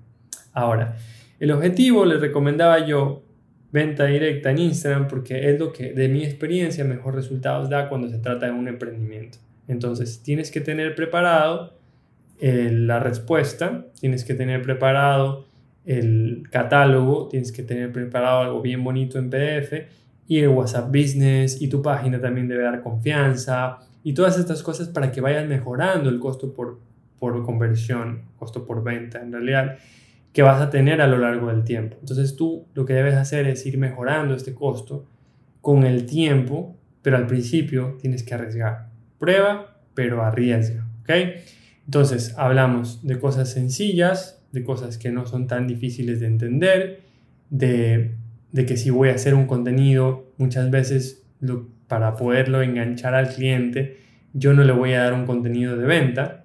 Ahora, 0.53 0.99
el 1.41 1.51
objetivo, 1.51 2.05
les 2.05 2.21
recomendaba 2.21 2.87
yo, 2.87 3.25
venta 3.73 4.05
directa 4.05 4.53
en 4.53 4.59
Instagram 4.59 5.09
porque 5.09 5.51
es 5.51 5.59
lo 5.59 5.73
que 5.73 5.93
de 5.93 6.07
mi 6.07 6.23
experiencia 6.23 6.85
mejor 6.85 7.17
resultados 7.17 7.69
da 7.69 7.89
cuando 7.89 8.09
se 8.09 8.19
trata 8.19 8.47
de 8.47 8.53
un 8.53 8.69
emprendimiento. 8.69 9.39
Entonces, 9.67 10.23
tienes 10.23 10.53
que 10.53 10.61
tener 10.61 10.95
preparado 10.95 11.77
eh, 12.39 12.71
la 12.73 13.01
respuesta, 13.01 13.85
tienes 13.99 14.25
que 14.25 14.35
tener 14.35 14.63
preparado 14.63 15.50
el 15.85 16.45
catálogo, 16.51 17.29
tienes 17.29 17.53
que 17.53 17.63
tener 17.63 17.93
preparado 17.93 18.41
algo 18.41 18.63
bien 18.63 18.85
bonito 18.85 19.19
en 19.19 19.31
PDF 19.31 19.73
y 20.27 20.39
el 20.39 20.49
WhatsApp 20.49 20.89
Business 20.89 21.61
y 21.61 21.69
tu 21.69 21.83
página 21.83 22.21
también 22.21 22.49
debe 22.49 22.63
dar 22.63 22.83
confianza 22.83 23.79
y 24.03 24.15
todas 24.15 24.39
estas 24.39 24.63
cosas 24.63 24.89
para 24.89 25.11
que 25.11 25.21
vayan 25.21 25.49
mejorando 25.49 26.09
el 26.09 26.19
costo 26.21 26.53
por, 26.53 26.81
por 27.19 27.45
conversión, 27.45 28.23
costo 28.37 28.65
por 28.65 28.83
venta 28.83 29.21
en 29.21 29.33
realidad 29.33 29.79
que 30.33 30.43
vas 30.43 30.61
a 30.61 30.71
tener 30.71 31.01
a 31.01 31.07
lo 31.07 31.19
largo 31.19 31.49
del 31.49 31.65
tiempo. 31.65 31.97
Entonces 32.01 32.37
tú 32.37 32.67
lo 32.75 32.85
que 32.85 32.95
debes 32.95 33.15
hacer 33.15 33.47
es 33.47 33.67
ir 33.67 33.79
mejorando 33.79 34.35
este 34.35 34.55
costo 34.55 35.07
con 35.61 35.85
el 35.85 36.07
tiempo, 36.07 36.77
pero 37.03 37.17
al 37.17 37.27
principio 37.27 37.97
tienes 38.01 38.23
que 38.23 38.35
arriesgar. 38.35 38.91
Prueba, 39.19 39.79
pero 39.95 40.23
arriesga, 40.23 40.87
¿ok? 41.03 41.11
Entonces 41.85 42.35
hablamos 42.39 43.05
de 43.05 43.19
cosas 43.19 43.51
sencillas, 43.51 44.40
de 44.53 44.63
cosas 44.65 44.99
que 44.99 45.11
no 45.11 45.27
son 45.27 45.47
tan 45.47 45.67
difíciles 45.67 46.21
de 46.21 46.27
entender, 46.27 47.01
de 47.51 48.15
de 48.53 48.67
que 48.67 48.77
si 48.77 48.91
voy 48.91 49.11
a 49.11 49.15
hacer 49.15 49.35
un 49.35 49.47
contenido, 49.47 50.33
muchas 50.37 50.71
veces 50.71 51.25
para 51.87 52.17
poderlo 52.17 52.63
enganchar 52.63 53.15
al 53.15 53.29
cliente, 53.29 53.99
yo 54.33 54.55
no 54.55 54.65
le 54.65 54.73
voy 54.73 54.93
a 54.93 55.05
dar 55.05 55.15
un 55.15 55.27
contenido 55.27 55.77
de 55.77 55.87
venta, 55.87 56.45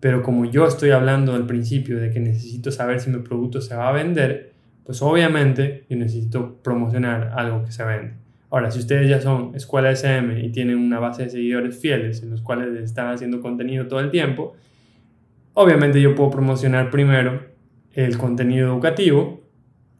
pero 0.00 0.22
como 0.22 0.44
yo 0.44 0.66
estoy 0.66 0.90
hablando 0.90 1.34
al 1.34 1.46
principio 1.46 1.98
de 1.98 2.10
que 2.10 2.20
necesito 2.20 2.70
saber 2.70 3.00
si 3.00 3.10
mi 3.10 3.20
producto 3.20 3.60
se 3.60 3.74
va 3.74 3.88
a 3.88 3.92
vender, 3.92 4.52
pues 4.84 5.00
obviamente 5.00 5.84
yo 5.88 5.96
necesito 5.96 6.56
promocionar 6.62 7.32
algo 7.34 7.64
que 7.64 7.72
se 7.72 7.84
vende. 7.84 8.12
Ahora, 8.50 8.70
si 8.70 8.78
ustedes 8.78 9.08
ya 9.08 9.20
son 9.20 9.54
escuela 9.56 9.90
SM 9.90 10.44
y 10.44 10.50
tienen 10.50 10.78
una 10.78 11.00
base 11.00 11.24
de 11.24 11.30
seguidores 11.30 11.76
fieles 11.76 12.22
en 12.22 12.30
los 12.30 12.40
cuales 12.40 12.78
están 12.80 13.08
haciendo 13.08 13.40
contenido 13.40 13.88
todo 13.88 14.00
el 14.00 14.10
tiempo, 14.10 14.54
obviamente 15.54 16.00
yo 16.00 16.14
puedo 16.14 16.30
promocionar 16.30 16.90
primero 16.90 17.40
el 17.92 18.18
contenido 18.18 18.68
educativo, 18.68 19.42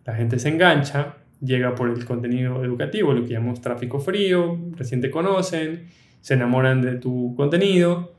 la 0.05 0.15
gente 0.15 0.39
se 0.39 0.49
engancha, 0.49 1.17
llega 1.41 1.75
por 1.75 1.89
el 1.89 2.05
contenido 2.05 2.65
educativo, 2.65 3.13
lo 3.13 3.25
que 3.25 3.35
llamamos 3.35 3.61
tráfico 3.61 4.01
frío, 4.01 4.59
recién 4.77 5.01
te 5.01 5.11
conocen, 5.11 5.87
se 6.21 6.35
enamoran 6.35 6.83
de 6.83 6.97
tu 6.97 7.35
contenido, 7.37 8.15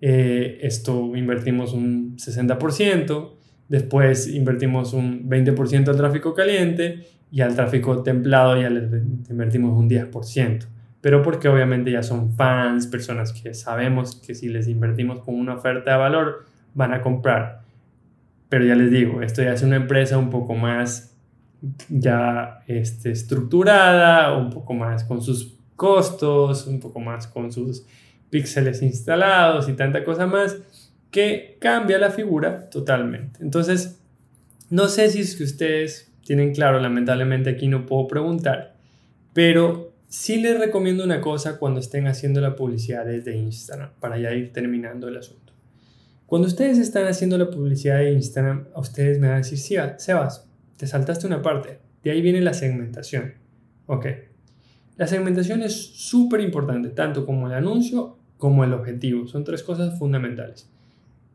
eh, 0.00 0.58
esto 0.62 1.16
invertimos 1.16 1.72
un 1.72 2.16
60%, 2.16 3.32
después 3.68 4.28
invertimos 4.28 4.92
un 4.92 5.28
20% 5.28 5.88
al 5.88 5.96
tráfico 5.96 6.34
caliente 6.34 7.06
y 7.30 7.40
al 7.40 7.54
tráfico 7.54 8.02
templado 8.02 8.60
ya 8.60 8.68
les 8.70 8.84
invertimos 9.30 9.76
un 9.78 9.88
10%. 9.88 10.66
Pero 11.00 11.22
porque 11.22 11.48
obviamente 11.48 11.90
ya 11.90 12.02
son 12.02 12.32
fans, 12.34 12.86
personas 12.86 13.32
que 13.32 13.54
sabemos 13.54 14.16
que 14.16 14.34
si 14.34 14.48
les 14.48 14.68
invertimos 14.68 15.20
con 15.20 15.34
una 15.34 15.54
oferta 15.54 15.92
de 15.92 15.98
valor 15.98 16.44
van 16.74 16.92
a 16.92 17.00
comprar. 17.00 17.62
Pero 18.48 18.64
ya 18.64 18.74
les 18.74 18.90
digo, 18.90 19.22
esto 19.22 19.42
ya 19.42 19.52
es 19.52 19.62
una 19.62 19.76
empresa 19.76 20.18
un 20.18 20.30
poco 20.30 20.54
más 20.54 21.16
ya 21.88 22.62
este, 22.66 23.10
estructurada, 23.10 24.36
un 24.36 24.50
poco 24.50 24.74
más 24.74 25.04
con 25.04 25.22
sus 25.22 25.58
costos, 25.76 26.66
un 26.66 26.80
poco 26.80 27.00
más 27.00 27.26
con 27.26 27.50
sus 27.52 27.84
píxeles 28.30 28.82
instalados 28.82 29.68
y 29.68 29.74
tanta 29.74 30.04
cosa 30.04 30.26
más, 30.26 30.56
que 31.10 31.56
cambia 31.60 31.98
la 31.98 32.10
figura 32.10 32.68
totalmente. 32.68 33.42
Entonces, 33.42 34.00
no 34.70 34.88
sé 34.88 35.08
si 35.10 35.20
es 35.20 35.36
que 35.36 35.44
ustedes 35.44 36.12
tienen 36.24 36.52
claro, 36.52 36.80
lamentablemente 36.80 37.50
aquí 37.50 37.68
no 37.68 37.86
puedo 37.86 38.08
preguntar, 38.08 38.74
pero 39.32 39.92
sí 40.08 40.40
les 40.40 40.58
recomiendo 40.58 41.04
una 41.04 41.20
cosa 41.20 41.58
cuando 41.58 41.80
estén 41.80 42.06
haciendo 42.06 42.40
la 42.40 42.56
publicidad 42.56 43.04
desde 43.04 43.36
Instagram, 43.36 43.90
para 44.00 44.18
ya 44.18 44.32
ir 44.32 44.52
terminando 44.52 45.06
el 45.06 45.16
asunto. 45.16 45.43
Cuando 46.34 46.48
ustedes 46.48 46.78
están 46.78 47.06
haciendo 47.06 47.38
la 47.38 47.48
publicidad 47.48 47.98
de 47.98 48.10
Instagram, 48.10 48.66
a 48.74 48.80
ustedes 48.80 49.20
me 49.20 49.28
van 49.28 49.36
a 49.36 49.38
decir, 49.38 49.56
sí, 49.56 49.76
Sebas, 49.98 50.48
te 50.76 50.84
saltaste 50.84 51.28
una 51.28 51.40
parte. 51.40 51.78
De 52.02 52.10
ahí 52.10 52.20
viene 52.20 52.40
la 52.40 52.52
segmentación. 52.52 53.34
Ok. 53.86 54.06
La 54.96 55.06
segmentación 55.06 55.62
es 55.62 55.74
súper 55.74 56.40
importante, 56.40 56.88
tanto 56.88 57.24
como 57.24 57.46
el 57.46 57.52
anuncio 57.52 58.18
como 58.36 58.64
el 58.64 58.72
objetivo. 58.72 59.28
Son 59.28 59.44
tres 59.44 59.62
cosas 59.62 59.96
fundamentales. 59.96 60.68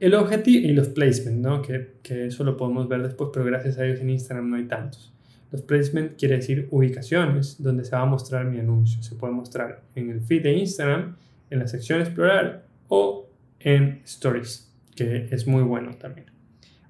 El 0.02 0.16
objetivo 0.16 0.68
y 0.68 0.74
los 0.74 0.90
placements, 0.90 1.40
¿no? 1.40 1.62
Que, 1.62 1.94
que 2.04 2.26
eso 2.26 2.44
lo 2.44 2.58
podemos 2.58 2.90
ver 2.90 3.02
después, 3.02 3.30
pero 3.32 3.46
gracias 3.46 3.78
a 3.78 3.84
Dios 3.84 4.02
en 4.02 4.10
Instagram 4.10 4.50
no 4.50 4.58
hay 4.58 4.66
tantos. 4.66 5.14
Los 5.50 5.62
placements 5.62 6.16
quiere 6.18 6.36
decir 6.36 6.68
ubicaciones 6.72 7.64
donde 7.64 7.86
se 7.86 7.96
va 7.96 8.02
a 8.02 8.06
mostrar 8.06 8.48
mi 8.48 8.60
anuncio. 8.60 9.02
Se 9.02 9.16
puede 9.16 9.32
mostrar 9.32 9.82
en 9.96 10.10
el 10.10 10.20
feed 10.20 10.44
de 10.44 10.58
Instagram, 10.58 11.16
en 11.50 11.60
la 11.60 11.70
sección 11.70 12.02
explorar 12.02 12.66
o 12.90 13.30
en 13.62 14.02
stories, 14.04 14.69
que 15.06 15.28
es 15.32 15.48
muy 15.48 15.64
bueno 15.64 15.92
también. 15.96 16.28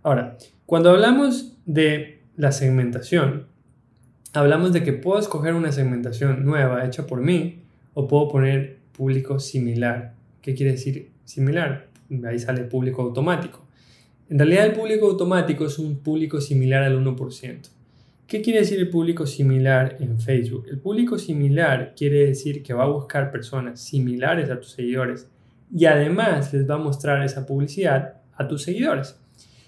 Ahora, 0.04 0.38
cuando 0.65 0.91
hablamos 0.91 1.58
de 1.65 2.24
la 2.36 2.52
segmentación, 2.52 3.48
hablamos 4.34 4.74
de 4.74 4.84
que 4.84 4.93
puedo 4.93 5.19
escoger 5.19 5.54
una 5.54 5.72
segmentación 5.72 6.45
nueva 6.45 6.86
hecha 6.86 7.06
por 7.06 7.22
mí 7.22 7.63
o 7.93 8.08
puedo 8.08 8.30
poner 8.30 8.78
público 8.91 9.39
similar. 9.39 10.13
¿Qué 10.41 10.56
quiere 10.56 10.74
decir 10.74 11.12
similar? 11.26 11.88
Ahí 12.26 12.39
sale 12.39 12.63
público 12.63 13.02
automático. 13.02 13.65
En 14.30 14.39
realidad 14.39 14.67
el 14.67 14.74
público 14.74 15.08
automático 15.08 15.65
es 15.65 15.80
un 15.80 16.00
público 16.00 16.39
similar 16.39 16.84
al 16.84 17.04
1%. 17.04 17.69
¿Qué 18.28 18.41
quiere 18.41 18.60
decir 18.60 18.80
el 18.80 18.89
público 18.89 19.26
similar 19.26 19.98
en 20.00 20.19
Facebook? 20.19 20.67
El 20.69 20.80
público 20.80 21.17
similar 21.17 21.93
quiere 21.98 22.28
decir 22.28 22.62
que 22.62 22.74
va 22.74 22.84
a 22.84 22.89
buscar 22.89 23.32
personas 23.32 23.82
similares 23.82 24.52
a 24.52 24.60
tus 24.60 24.72
seguidores 24.72 25.28
y 25.71 25.86
además 25.86 26.53
les 26.53 26.69
va 26.69 26.75
a 26.75 26.79
mostrar 26.79 27.23
esa 27.23 27.45
publicidad 27.45 28.21
a 28.34 28.47
tus 28.47 28.63
seguidores. 28.63 29.15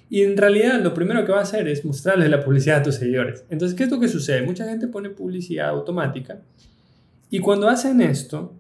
Y 0.10 0.24
en 0.24 0.36
realidad 0.36 0.82
lo 0.82 0.94
primero 0.94 1.26
que 1.26 1.32
va 1.32 1.40
a 1.40 1.44
hacer 1.44 1.68
es 1.68 1.86
mostrarles 1.86 2.30
la 2.30 2.44
publicidad 2.44 2.80
a 2.80 2.84
tus 2.84 2.96
seguidores. 2.96 3.46
Entonces, 3.50 3.78
¿qué 3.78 3.86
es 3.86 3.92
lo 3.92 4.00
que 4.00 4.08
sucede? 4.08 4.42
Mucha 4.42 4.66
gente 4.66 4.88
pone 4.88 5.10
publicidad 5.10 5.70
automática 5.70 6.42
y 7.30 7.40
cuando 7.40 7.70
hacen 7.70 8.02
esto, 8.02 8.54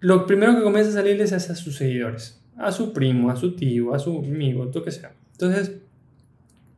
lo 0.00 0.26
primero 0.26 0.56
que 0.56 0.62
comienza 0.62 0.90
a 0.90 0.94
salirles 0.94 1.30
es 1.30 1.50
a 1.50 1.54
sus 1.54 1.76
seguidores, 1.76 2.42
a 2.56 2.72
su 2.72 2.92
primo, 2.92 3.30
a 3.30 3.36
su 3.36 3.54
tío, 3.54 3.94
a 3.94 4.00
su 4.00 4.18
amigo, 4.18 4.68
lo 4.74 4.82
que 4.82 4.90
sea. 4.90 5.12
Entonces, 5.32 5.76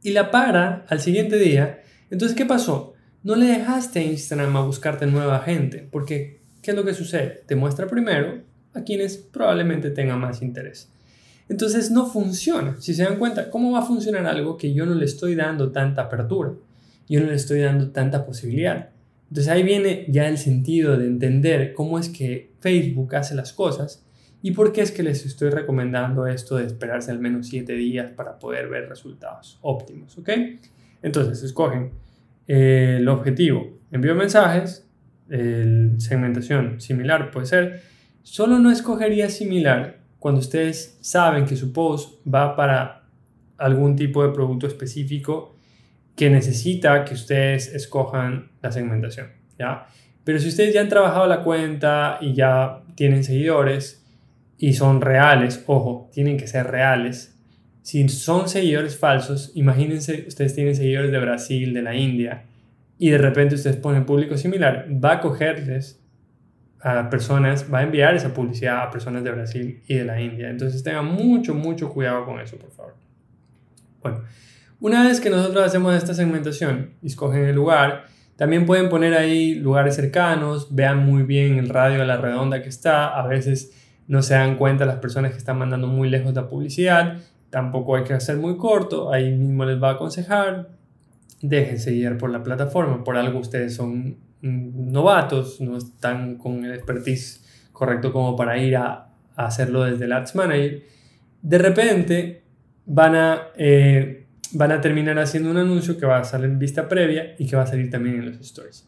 y 0.03 0.11
la 0.11 0.31
para 0.31 0.85
al 0.88 1.01
siguiente 1.01 1.37
día. 1.38 1.81
Entonces, 2.11 2.37
¿qué 2.37 2.44
pasó? 2.44 2.92
No 3.22 3.37
le 3.37 3.46
dejaste 3.46 4.01
a 4.01 4.03
Instagram 4.03 4.55
a 4.57 4.66
buscarte 4.66 5.07
nueva 5.07 5.40
gente, 5.40 5.88
porque 5.90 6.42
¿qué 6.61 6.72
es 6.72 6.77
lo 6.77 6.85
que 6.85 6.92
sucede? 6.92 7.42
Te 7.46 7.57
muestra 7.57 7.87
primero 7.87 8.42
a 8.74 8.82
quienes 8.82 9.16
probablemente 9.16 9.90
tengan 9.90 10.20
más 10.20 10.42
interés. 10.42 10.90
Entonces 11.48 11.90
no 11.90 12.06
funciona. 12.06 12.76
Si 12.80 12.94
se 12.94 13.02
dan 13.02 13.18
cuenta, 13.18 13.50
¿cómo 13.50 13.72
va 13.72 13.80
a 13.80 13.87
funcionar 13.87 14.26
algo 14.26 14.56
que 14.56 14.72
yo 14.72 14.87
no 14.87 14.94
le 14.94 15.04
estoy 15.04 15.35
dando 15.35 15.70
tanta 15.72 16.02
apertura? 16.02 16.52
Yo 17.08 17.20
no 17.20 17.26
le 17.26 17.35
estoy 17.35 17.61
dando 17.61 17.90
tanta 17.90 18.24
posibilidad. 18.24 18.90
Entonces 19.28 19.52
ahí 19.52 19.62
viene 19.62 20.06
ya 20.08 20.28
el 20.28 20.38
sentido 20.38 20.96
de 20.96 21.06
entender 21.06 21.74
cómo 21.74 21.98
es 21.98 22.08
que 22.08 22.52
Facebook 22.61 23.14
hace 23.16 23.35
las 23.35 23.52
cosas 23.52 24.04
y 24.42 24.52
por 24.52 24.72
qué 24.72 24.82
es 24.82 24.92
que 24.92 25.02
les 25.02 25.26
estoy 25.26 25.50
recomendando 25.50 26.26
esto 26.26 26.56
de 26.56 26.66
esperarse 26.66 27.11
al 27.11 27.18
menos 27.18 27.48
7 27.48 27.72
días 27.74 28.12
para 28.12 28.38
poder 28.38 28.68
ver 28.68 28.88
resultados 28.88 29.58
óptimos. 29.62 30.16
¿Ok? 30.18 30.30
Entonces 31.02 31.42
escogen 31.42 31.90
el 32.46 33.08
objetivo, 33.08 33.78
envío 33.90 34.14
mensajes, 34.14 34.87
segmentación 35.28 36.80
similar 36.80 37.30
puede 37.30 37.46
ser. 37.46 37.91
Solo 38.22 38.58
no 38.58 38.70
escogería 38.70 39.28
similar 39.28 39.98
cuando 40.18 40.40
ustedes 40.40 40.98
saben 41.00 41.44
que 41.44 41.56
su 41.56 41.73
post 41.73 42.20
va 42.27 42.54
para 42.54 43.02
algún 43.58 43.96
tipo 43.96 44.23
de 44.23 44.33
producto 44.33 44.66
específico 44.66 45.56
que 46.14 46.31
necesita 46.31 47.04
que 47.04 47.14
ustedes 47.14 47.75
escojan 47.75 48.50
la 48.60 48.70
segmentación, 48.70 49.29
¿ya? 49.58 49.87
Pero 50.25 50.38
si 50.38 50.48
ustedes 50.48 50.73
ya 50.73 50.81
han 50.81 50.88
trabajado 50.88 51.27
la 51.27 51.42
cuenta 51.42 52.18
y 52.20 52.35
ya 52.35 52.83
tienen 52.94 53.25
seguidores 53.25 54.04
y 54.56 54.75
son 54.75 55.00
reales, 55.00 55.64
ojo, 55.66 56.08
tienen 56.12 56.37
que 56.37 56.46
ser 56.46 56.68
reales. 56.68 57.37
Si 57.83 58.08
son 58.08 58.48
seguidores 58.48 58.96
falsos, 58.96 59.50
imagínense, 59.56 60.25
ustedes 60.29 60.54
tienen 60.54 60.77
seguidores 60.77 61.10
de 61.10 61.18
Brasil, 61.18 61.75
de 61.75 61.83
la 61.83 61.96
India, 61.96 62.44
y 62.98 63.10
de 63.10 63.18
repente 63.18 63.56
ustedes 63.56 63.77
ponen 63.77 64.06
público 64.06 64.37
similar, 64.37 64.87
va 65.04 65.14
a 65.14 65.20
cogerles 65.20 66.02
a 66.83 67.08
personas, 67.08 67.66
va 67.72 67.78
a 67.78 67.83
enviar 67.85 68.14
esa 68.14 68.35
publicidad 68.35 68.83
a 68.83 68.90
personas 68.90 69.22
de 69.22 69.30
Brasil 69.30 69.83
y 69.87 69.94
de 69.94 70.04
la 70.04 70.20
India. 70.20 70.50
Entonces 70.50 70.83
tengan 70.83 71.06
mucho, 71.06 71.54
mucho 71.54 71.88
cuidado 71.90 72.24
con 72.24 72.40
eso, 72.40 72.56
por 72.56 72.70
favor. 72.72 72.94
Bueno, 74.02 74.22
una 74.80 75.04
vez 75.06 75.20
que 75.20 75.30
nosotros 75.30 75.64
hacemos 75.64 75.94
esta 75.94 76.12
segmentación 76.12 76.94
y 77.02 77.06
escogen 77.06 77.44
el 77.44 77.54
lugar, 77.54 78.06
También 78.37 78.66
pueden 78.66 78.88
poner 78.88 79.14
ahí 79.14 79.54
lugares 79.54 79.94
cercanos, 79.94 80.74
vean 80.74 81.04
muy 81.04 81.22
bien 81.22 81.58
el 81.58 81.68
radio 81.68 82.02
a 82.02 82.04
la 82.04 82.16
redonda 82.16 82.62
que 82.62 82.68
está. 82.68 83.08
A 83.08 83.26
veces 83.26 83.72
no 84.08 84.22
se 84.22 84.35
dan 84.35 84.56
cuenta 84.56 84.85
las 84.85 84.96
personas 84.96 85.33
que 85.33 85.38
están 85.38 85.58
mandando 85.58 85.87
muy 85.87 86.08
lejos 86.08 86.35
la 86.35 86.48
publicidad. 86.48 87.18
Tampoco 87.50 87.94
hay 87.94 88.04
que 88.04 88.14
hacer 88.14 88.38
muy 88.38 88.56
corto, 88.56 89.12
ahí 89.12 89.30
mismo 89.37 89.64
les 89.64 89.80
va 89.80 89.90
a 89.90 89.92
aconsejar. 89.92 90.70
Déjense 91.40 91.92
guiar 91.92 92.18
por 92.18 92.30
la 92.30 92.42
plataforma, 92.42 93.04
por 93.04 93.16
algo 93.16 93.38
ustedes 93.38 93.74
son 93.76 94.16
novatos, 94.43 95.61
no 95.61 95.79
están 95.79 96.37
con 96.37 96.65
el 96.65 96.75
expertise 96.75 97.45
correcto 97.73 98.13
como 98.13 98.37
para 98.37 98.59
ir 98.59 98.77
a, 98.77 99.09
hacerlo 99.35 99.85
desde 99.85 100.05
el 100.05 100.13
Ads 100.13 100.35
Manager. 100.35 100.83
De 101.40 101.59
repente 101.59 102.43
van 102.85 103.15
a, 103.15 103.49
eh, 103.57 104.27
van 104.53 104.73
a 104.73 104.81
terminar 104.81 105.19
haciendo 105.19 105.51
un 105.51 105.57
anuncio 105.57 105.97
que 105.97 106.05
va 106.05 106.19
a 106.19 106.25
salir 106.25 106.51
en 106.51 106.59
vista 106.59 106.87
previa 106.87 107.35
y 107.38 107.47
que 107.47 107.57
va 107.57 107.63
a 107.63 107.67
salir 107.67 107.90
también 107.90 108.17
en 108.17 108.27
los 108.27 108.40
stories. 108.40 108.87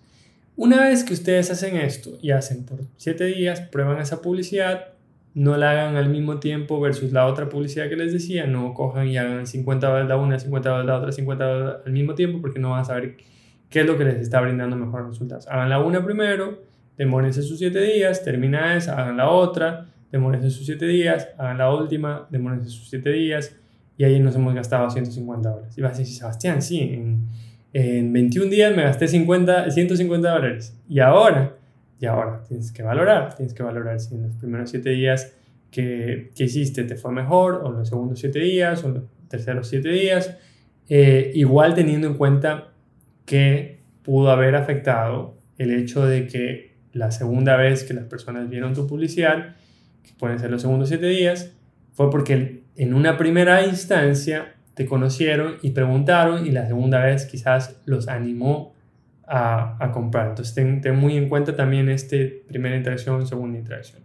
Una 0.56 0.84
vez 0.84 1.02
que 1.02 1.14
ustedes 1.14 1.50
hacen 1.50 1.76
esto 1.76 2.18
y 2.20 2.30
hacen 2.30 2.64
por 2.64 2.80
7 2.96 3.24
días, 3.24 3.60
prueban 3.60 4.00
esa 4.00 4.20
publicidad, 4.22 4.88
no 5.34 5.56
la 5.56 5.72
hagan 5.72 5.96
al 5.96 6.08
mismo 6.08 6.38
tiempo 6.38 6.78
versus 6.78 7.10
la 7.10 7.26
otra 7.26 7.48
publicidad 7.48 7.88
que 7.88 7.96
les 7.96 8.12
decía, 8.12 8.46
no 8.46 8.72
cojan 8.72 9.08
y 9.08 9.16
hagan 9.16 9.46
50 9.46 9.86
dólares 9.86 10.08
la 10.08 10.16
una, 10.16 10.38
50 10.38 10.68
dólares 10.68 10.86
la 10.86 10.98
otra, 10.98 11.10
50 11.12 11.44
dólares 11.44 11.82
al 11.86 11.92
mismo 11.92 12.14
tiempo 12.14 12.40
porque 12.40 12.60
no 12.60 12.70
van 12.70 12.82
a 12.82 12.84
saber 12.84 13.16
qué 13.74 13.80
es 13.80 13.86
lo 13.86 13.98
que 13.98 14.04
les 14.04 14.18
está 14.18 14.40
brindando 14.40 14.76
mejores 14.76 15.08
resultados. 15.08 15.48
Hagan 15.48 15.68
la 15.68 15.80
una 15.80 16.04
primero, 16.04 16.62
demórense 16.96 17.42
sus 17.42 17.58
7 17.58 17.76
días, 17.80 18.22
termina 18.22 18.76
esa, 18.76 18.96
hagan 18.96 19.16
la 19.16 19.28
otra, 19.28 19.88
demórense 20.12 20.48
sus 20.50 20.64
7 20.66 20.86
días, 20.86 21.30
hagan 21.38 21.58
la 21.58 21.74
última, 21.74 22.28
demórense 22.30 22.70
sus 22.70 22.88
7 22.88 23.10
días 23.10 23.56
y 23.98 24.04
ahí 24.04 24.20
nos 24.20 24.36
hemos 24.36 24.54
gastado 24.54 24.88
150 24.88 25.50
dólares. 25.50 25.76
Y 25.76 25.80
vas 25.80 25.96
a 25.96 25.98
decir, 25.98 26.14
Sebastián, 26.14 26.62
sí, 26.62 26.78
en, 26.82 27.26
en 27.72 28.12
21 28.12 28.48
días 28.48 28.76
me 28.76 28.84
gasté 28.84 29.08
50, 29.08 29.68
150 29.68 30.30
dólares 30.30 30.80
y 30.88 31.00
ahora 31.00 31.56
y 31.98 32.06
ahora 32.06 32.44
tienes 32.46 32.70
que 32.70 32.84
valorar, 32.84 33.34
tienes 33.34 33.54
que 33.54 33.64
valorar 33.64 33.98
si 33.98 34.14
en 34.14 34.22
los 34.22 34.36
primeros 34.36 34.70
siete 34.70 34.90
días 34.90 35.34
que, 35.72 36.30
que 36.36 36.44
hiciste 36.44 36.84
te 36.84 36.94
fue 36.94 37.10
mejor, 37.10 37.62
o 37.64 37.70
en 37.70 37.78
los 37.78 37.88
segundos 37.88 38.20
siete 38.20 38.38
días, 38.38 38.84
o 38.84 38.86
en 38.86 38.94
los 38.94 39.04
terceros 39.26 39.66
siete 39.66 39.88
días, 39.88 40.38
eh, 40.88 41.32
igual 41.34 41.74
teniendo 41.74 42.06
en 42.06 42.14
cuenta 42.14 42.73
que 43.24 43.80
pudo 44.02 44.30
haber 44.30 44.54
afectado 44.54 45.38
el 45.58 45.72
hecho 45.72 46.06
de 46.06 46.26
que 46.26 46.74
la 46.92 47.10
segunda 47.10 47.56
vez 47.56 47.84
que 47.84 47.94
las 47.94 48.04
personas 48.04 48.48
vieron 48.48 48.74
tu 48.74 48.86
publicidad, 48.86 49.56
que 50.02 50.12
pueden 50.18 50.38
ser 50.38 50.50
los 50.50 50.62
segundos 50.62 50.88
siete 50.88 51.06
días, 51.06 51.52
fue 51.92 52.10
porque 52.10 52.62
en 52.76 52.94
una 52.94 53.16
primera 53.16 53.64
instancia 53.64 54.54
te 54.74 54.86
conocieron 54.86 55.56
y 55.62 55.70
preguntaron 55.70 56.46
y 56.46 56.50
la 56.50 56.66
segunda 56.66 57.04
vez 57.04 57.26
quizás 57.26 57.80
los 57.86 58.08
animó 58.08 58.74
a, 59.26 59.90
comprar. 59.92 60.28
Entonces 60.28 60.54
ten, 60.54 60.96
muy 60.96 61.16
en 61.16 61.28
cuenta 61.28 61.56
también 61.56 61.88
este 61.88 62.44
primera 62.46 62.76
interacción, 62.76 63.26
segunda 63.26 63.58
interacción. 63.58 64.02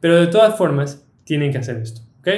Pero 0.00 0.20
de 0.20 0.26
todas 0.26 0.56
formas, 0.56 1.06
tienen 1.24 1.52
que 1.52 1.58
hacer 1.58 1.76
esto, 1.76 2.02
¿ok? 2.20 2.28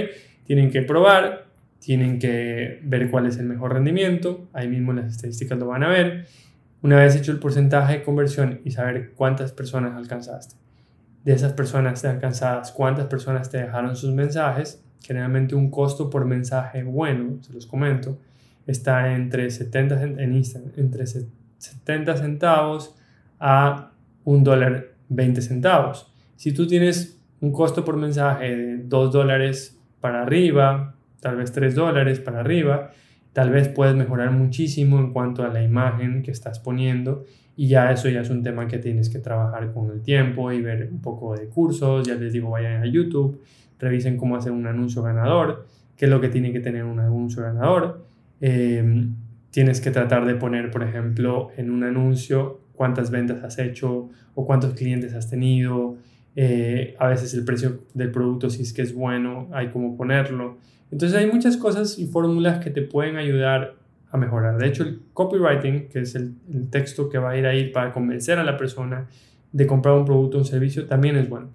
Tienen 0.45 0.70
que 0.70 0.83
probar, 0.83 1.43
tienen 1.85 2.18
que 2.18 2.80
ver 2.82 3.11
cuál 3.11 3.26
es 3.26 3.37
el 3.39 3.45
mejor 3.47 3.74
rendimiento, 3.74 4.49
ahí 4.55 4.68
mismo 4.68 4.95
las 4.95 5.07
estadísticas 5.12 5.59
lo 5.59 5.66
van 5.66 5.82
a 5.82 5.89
ver. 5.89 6.26
Una 6.80 6.97
vez 6.97 7.14
hecho 7.14 7.30
el 7.30 7.39
porcentaje 7.39 7.99
de 7.99 8.03
conversión 8.03 8.61
y 8.64 8.70
saber 8.70 9.12
cuántas 9.14 9.53
personas 9.53 9.95
alcanzaste, 9.95 10.57
de 11.24 11.32
esas 11.35 11.53
personas 11.53 12.03
alcanzadas, 12.05 12.72
cuántas 12.72 13.07
personas 13.07 13.51
te 13.51 13.59
dejaron 13.59 13.97
sus 13.97 14.14
mensajes, 14.14 14.82
generalmente 15.03 15.55
un 15.55 15.70
costo 15.70 16.09
por 16.09 16.24
mensaje 16.24 16.82
bueno, 16.82 17.43
se 17.43 17.53
los 17.53 17.66
comento, 17.66 18.18
está 18.66 19.14
entre 19.14 19.51
70 19.51 20.03
en 20.03 20.35
Instagram, 20.35 20.72
entre 20.78 21.07
70 21.07 22.16
centavos 22.16 22.97
a 23.39 23.93
un 24.24 24.43
dólar 24.43 24.95
20 25.11 25.43
centavos. 25.43 26.11
Si 26.37 26.53
tú 26.53 26.66
tienes 26.66 27.20
un 27.43 27.53
costo 27.53 27.85
por 27.85 27.99
mensaje 27.99 28.57
de 28.57 28.78
2 28.78 29.12
dólares 29.12 29.78
para 30.01 30.22
arriba, 30.22 30.95
tal 31.25 31.37
vez 31.37 31.53
3 31.53 31.75
dólares 31.75 32.20
para 32.20 32.41
arriba, 32.41 32.91
tal 33.33 33.49
vez 33.49 33.68
puedes 33.68 33.97
mejorar 33.97 34.31
muchísimo 34.31 34.99
en 34.99 35.11
cuanto 35.11 35.43
a 35.43 35.49
la 35.49 35.62
imagen 35.62 36.22
que 36.22 36.31
estás 36.31 36.59
poniendo 36.59 37.25
y 37.57 37.66
ya 37.68 37.91
eso 37.91 38.11
ya 38.11 38.20
es 38.20 38.29
un 38.29 38.43
tema 38.43 38.68
que 38.68 38.77
tienes 38.77 39.09
que 39.09 39.20
trabajar 39.20 39.72
con 39.72 39.91
el 39.91 40.03
tiempo 40.03 40.53
y 40.53 40.61
ver 40.61 40.91
un 40.93 41.01
poco 41.01 41.35
de 41.35 41.47
cursos, 41.47 42.07
ya 42.07 42.14
les 42.14 42.35
digo, 42.35 42.51
vayan 42.51 42.83
a 42.83 42.87
YouTube, 42.87 43.41
revisen 43.79 44.18
cómo 44.18 44.37
hacer 44.37 44.53
un 44.53 44.66
anuncio 44.66 45.03
ganador, 45.03 45.66
qué 45.97 46.05
es 46.05 46.11
lo 46.11 46.20
que 46.20 46.29
tiene 46.29 46.53
que 46.53 46.61
tener 46.61 46.85
un 46.85 47.01
anuncio 47.01 47.43
ganador. 47.43 48.05
Eh, 48.43 49.07
tienes 49.51 49.81
que 49.81 49.91
tratar 49.91 50.27
de 50.27 50.35
poner, 50.35 50.70
por 50.70 50.83
ejemplo, 50.83 51.49
en 51.57 51.70
un 51.70 51.85
anuncio 51.85 52.61
cuántas 52.75 53.11
ventas 53.11 53.43
has 53.43 53.59
hecho 53.59 54.11
o 54.35 54.45
cuántos 54.45 54.75
clientes 54.75 55.14
has 55.14 55.31
tenido. 55.31 55.97
Eh, 56.37 56.95
a 56.99 57.09
veces 57.09 57.33
el 57.33 57.47
precio 57.47 57.85
del 57.95 58.11
producto, 58.11 58.51
si 58.51 58.61
es 58.62 58.75
que 58.75 58.83
es 58.83 58.93
bueno, 58.93 59.49
hay 59.53 59.68
como 59.68 59.97
ponerlo. 59.97 60.59
Entonces 60.91 61.18
hay 61.18 61.30
muchas 61.30 61.57
cosas 61.57 61.99
y 61.99 62.07
fórmulas 62.07 62.62
que 62.62 62.70
te 62.70 62.82
pueden 62.82 63.16
ayudar 63.16 63.76
a 64.11 64.16
mejorar. 64.16 64.59
De 64.59 64.68
hecho, 64.68 64.85
el 64.85 65.01
copywriting, 65.12 65.89
que 65.89 66.01
es 66.01 66.14
el, 66.14 66.35
texto 66.70 67.09
que 67.09 67.18
va 67.18 67.30
a 67.30 67.37
ir 67.37 67.47
ahí 67.47 67.70
para 67.70 67.93
convencer 67.93 68.39
a 68.39 68.45
la 68.45 68.57
persona 68.57 69.09
de 69.53 69.66
comprar 69.66 69.97
un 69.97 70.05
producto 70.05 70.37
o 70.37 70.41
un 70.41 70.47
servicio, 70.47 70.87
también 70.87 71.16
es 71.16 71.28
bueno. 71.28 71.51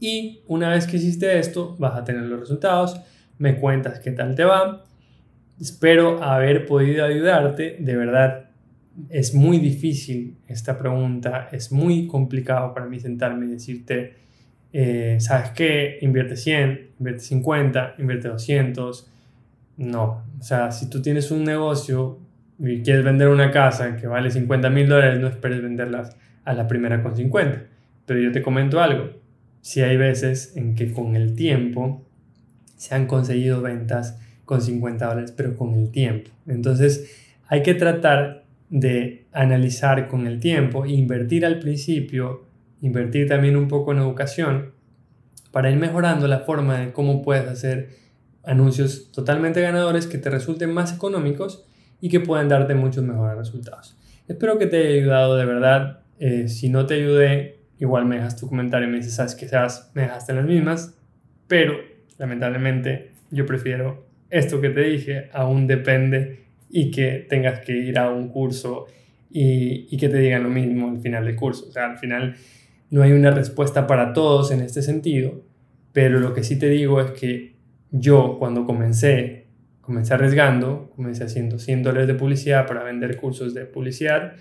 Y 0.00 0.40
una 0.46 0.70
vez 0.70 0.86
que 0.86 0.96
hiciste 0.96 1.38
esto, 1.38 1.76
vas 1.78 1.94
a 1.96 2.04
tener 2.04 2.22
los 2.22 2.40
resultados, 2.40 2.98
me 3.38 3.58
cuentas 3.58 4.00
qué 4.00 4.12
tal 4.12 4.34
te 4.34 4.44
va 4.44 4.84
Espero 5.60 6.22
haber 6.22 6.66
podido 6.66 7.04
ayudarte. 7.04 7.76
De 7.80 7.96
verdad, 7.96 8.50
es 9.10 9.34
muy 9.34 9.58
difícil 9.58 10.36
esta 10.46 10.78
pregunta. 10.78 11.48
Es 11.50 11.72
muy 11.72 12.06
complicado 12.06 12.72
para 12.72 12.86
mí 12.86 13.00
sentarme 13.00 13.46
y 13.46 13.50
decirte, 13.50 14.14
eh, 14.72 15.16
¿sabes 15.20 15.50
qué? 15.50 15.98
Invierte 16.02 16.36
100, 16.36 16.90
invierte 16.98 17.22
50, 17.22 17.94
invierte 17.98 18.28
200. 18.28 19.10
No, 19.78 20.24
o 20.38 20.42
sea, 20.42 20.72
si 20.72 20.90
tú 20.90 21.00
tienes 21.00 21.30
un 21.30 21.44
negocio 21.44 22.18
y 22.58 22.82
quieres 22.82 23.04
vender 23.04 23.28
una 23.28 23.50
casa 23.50 23.96
que 23.96 24.06
vale 24.06 24.30
50 24.30 24.70
mil 24.70 24.88
dólares, 24.88 25.20
no 25.20 25.28
esperes 25.28 25.62
venderlas 25.62 26.16
a 26.44 26.52
la 26.54 26.66
primera 26.66 27.02
con 27.02 27.16
50. 27.16 27.64
Pero 28.06 28.20
yo 28.20 28.32
te 28.32 28.42
comento 28.42 28.80
algo. 28.80 29.10
Si 29.60 29.80
hay 29.82 29.96
veces 29.96 30.56
en 30.56 30.74
que 30.74 30.92
con 30.92 31.14
el 31.14 31.34
tiempo 31.34 32.04
se 32.76 32.94
han 32.94 33.06
conseguido 33.06 33.60
ventas 33.60 34.18
con 34.44 34.62
50 34.62 35.06
dólares, 35.06 35.32
pero 35.36 35.56
con 35.56 35.74
el 35.74 35.90
tiempo. 35.90 36.30
Entonces 36.46 37.28
hay 37.48 37.62
que 37.62 37.74
tratar 37.74 38.44
de 38.70 39.26
analizar 39.32 40.08
con 40.08 40.26
el 40.26 40.40
tiempo, 40.40 40.86
invertir 40.86 41.44
al 41.44 41.58
principio, 41.58 42.47
invertir 42.80 43.28
también 43.28 43.56
un 43.56 43.68
poco 43.68 43.92
en 43.92 43.98
educación 43.98 44.72
para 45.50 45.70
ir 45.70 45.78
mejorando 45.78 46.28
la 46.28 46.40
forma 46.40 46.78
de 46.78 46.92
cómo 46.92 47.22
puedes 47.22 47.48
hacer 47.48 47.90
anuncios 48.44 49.10
totalmente 49.12 49.60
ganadores 49.60 50.06
que 50.06 50.18
te 50.18 50.30
resulten 50.30 50.72
más 50.72 50.94
económicos 50.94 51.66
y 52.00 52.08
que 52.08 52.20
puedan 52.20 52.48
darte 52.48 52.74
muchos 52.74 53.04
mejores 53.04 53.36
resultados. 53.36 53.96
Espero 54.26 54.58
que 54.58 54.66
te 54.66 54.78
haya 54.78 55.00
ayudado 55.00 55.36
de 55.36 55.44
verdad. 55.44 56.00
Eh, 56.18 56.48
si 56.48 56.68
no 56.68 56.86
te 56.86 56.94
ayudé, 56.94 57.60
igual 57.78 58.06
me 58.06 58.16
dejas 58.16 58.36
tu 58.36 58.48
comentario 58.48 58.88
y 58.88 58.90
me 58.90 58.98
dices, 58.98 59.14
sabes 59.14 59.34
que 59.34 59.46
me 59.94 60.02
dejaste 60.02 60.32
en 60.32 60.38
las 60.38 60.46
mismas, 60.46 60.94
pero 61.46 61.74
lamentablemente 62.18 63.12
yo 63.30 63.46
prefiero 63.46 64.06
esto 64.30 64.60
que 64.60 64.70
te 64.70 64.82
dije 64.82 65.30
aún 65.32 65.66
depende 65.66 66.44
y 66.70 66.90
que 66.90 67.26
tengas 67.28 67.60
que 67.60 67.72
ir 67.72 67.98
a 67.98 68.10
un 68.10 68.28
curso 68.28 68.86
y, 69.30 69.86
y, 69.90 69.96
que 69.96 70.08
te 70.08 70.18
digan 70.18 70.42
lo 70.42 70.50
mismo 70.50 70.90
al 70.90 71.00
final 71.00 71.24
del 71.24 71.36
curso. 71.36 71.66
O 71.68 71.72
sea, 71.72 71.90
al 71.90 71.98
final 71.98 72.34
no 72.90 73.02
hay 73.02 73.12
una 73.12 73.30
respuesta 73.30 73.86
para 73.86 74.12
todos 74.12 74.50
en 74.50 74.60
este 74.60 74.82
sentido, 74.82 75.42
pero 75.92 76.20
lo 76.20 76.34
que 76.34 76.44
sí 76.44 76.58
te 76.58 76.68
digo 76.68 77.00
es 77.00 77.10
que 77.12 77.56
yo 77.90 78.36
cuando 78.38 78.66
comencé, 78.66 79.46
comencé 79.80 80.14
arriesgando, 80.14 80.90
comencé 80.94 81.24
haciendo 81.24 81.58
100 81.58 81.82
dólares 81.82 82.08
de 82.08 82.14
publicidad 82.14 82.66
para 82.66 82.82
vender 82.82 83.16
cursos 83.16 83.54
de 83.54 83.64
publicidad 83.64 84.34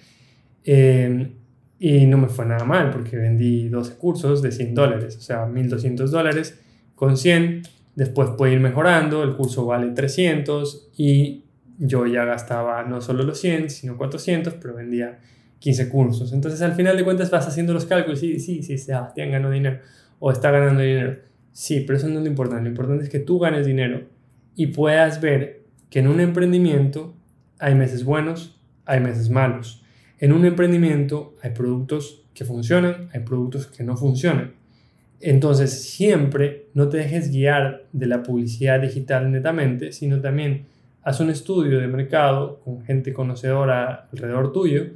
eh, 0.64 1.32
y 1.80 2.06
no 2.06 2.18
me 2.18 2.28
fue 2.28 2.46
nada 2.46 2.66
mal 2.66 2.90
porque 2.92 3.18
vendí 3.18 3.70
12 3.70 3.96
cursos 3.96 4.42
de 4.42 4.52
100 4.52 4.76
dólares, 4.76 5.18
o 5.18 5.22
sea, 5.22 5.46
1200 5.46 6.12
dólares 6.12 6.60
con 6.96 7.18
100 7.18 7.64
Después 7.98 8.30
puede 8.38 8.54
ir 8.54 8.60
mejorando, 8.60 9.24
el 9.24 9.36
curso 9.36 9.66
vale 9.66 9.90
300 9.90 10.92
y 10.98 11.46
yo 11.80 12.06
ya 12.06 12.26
gastaba 12.26 12.84
no 12.84 13.02
solo 13.02 13.24
los 13.24 13.42
100, 13.42 13.72
sino 13.72 13.98
400, 13.98 14.54
pero 14.62 14.76
vendía 14.76 15.18
15 15.60 15.90
cursos. 15.90 16.34
Entonces 16.34 16.62
al 16.62 16.74
final 16.74 16.98
de 16.98 17.04
cuentas 17.04 17.32
vas 17.32 17.48
haciendo 17.48 17.74
los 17.74 17.86
cálculos 17.86 18.22
y 18.24 18.40
sí, 18.40 18.64
sí, 18.64 18.78
Sebastián 18.78 19.32
ganó 19.32 19.50
dinero 19.50 19.80
o 20.20 20.32
está 20.32 20.52
ganando 20.52 20.82
dinero. 20.82 21.18
Sí, 21.52 21.82
pero 21.82 21.98
eso 21.98 22.08
no 22.08 22.20
es 22.20 22.24
lo 22.24 22.30
importante. 22.30 22.64
Lo 22.64 22.70
importante 22.70 23.04
es 23.04 23.10
que 23.10 23.20
tú 23.20 23.40
ganes 23.40 23.66
dinero 23.66 24.08
y 24.56 24.68
puedas 24.68 25.22
ver 25.22 25.64
que 25.90 26.00
en 26.00 26.08
un 26.08 26.20
emprendimiento 26.20 27.16
hay 27.60 27.76
meses 27.76 28.04
buenos, 28.04 28.60
hay 28.86 29.00
meses 29.00 29.30
malos. 29.30 29.84
En 30.20 30.34
un 30.34 30.46
emprendimiento 30.46 31.36
hay 31.42 31.52
productos 31.52 32.24
que 32.34 32.46
funcionan, 32.46 33.10
hay 33.14 33.22
productos 33.22 33.68
que 33.68 33.84
no 33.84 33.98
funcionan. 33.98 34.54
Entonces, 35.20 35.82
siempre 35.82 36.68
no 36.76 36.90
te 36.90 36.98
dejes 36.98 37.32
guiar 37.32 37.86
de 37.92 38.06
la 38.06 38.22
publicidad 38.22 38.80
digital 38.80 39.32
netamente, 39.32 39.92
sino 39.92 40.22
también 40.22 40.68
haz 41.02 41.20
un 41.20 41.30
estudio 41.30 41.80
de 41.80 41.88
mercado 41.88 42.60
con 42.60 42.84
gente 42.84 43.14
conocedora 43.14 44.08
alrededor 44.12 44.52
tuyo 44.52 44.92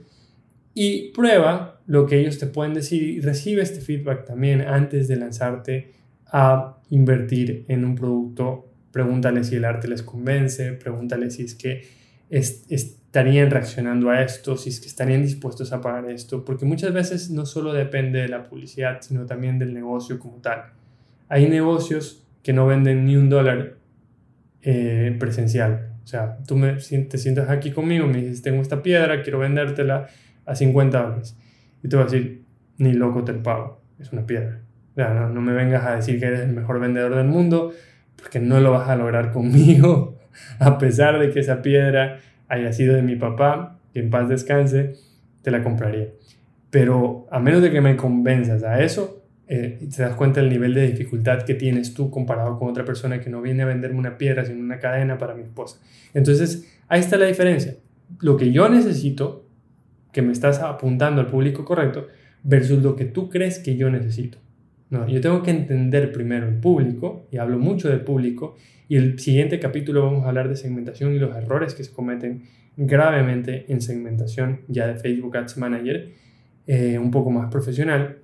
y 0.73 1.11
prueba 1.11 1.81
lo 1.87 2.05
que 2.05 2.19
ellos 2.19 2.39
te 2.39 2.47
pueden 2.47 2.73
decir 2.73 3.03
y 3.03 3.19
recibe 3.19 3.61
este 3.61 3.81
feedback 3.81 4.25
también 4.25 4.61
antes 4.61 5.07
de 5.07 5.17
lanzarte 5.17 5.91
a 6.27 6.77
invertir 6.89 7.65
en 7.67 7.83
un 7.83 7.95
producto. 7.95 8.69
Pregúntale 8.91 9.43
si 9.43 9.55
el 9.55 9.65
arte 9.65 9.87
les 9.87 10.03
convence, 10.03 10.73
pregúntale 10.73 11.31
si 11.31 11.43
es 11.43 11.55
que 11.55 11.81
estarían 12.29 13.51
reaccionando 13.51 14.09
a 14.09 14.21
esto, 14.21 14.55
si 14.55 14.69
es 14.69 14.79
que 14.79 14.87
estarían 14.87 15.21
dispuestos 15.21 15.73
a 15.73 15.81
pagar 15.81 16.09
esto, 16.09 16.45
porque 16.45 16.65
muchas 16.65 16.93
veces 16.93 17.29
no 17.29 17.45
solo 17.45 17.73
depende 17.73 18.19
de 18.19 18.29
la 18.29 18.43
publicidad, 18.47 18.99
sino 19.01 19.25
también 19.25 19.59
del 19.59 19.73
negocio 19.73 20.17
como 20.17 20.37
tal. 20.37 20.71
Hay 21.27 21.49
negocios 21.49 22.23
que 22.41 22.53
no 22.53 22.65
venden 22.67 23.05
ni 23.05 23.17
un 23.17 23.29
dólar 23.29 23.75
eh, 24.61 25.15
presencial. 25.19 25.89
O 26.03 26.07
sea, 26.07 26.37
tú 26.47 26.55
me, 26.55 26.73
te 26.73 27.17
sientas 27.17 27.49
aquí 27.49 27.71
conmigo, 27.71 28.07
me 28.07 28.21
dices, 28.21 28.41
tengo 28.41 28.61
esta 28.61 28.81
piedra, 28.81 29.21
quiero 29.23 29.39
vendértela 29.39 30.07
a 30.45 30.55
50 30.55 31.01
dólares. 31.01 31.37
Y 31.83 31.87
te 31.87 31.95
voy 31.95 32.03
a 32.03 32.05
decir, 32.05 32.43
ni 32.77 32.93
loco 32.93 33.23
te 33.23 33.33
pago, 33.33 33.81
es 33.99 34.11
una 34.11 34.25
piedra. 34.25 34.59
no, 34.95 35.29
no 35.29 35.41
me 35.41 35.53
vengas 35.53 35.85
a 35.85 35.95
decir 35.95 36.19
que 36.19 36.25
eres 36.25 36.41
el 36.41 36.53
mejor 36.53 36.79
vendedor 36.79 37.15
del 37.15 37.27
mundo, 37.27 37.71
porque 38.15 38.39
no 38.39 38.59
lo 38.59 38.71
vas 38.71 38.89
a 38.89 38.95
lograr 38.95 39.31
conmigo, 39.33 40.19
a 40.59 40.77
pesar 40.77 41.19
de 41.19 41.29
que 41.31 41.39
esa 41.39 41.61
piedra 41.61 42.19
haya 42.47 42.73
sido 42.73 42.95
de 42.95 43.01
mi 43.01 43.15
papá, 43.15 43.79
que 43.93 43.99
en 43.99 44.09
paz 44.09 44.29
descanse, 44.29 44.93
te 45.41 45.51
la 45.51 45.63
compraría. 45.63 46.09
Pero 46.69 47.27
a 47.31 47.39
menos 47.39 47.61
de 47.61 47.71
que 47.71 47.81
me 47.81 47.95
convenzas 47.95 48.63
a 48.63 48.81
eso, 48.81 49.23
eh, 49.47 49.85
te 49.93 50.01
das 50.01 50.15
cuenta 50.15 50.39
del 50.39 50.49
nivel 50.49 50.73
de 50.73 50.87
dificultad 50.87 51.43
que 51.43 51.55
tienes 51.55 51.93
tú 51.93 52.09
comparado 52.09 52.57
con 52.57 52.69
otra 52.69 52.85
persona 52.85 53.19
que 53.19 53.29
no 53.29 53.41
viene 53.41 53.63
a 53.63 53.65
venderme 53.65 53.99
una 53.99 54.17
piedra, 54.17 54.45
sino 54.45 54.61
una 54.61 54.79
cadena 54.79 55.17
para 55.17 55.35
mi 55.35 55.43
esposa. 55.43 55.79
Entonces, 56.13 56.65
ahí 56.87 57.01
está 57.01 57.17
la 57.17 57.25
diferencia. 57.25 57.75
Lo 58.21 58.37
que 58.37 58.51
yo 58.53 58.69
necesito 58.69 59.45
que 60.11 60.21
me 60.21 60.31
estás 60.31 60.59
apuntando 60.59 61.21
al 61.21 61.27
público 61.27 61.65
correcto 61.65 62.07
versus 62.43 62.81
lo 62.81 62.95
que 62.95 63.05
tú 63.05 63.29
crees 63.29 63.59
que 63.59 63.75
yo 63.75 63.89
necesito. 63.89 64.37
No, 64.89 65.07
yo 65.07 65.21
tengo 65.21 65.41
que 65.41 65.51
entender 65.51 66.11
primero 66.11 66.47
el 66.47 66.55
público, 66.55 67.27
y 67.31 67.37
hablo 67.37 67.57
mucho 67.57 67.87
del 67.87 68.01
público, 68.01 68.55
y 68.89 68.97
el 68.97 69.19
siguiente 69.19 69.59
capítulo 69.59 70.03
vamos 70.03 70.25
a 70.25 70.29
hablar 70.29 70.49
de 70.49 70.57
segmentación 70.57 71.15
y 71.15 71.19
los 71.19 71.33
errores 71.35 71.75
que 71.75 71.83
se 71.83 71.93
cometen 71.93 72.43
gravemente 72.75 73.65
en 73.69 73.79
segmentación 73.81 74.61
ya 74.67 74.87
de 74.87 74.95
Facebook 74.95 75.37
Ads 75.37 75.57
Manager, 75.57 76.11
eh, 76.67 76.97
un 76.97 77.09
poco 77.09 77.31
más 77.31 77.49
profesional, 77.49 78.17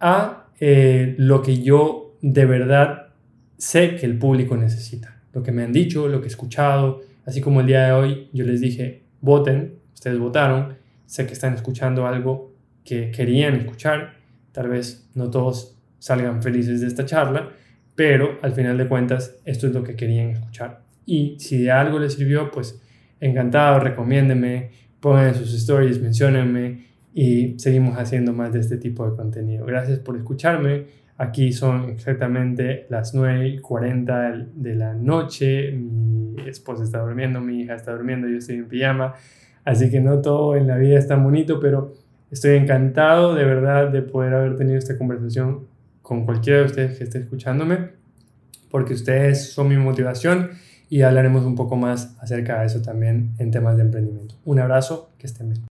a 0.00 0.48
eh, 0.60 1.14
lo 1.16 1.40
que 1.40 1.62
yo 1.62 2.16
de 2.20 2.44
verdad 2.44 3.08
sé 3.56 3.96
que 3.96 4.04
el 4.04 4.18
público 4.18 4.56
necesita. 4.56 5.22
Lo 5.32 5.42
que 5.42 5.52
me 5.52 5.62
han 5.62 5.72
dicho, 5.72 6.06
lo 6.08 6.20
que 6.20 6.26
he 6.26 6.30
escuchado, 6.30 7.00
así 7.24 7.40
como 7.40 7.60
el 7.60 7.66
día 7.66 7.86
de 7.86 7.92
hoy 7.92 8.28
yo 8.32 8.44
les 8.44 8.60
dije, 8.60 9.02
voten, 9.20 9.76
ustedes 9.94 10.18
votaron, 10.18 10.74
sé 11.14 11.28
que 11.28 11.32
están 11.32 11.54
escuchando 11.54 12.08
algo 12.08 12.56
que 12.84 13.12
querían 13.12 13.54
escuchar, 13.54 14.14
tal 14.50 14.68
vez 14.68 15.08
no 15.14 15.30
todos 15.30 15.78
salgan 16.00 16.42
felices 16.42 16.80
de 16.80 16.88
esta 16.88 17.04
charla, 17.04 17.50
pero 17.94 18.36
al 18.42 18.52
final 18.52 18.76
de 18.76 18.88
cuentas 18.88 19.36
esto 19.44 19.68
es 19.68 19.72
lo 19.72 19.84
que 19.84 19.94
querían 19.94 20.30
escuchar. 20.30 20.82
Y 21.06 21.36
si 21.38 21.62
de 21.62 21.70
algo 21.70 22.00
les 22.00 22.14
sirvió, 22.14 22.50
pues 22.50 22.82
encantado, 23.20 23.78
recomiéndenme, 23.78 24.70
pongan 24.98 25.36
sus 25.36 25.54
stories, 25.54 26.02
menciónenme 26.02 26.86
y 27.14 27.54
seguimos 27.60 27.96
haciendo 27.96 28.32
más 28.32 28.52
de 28.52 28.58
este 28.58 28.76
tipo 28.76 29.08
de 29.08 29.14
contenido. 29.16 29.64
Gracias 29.66 30.00
por 30.00 30.16
escucharme. 30.16 30.86
Aquí 31.16 31.52
son 31.52 31.90
exactamente 31.90 32.86
las 32.90 33.14
9.40 33.14 34.48
de 34.52 34.74
la 34.74 34.94
noche. 34.94 35.70
Mi 35.70 36.48
esposa 36.48 36.82
está 36.82 36.98
durmiendo, 36.98 37.40
mi 37.40 37.60
hija 37.60 37.76
está 37.76 37.92
durmiendo, 37.92 38.26
yo 38.26 38.38
estoy 38.38 38.56
en 38.56 38.66
pijama. 38.66 39.14
Así 39.64 39.90
que 39.90 40.00
no 40.00 40.20
todo 40.20 40.56
en 40.56 40.66
la 40.66 40.76
vida 40.76 40.98
es 40.98 41.08
tan 41.08 41.22
bonito, 41.22 41.60
pero 41.60 41.94
estoy 42.30 42.56
encantado 42.56 43.34
de 43.34 43.44
verdad 43.44 43.90
de 43.90 44.02
poder 44.02 44.34
haber 44.34 44.56
tenido 44.56 44.78
esta 44.78 44.98
conversación 44.98 45.66
con 46.02 46.24
cualquiera 46.24 46.60
de 46.60 46.66
ustedes 46.66 46.98
que 46.98 47.04
esté 47.04 47.18
escuchándome, 47.18 47.90
porque 48.70 48.94
ustedes 48.94 49.52
son 49.52 49.68
mi 49.68 49.76
motivación 49.76 50.50
y 50.90 51.02
hablaremos 51.02 51.44
un 51.44 51.54
poco 51.54 51.76
más 51.76 52.16
acerca 52.20 52.60
de 52.60 52.66
eso 52.66 52.82
también 52.82 53.32
en 53.38 53.50
temas 53.50 53.76
de 53.76 53.82
emprendimiento. 53.82 54.34
Un 54.44 54.58
abrazo, 54.58 55.10
que 55.18 55.26
estén 55.26 55.48
bien. 55.48 55.62